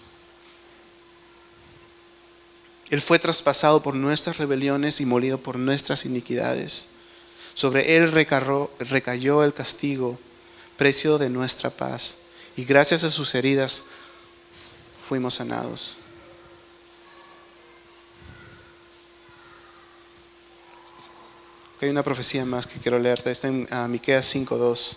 Él 2.89 3.01
fue 3.01 3.18
traspasado 3.18 3.82
por 3.82 3.97
nuestras 3.97 4.37
rebeliones 4.37 5.01
y 5.01 5.07
molido 5.07 5.39
por 5.39 5.59
nuestras 5.59 6.05
iniquidades. 6.05 6.94
Sobre 7.55 7.97
él 7.97 8.11
recayó 8.11 9.45
el 9.45 9.55
castigo 9.55 10.19
precio 10.77 11.19
de 11.19 11.31
nuestra 11.31 11.71
paz. 11.71 12.19
Y 12.57 12.65
gracias 12.65 13.05
a 13.05 13.11
sus 13.11 13.35
heridas 13.35 13.85
fuimos 15.09 15.35
sanados. 15.35 15.99
Hay 21.81 21.91
una 21.91 22.03
profecía 22.03 22.45
más 22.45 22.67
que 22.67 22.79
quiero 22.79 22.99
leerte, 22.99 23.31
está 23.31 23.49
en 23.49 23.69
uh, 23.71 23.89
Miqueas 23.89 24.35
5:2. 24.35 24.97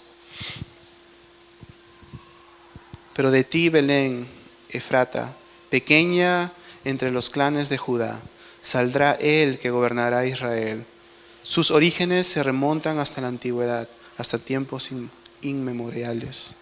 Pero 3.13 3.31
de 3.31 3.43
ti, 3.43 3.69
Belén, 3.69 4.27
Efrata, 4.69 5.35
pequeña 5.69 6.51
entre 6.85 7.11
los 7.11 7.29
clanes 7.29 7.67
de 7.67 7.77
Judá, 7.77 8.21
saldrá 8.61 9.13
él 9.13 9.59
que 9.59 9.71
gobernará 9.71 10.25
Israel. 10.25 10.85
Sus 11.47 11.71
orígenes 11.71 12.27
se 12.27 12.43
remontan 12.43 12.99
hasta 12.99 13.21
la 13.21 13.29
antigüedad, 13.29 13.87
hasta 14.17 14.37
tiempos 14.37 14.89
inmemoriales. 15.41 16.55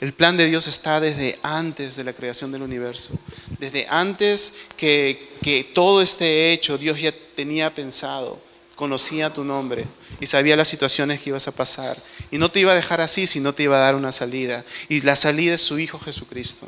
El 0.00 0.14
plan 0.14 0.38
de 0.38 0.46
Dios 0.46 0.66
está 0.66 0.98
desde 0.98 1.38
antes 1.42 1.96
de 1.96 2.04
la 2.04 2.14
creación 2.14 2.50
del 2.52 2.62
universo. 2.62 3.18
Desde 3.58 3.86
antes 3.90 4.54
que, 4.78 5.28
que, 5.42 5.62
todo 5.62 6.00
esté 6.00 6.52
hecho, 6.52 6.78
Dios 6.78 6.98
ya 6.98 7.12
tenía 7.36 7.74
pensado, 7.74 8.40
conocía 8.76 9.34
tu 9.34 9.44
nombre 9.44 9.84
y 10.20 10.26
sabía 10.26 10.56
las 10.56 10.68
situaciones 10.68 11.20
que 11.20 11.30
ibas 11.30 11.48
a 11.48 11.52
pasar. 11.52 12.02
Y 12.30 12.38
no 12.38 12.50
te 12.50 12.60
iba 12.60 12.72
a 12.72 12.76
dejar 12.76 13.02
así, 13.02 13.26
sino 13.26 13.52
te 13.52 13.64
iba 13.64 13.76
a 13.76 13.80
dar 13.80 13.94
una 13.94 14.12
salida. 14.12 14.64
Y 14.88 15.02
la 15.02 15.16
salida 15.16 15.54
es 15.54 15.60
su 15.60 15.78
Hijo 15.78 15.98
Jesucristo. 15.98 16.66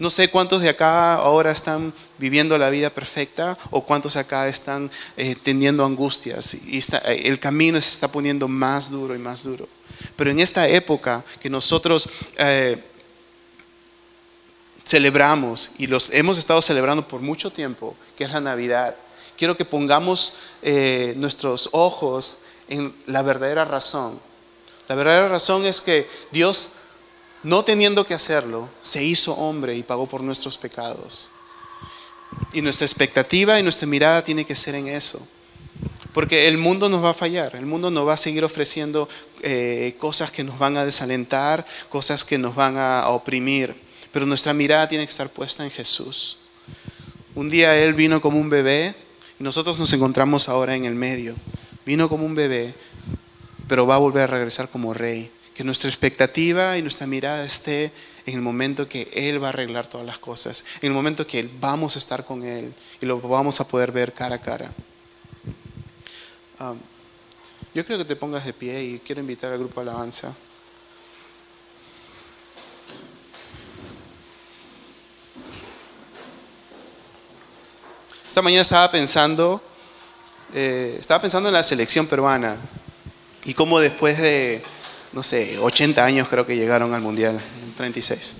No 0.00 0.08
sé 0.08 0.30
cuántos 0.30 0.62
de 0.62 0.70
acá 0.70 1.16
ahora 1.16 1.50
están 1.50 1.92
viviendo 2.16 2.56
la 2.56 2.70
vida 2.70 2.88
perfecta 2.88 3.58
o 3.70 3.84
cuántos 3.84 4.16
acá 4.16 4.48
están 4.48 4.90
eh, 5.14 5.36
teniendo 5.42 5.84
angustias 5.84 6.54
y 6.54 6.78
eh, 6.78 7.20
el 7.24 7.38
camino 7.38 7.78
se 7.78 7.90
está 7.90 8.10
poniendo 8.10 8.48
más 8.48 8.90
duro 8.90 9.14
y 9.14 9.18
más 9.18 9.44
duro. 9.44 9.68
Pero 10.16 10.30
en 10.30 10.40
esta 10.40 10.66
época 10.66 11.22
que 11.38 11.50
nosotros 11.50 12.08
eh, 12.38 12.82
celebramos 14.86 15.72
y 15.76 15.86
los 15.86 16.08
hemos 16.14 16.38
estado 16.38 16.62
celebrando 16.62 17.06
por 17.06 17.20
mucho 17.20 17.50
tiempo, 17.50 17.94
que 18.16 18.24
es 18.24 18.32
la 18.32 18.40
Navidad, 18.40 18.96
quiero 19.36 19.54
que 19.54 19.66
pongamos 19.66 20.32
nuestros 21.16 21.68
ojos 21.72 22.38
en 22.70 22.94
la 23.06 23.20
verdadera 23.20 23.66
razón. 23.66 24.18
La 24.88 24.94
verdadera 24.94 25.28
razón 25.28 25.66
es 25.66 25.82
que 25.82 26.08
Dios 26.32 26.72
no 27.42 27.64
teniendo 27.64 28.06
que 28.06 28.14
hacerlo, 28.14 28.68
se 28.80 29.02
hizo 29.02 29.34
hombre 29.34 29.76
y 29.76 29.82
pagó 29.82 30.06
por 30.06 30.22
nuestros 30.22 30.58
pecados. 30.58 31.30
Y 32.52 32.62
nuestra 32.62 32.84
expectativa 32.86 33.58
y 33.58 33.62
nuestra 33.62 33.86
mirada 33.86 34.22
tiene 34.22 34.44
que 34.44 34.54
ser 34.54 34.74
en 34.74 34.88
eso. 34.88 35.26
Porque 36.12 36.48
el 36.48 36.58
mundo 36.58 36.88
nos 36.88 37.02
va 37.04 37.10
a 37.10 37.14
fallar, 37.14 37.54
el 37.54 37.66
mundo 37.66 37.90
nos 37.90 38.06
va 38.06 38.14
a 38.14 38.18
seguir 38.18 38.44
ofreciendo 38.44 39.08
eh, 39.42 39.94
cosas 39.98 40.30
que 40.30 40.42
nos 40.42 40.58
van 40.58 40.76
a 40.76 40.84
desalentar, 40.84 41.64
cosas 41.88 42.24
que 42.24 42.36
nos 42.36 42.54
van 42.54 42.76
a, 42.76 43.08
oprimir. 43.08 43.74
Pero 44.12 44.26
nuestra 44.26 44.52
mirada 44.52 44.88
tiene 44.88 45.04
que 45.06 45.10
estar 45.10 45.30
puesta 45.30 45.64
en 45.64 45.70
Jesús. 45.70 46.38
Un 47.34 47.48
día 47.48 47.76
Él 47.76 47.94
vino 47.94 48.20
como 48.20 48.40
un 48.40 48.50
bebé 48.50 48.94
y 49.38 49.44
nosotros 49.44 49.78
nos 49.78 49.92
encontramos 49.92 50.48
ahora 50.48 50.74
en 50.74 50.84
el 50.84 50.96
medio. 50.96 51.36
Vino 51.86 52.08
como 52.08 52.26
un 52.26 52.34
bebé, 52.34 52.74
pero 53.68 53.86
va 53.86 53.94
a 53.94 53.98
volver 53.98 54.24
a 54.24 54.26
regresar 54.26 54.68
como 54.68 54.92
rey 54.92 55.30
que 55.60 55.64
nuestra 55.64 55.90
expectativa 55.90 56.78
y 56.78 56.80
nuestra 56.80 57.06
mirada 57.06 57.44
esté 57.44 57.92
en 58.24 58.34
el 58.34 58.40
momento 58.40 58.88
que 58.88 59.10
Él 59.12 59.42
va 59.42 59.48
a 59.48 59.50
arreglar 59.50 59.86
todas 59.86 60.06
las 60.06 60.18
cosas, 60.18 60.64
en 60.80 60.86
el 60.86 60.94
momento 60.94 61.26
que 61.26 61.50
vamos 61.60 61.96
a 61.96 61.98
estar 61.98 62.24
con 62.24 62.42
Él 62.44 62.72
y 62.98 63.04
lo 63.04 63.20
vamos 63.20 63.60
a 63.60 63.68
poder 63.68 63.92
ver 63.92 64.14
cara 64.14 64.36
a 64.36 64.40
cara. 64.40 64.72
Um, 66.60 66.78
yo 67.74 67.84
creo 67.84 67.98
que 67.98 68.06
te 68.06 68.16
pongas 68.16 68.46
de 68.46 68.54
pie 68.54 68.82
y 68.82 68.98
quiero 69.00 69.20
invitar 69.20 69.52
al 69.52 69.58
grupo 69.58 69.82
Alabanza. 69.82 70.34
Esta 78.26 78.40
mañana 78.40 78.62
estaba 78.62 78.90
pensando, 78.90 79.60
eh, 80.54 80.96
estaba 80.98 81.20
pensando 81.20 81.50
en 81.50 81.52
la 81.52 81.62
selección 81.62 82.06
peruana 82.06 82.56
y 83.44 83.52
cómo 83.52 83.78
después 83.78 84.16
de 84.16 84.62
no 85.12 85.22
sé, 85.22 85.58
80 85.58 86.04
años 86.04 86.28
creo 86.28 86.46
que 86.46 86.56
llegaron 86.56 86.94
al 86.94 87.00
Mundial, 87.00 87.40
36. 87.76 88.36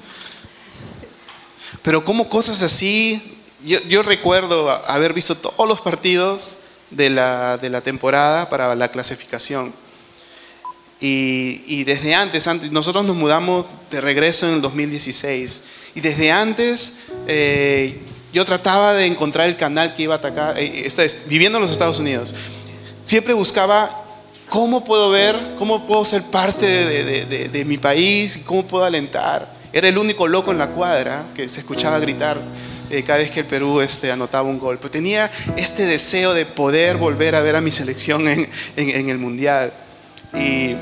Pero 1.82 2.04
como 2.04 2.28
cosas 2.28 2.62
así, 2.62 3.38
yo, 3.64 4.02
recuerdo 4.02 4.70
haber 4.70 5.12
visto 5.12 5.34
todos 5.34 5.68
los 5.68 5.80
partidos 5.80 6.58
de 6.90 7.10
la, 7.10 7.58
de 7.58 7.70
la 7.70 7.80
temporada 7.80 8.48
para 8.48 8.74
la 8.74 8.88
clasificación. 8.88 9.72
Y, 11.02 11.84
desde 11.84 12.14
antes, 12.14 12.46
nosotros 12.70 13.04
nos 13.06 13.16
mudamos 13.16 13.66
de 13.90 14.00
regreso 14.02 14.46
en 14.46 14.54
el 14.54 14.60
2016. 14.60 15.60
Y 15.94 16.00
desde 16.00 16.30
antes 16.30 16.96
eh, 17.26 17.98
yo 18.32 18.44
trataba 18.44 18.92
de 18.92 19.06
encontrar 19.06 19.48
el 19.48 19.56
canal 19.56 19.94
que 19.94 20.02
iba 20.02 20.14
a 20.14 20.18
atacar, 20.18 20.58
eh, 20.58 20.88
viviendo 21.26 21.56
en 21.56 21.62
los 21.62 21.72
Estados 21.72 21.98
Unidos. 21.98 22.34
Siempre 23.02 23.32
buscaba 23.32 23.99
¿Cómo 24.50 24.84
puedo 24.84 25.10
ver, 25.10 25.38
cómo 25.60 25.86
puedo 25.86 26.04
ser 26.04 26.24
parte 26.24 26.66
de, 26.66 27.64
mi 27.64 27.78
país? 27.78 28.36
¿Cómo 28.44 28.64
puedo 28.66 28.84
alentar? 28.84 29.48
Era 29.72 29.86
el 29.86 29.96
único 29.96 30.26
loco 30.26 30.50
en 30.50 30.58
la 30.58 30.70
cuadra 30.70 31.26
que 31.36 31.46
se 31.46 31.60
escuchaba 31.60 32.00
gritar 32.00 32.36
eh, 32.90 33.04
cada 33.04 33.20
vez 33.20 33.30
que 33.30 33.40
el 33.40 33.46
Perú 33.46 33.80
este, 33.80 34.10
anotaba 34.10 34.48
un 34.48 34.58
gol. 34.58 34.78
Pero 34.78 34.90
tenía 34.90 35.30
este 35.56 35.86
deseo 35.86 36.34
de 36.34 36.46
poder 36.46 36.96
volver 36.96 37.36
a 37.36 37.42
ver 37.42 37.54
a 37.54 37.60
mi 37.60 37.70
selección 37.70 38.26
en, 38.26 38.48
el 39.08 39.18
Mundial. 39.18 39.72
Y, 40.34 40.74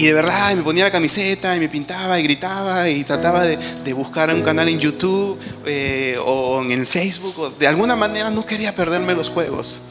de 0.00 0.12
verdad 0.12 0.54
me 0.54 0.62
ponía 0.62 0.84
la 0.84 0.92
camiseta 0.92 1.56
y 1.56 1.60
me 1.60 1.68
pintaba 1.68 2.20
y 2.20 2.22
gritaba 2.22 2.88
y 2.88 3.02
trataba 3.02 3.42
de, 3.42 3.92
buscar 3.94 4.32
un 4.32 4.42
canal 4.42 4.68
en 4.68 4.78
YouTube 4.78 5.40
eh, 5.66 6.16
o 6.24 6.62
en 6.62 6.70
el 6.70 6.86
Facebook. 6.86 7.58
de 7.58 7.66
alguna 7.66 7.96
manera 7.96 8.30
no 8.30 8.46
quería 8.46 8.72
perderme 8.76 9.12
los 9.14 9.28
juegos. 9.28 9.82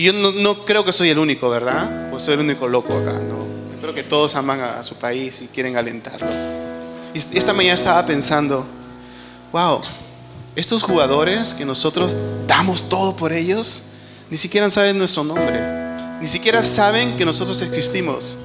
Y 0.00 0.04
yo 0.04 0.14
no, 0.14 0.64
creo 0.64 0.82
que 0.82 0.94
soy 0.94 1.10
el 1.10 1.18
único, 1.18 1.50
¿verdad? 1.50 2.08
Pues 2.10 2.22
soy 2.22 2.32
el 2.32 2.40
único 2.40 2.66
loco 2.66 2.96
acá, 2.96 3.12
¿no? 3.12 3.44
creo 3.82 3.92
que 3.92 4.02
todos 4.02 4.34
aman 4.34 4.58
a, 4.58 4.82
su 4.82 4.94
país 4.94 5.42
y 5.42 5.46
quieren 5.48 5.76
alentarlo. 5.76 6.26
Y 7.12 7.18
esta 7.36 7.52
mañana 7.52 7.74
estaba 7.74 8.06
pensando, 8.06 8.64
wow, 9.52 9.82
estos 10.56 10.82
jugadores 10.84 11.52
que 11.52 11.66
nosotros 11.66 12.16
damos 12.46 12.88
todo 12.88 13.14
por 13.14 13.34
ellos, 13.34 13.88
ni 14.30 14.38
siquiera 14.38 14.70
saben 14.70 14.96
nuestro 14.96 15.22
nombre, 15.22 15.60
ni 16.18 16.26
siquiera 16.26 16.62
saben 16.62 17.18
que 17.18 17.26
nosotros 17.26 17.60
existimos. 17.60 18.38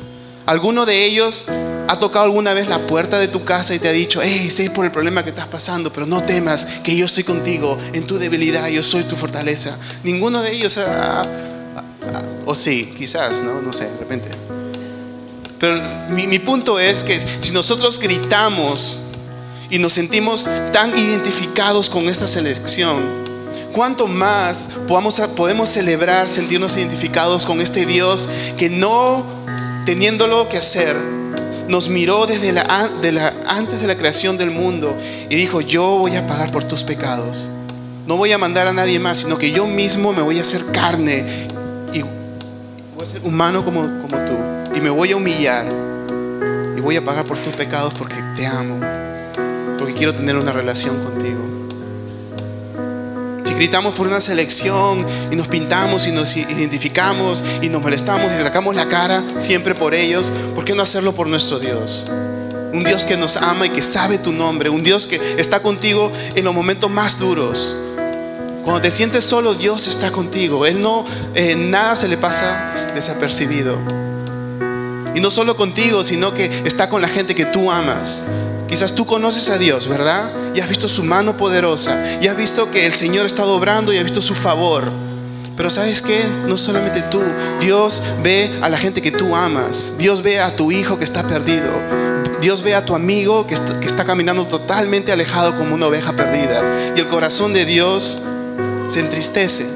¿Alguno 0.46 0.86
de 0.86 1.06
ellos 1.06 1.46
ha 1.88 2.00
tocado 2.00 2.26
alguna 2.26 2.54
vez 2.54 2.68
la 2.68 2.88
puerta 2.88 3.20
de 3.20 3.28
tu 3.28 3.44
casa 3.44 3.76
y 3.76 3.80
te 3.80 3.88
ha 3.88 3.92
dicho, 3.92 4.20
hey, 4.22 4.50
sé 4.50 4.70
por 4.70 4.86
el 4.86 4.92
problema 4.92 5.24
que 5.24 5.30
estás 5.30 5.48
pasando, 5.48 5.92
pero 5.92 6.06
no 6.06 6.24
temas, 6.24 6.66
que 6.84 6.96
yo 6.96 7.06
estoy 7.06 7.24
contigo, 7.24 7.78
en 7.94 8.06
tu 8.08 8.18
debilidad 8.18 8.68
yo 8.68 8.84
soy 8.84 9.04
tu 9.04 9.16
fortaleza? 9.16 9.78
Ninguno 10.04 10.42
de 10.42 10.52
ellos 10.52 10.80
o 12.46 12.56
sí, 12.56 12.94
quizás, 12.98 13.42
¿no? 13.42 13.62
No 13.62 13.74
sé, 13.74 13.86
de 13.86 13.98
repente. 13.98 14.30
Pero 15.60 15.82
mi, 16.10 16.28
mi 16.28 16.40
punto 16.40 16.80
es 16.80 17.04
que 17.04 17.20
si 17.20 17.52
nosotros 17.52 18.00
gritamos 18.00 19.02
y 19.70 19.80
nos 19.80 19.94
sentimos 19.94 20.50
tan 20.72 20.98
identificados 20.98 21.90
con 21.90 22.08
esta 22.08 22.28
selección, 22.28 23.02
¿cuánto 23.74 24.08
más 24.08 24.70
podemos, 24.88 25.20
podemos 25.36 25.70
celebrar, 25.70 26.28
sentirnos 26.28 26.78
identificados 26.78 27.46
con 27.46 27.62
este 27.62 27.86
Dios 27.86 28.30
que 28.58 28.70
no 28.70 29.26
teniéndolo 29.86 30.50
que 30.50 30.58
hacer, 30.58 30.96
nos 31.68 31.90
miró 31.90 32.28
desde 32.28 32.52
la, 32.52 32.62
antes 33.48 33.82
de 33.82 33.88
la 33.88 33.96
creación 33.96 34.38
del 34.38 34.52
mundo 34.52 34.96
y 35.30 35.36
dijo, 35.36 35.62
yo 35.62 35.98
voy 35.98 36.16
a 36.16 36.28
pagar 36.28 36.52
por 36.52 36.64
tus 36.64 36.84
pecados. 36.84 37.50
No 38.08 38.18
voy 38.18 38.32
a 38.32 38.38
mandar 38.38 38.68
a 38.68 38.74
nadie 38.74 39.00
más, 39.00 39.20
sino 39.20 39.38
que 39.38 39.52
yo 39.52 39.66
mismo 39.66 40.14
me 40.14 40.22
voy 40.22 40.38
a 40.38 40.42
hacer 40.42 40.64
carne 40.72 41.26
y 41.92 42.02
voy 42.02 43.04
a 43.04 43.06
ser 43.06 43.22
humano 43.24 43.66
como, 43.66 43.82
como 43.82 44.18
tú. 44.26 44.38
Y 44.76 44.82
me 44.82 44.90
voy 44.90 45.12
a 45.12 45.16
humillar 45.16 45.66
y 46.78 46.82
voy 46.82 46.98
a 46.98 47.04
pagar 47.04 47.26
por 47.26 47.38
tus 47.38 47.56
pecados 47.56 47.94
porque 47.98 48.16
te 48.36 48.46
amo, 48.46 48.80
porque 49.80 49.94
quiero 49.94 50.14
tener 50.14 50.36
una 50.36 50.52
relación 50.52 51.04
contigo. 51.04 51.55
Gritamos 53.56 53.96
por 53.96 54.08
una 54.08 54.20
selección 54.20 55.06
y 55.32 55.36
nos 55.36 55.48
pintamos 55.48 56.08
y 56.08 56.12
nos 56.12 56.36
identificamos 56.36 57.44
y 57.62 57.70
nos 57.70 57.82
molestamos 57.82 58.32
y 58.34 58.44
sacamos 58.44 58.76
la 58.76 58.90
cara 58.90 59.24
siempre 59.38 59.74
por 59.74 59.94
ellos, 59.94 60.34
¿por 60.54 60.66
qué 60.66 60.76
no 60.76 60.84
hacerlo 60.84 61.16
por 61.16 61.28
nuestro 61.28 61.58
Dios? 61.60 62.12
Un 62.74 62.84
Dios 62.84 63.06
que 63.06 63.16
nos 63.16 63.38
ama 63.38 63.66
y 63.66 63.70
que 63.70 63.82
sabe 63.82 64.18
tu 64.18 64.34
nombre, 64.34 64.70
un 64.70 64.84
Dios 64.84 65.08
que 65.08 65.22
está 65.38 65.62
contigo 65.62 66.12
en 66.36 66.44
los 66.44 66.54
momentos 66.54 66.92
más 66.92 67.18
duros. 67.18 67.78
Cuando 68.66 68.82
te 68.82 68.92
sientes 68.92 69.24
solo, 69.24 69.54
Dios 69.54 69.88
está 69.88 70.12
contigo. 70.12 70.66
Él 70.66 70.82
no, 70.82 71.06
eh, 71.36 71.56
nada 71.56 71.96
se 71.96 72.08
le 72.08 72.18
pasa 72.18 72.74
desapercibido. 72.94 73.78
Y 75.14 75.22
no 75.22 75.32
solo 75.32 75.56
contigo, 75.56 76.04
sino 76.04 76.34
que 76.34 76.46
está 76.66 76.90
con 76.90 77.02
la 77.02 77.08
gente 77.08 77.36
que 77.36 77.46
tú 77.46 77.72
amas. 77.72 78.26
Quizás 78.68 78.96
tú 78.96 79.06
conoces 79.06 79.50
a 79.50 79.58
Dios, 79.58 79.88
¿verdad? 79.88 80.32
Y 80.54 80.60
has 80.60 80.68
visto 80.68 80.88
su 80.88 81.04
mano 81.04 81.38
poderosa. 81.38 82.20
Y 82.22 82.28
has 82.28 82.36
visto 82.36 82.72
que 82.72 82.86
el 82.86 82.94
Señor 82.94 83.26
está 83.26 83.46
obrando 83.46 83.94
y 83.94 83.98
has 83.98 84.04
visto 84.04 84.22
su 84.22 84.34
favor. 84.34 84.92
Pero 85.56 85.70
sabes 85.70 86.02
qué? 86.02 86.26
No 86.48 86.58
solamente 86.58 87.02
tú. 87.04 87.22
Dios 87.62 88.02
ve 88.24 88.52
a 88.62 88.70
la 88.70 88.78
gente 88.78 89.02
que 89.02 89.12
tú 89.12 89.36
amas. 89.36 89.94
Dios 89.98 90.22
ve 90.22 90.40
a 90.40 90.56
tu 90.56 90.72
hijo 90.72 90.98
que 90.98 91.06
está 91.06 91.24
perdido. 91.24 91.70
Dios 92.42 92.62
ve 92.62 92.76
a 92.76 92.86
tu 92.86 92.96
amigo 92.96 93.48
que 93.48 93.54
está 93.54 94.04
caminando 94.04 94.46
totalmente 94.46 95.12
alejado 95.12 95.58
como 95.58 95.76
una 95.76 95.88
oveja 95.88 96.14
perdida. 96.14 96.62
Y 96.96 97.00
el 97.00 97.08
corazón 97.08 97.54
de 97.54 97.66
Dios 97.66 98.20
se 98.88 99.00
entristece. 99.00 99.68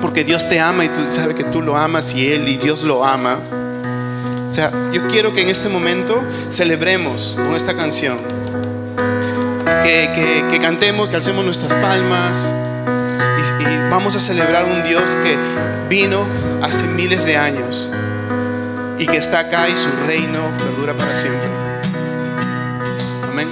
Porque 0.00 0.22
Dios 0.22 0.48
te 0.48 0.60
ama 0.60 0.84
y 0.84 0.88
tú 0.88 1.00
sabes 1.08 1.34
que 1.34 1.44
tú 1.44 1.62
lo 1.62 1.76
amas 1.76 2.14
y 2.14 2.30
Él 2.30 2.48
y 2.48 2.56
Dios 2.56 2.82
lo 2.82 3.04
ama. 3.04 3.38
O 4.46 4.50
sea, 4.50 4.70
yo 4.92 5.06
quiero 5.08 5.32
que 5.32 5.42
en 5.42 5.48
este 5.48 5.68
momento 5.68 6.22
celebremos 6.48 7.34
con 7.36 7.54
esta 7.54 7.74
canción. 7.74 8.18
Que, 9.82 10.58
cantemos, 10.60 11.08
que 11.08 11.16
alcemos 11.16 11.44
nuestras 11.44 11.74
palmas 11.74 12.52
y 13.60 13.90
vamos 13.90 14.16
a 14.16 14.20
celebrar 14.20 14.64
un 14.64 14.82
Dios 14.82 15.16
que 15.16 15.36
vino 15.88 16.26
hace 16.62 16.84
miles 16.84 17.26
de 17.26 17.36
años 17.36 17.90
y 18.98 19.06
que 19.06 19.18
está 19.18 19.40
acá 19.40 19.68
y 19.68 19.76
su 19.76 19.90
reino 20.06 20.50
perdura 20.56 20.96
para 20.96 21.14
siempre. 21.14 21.48
Amén. 23.28 23.50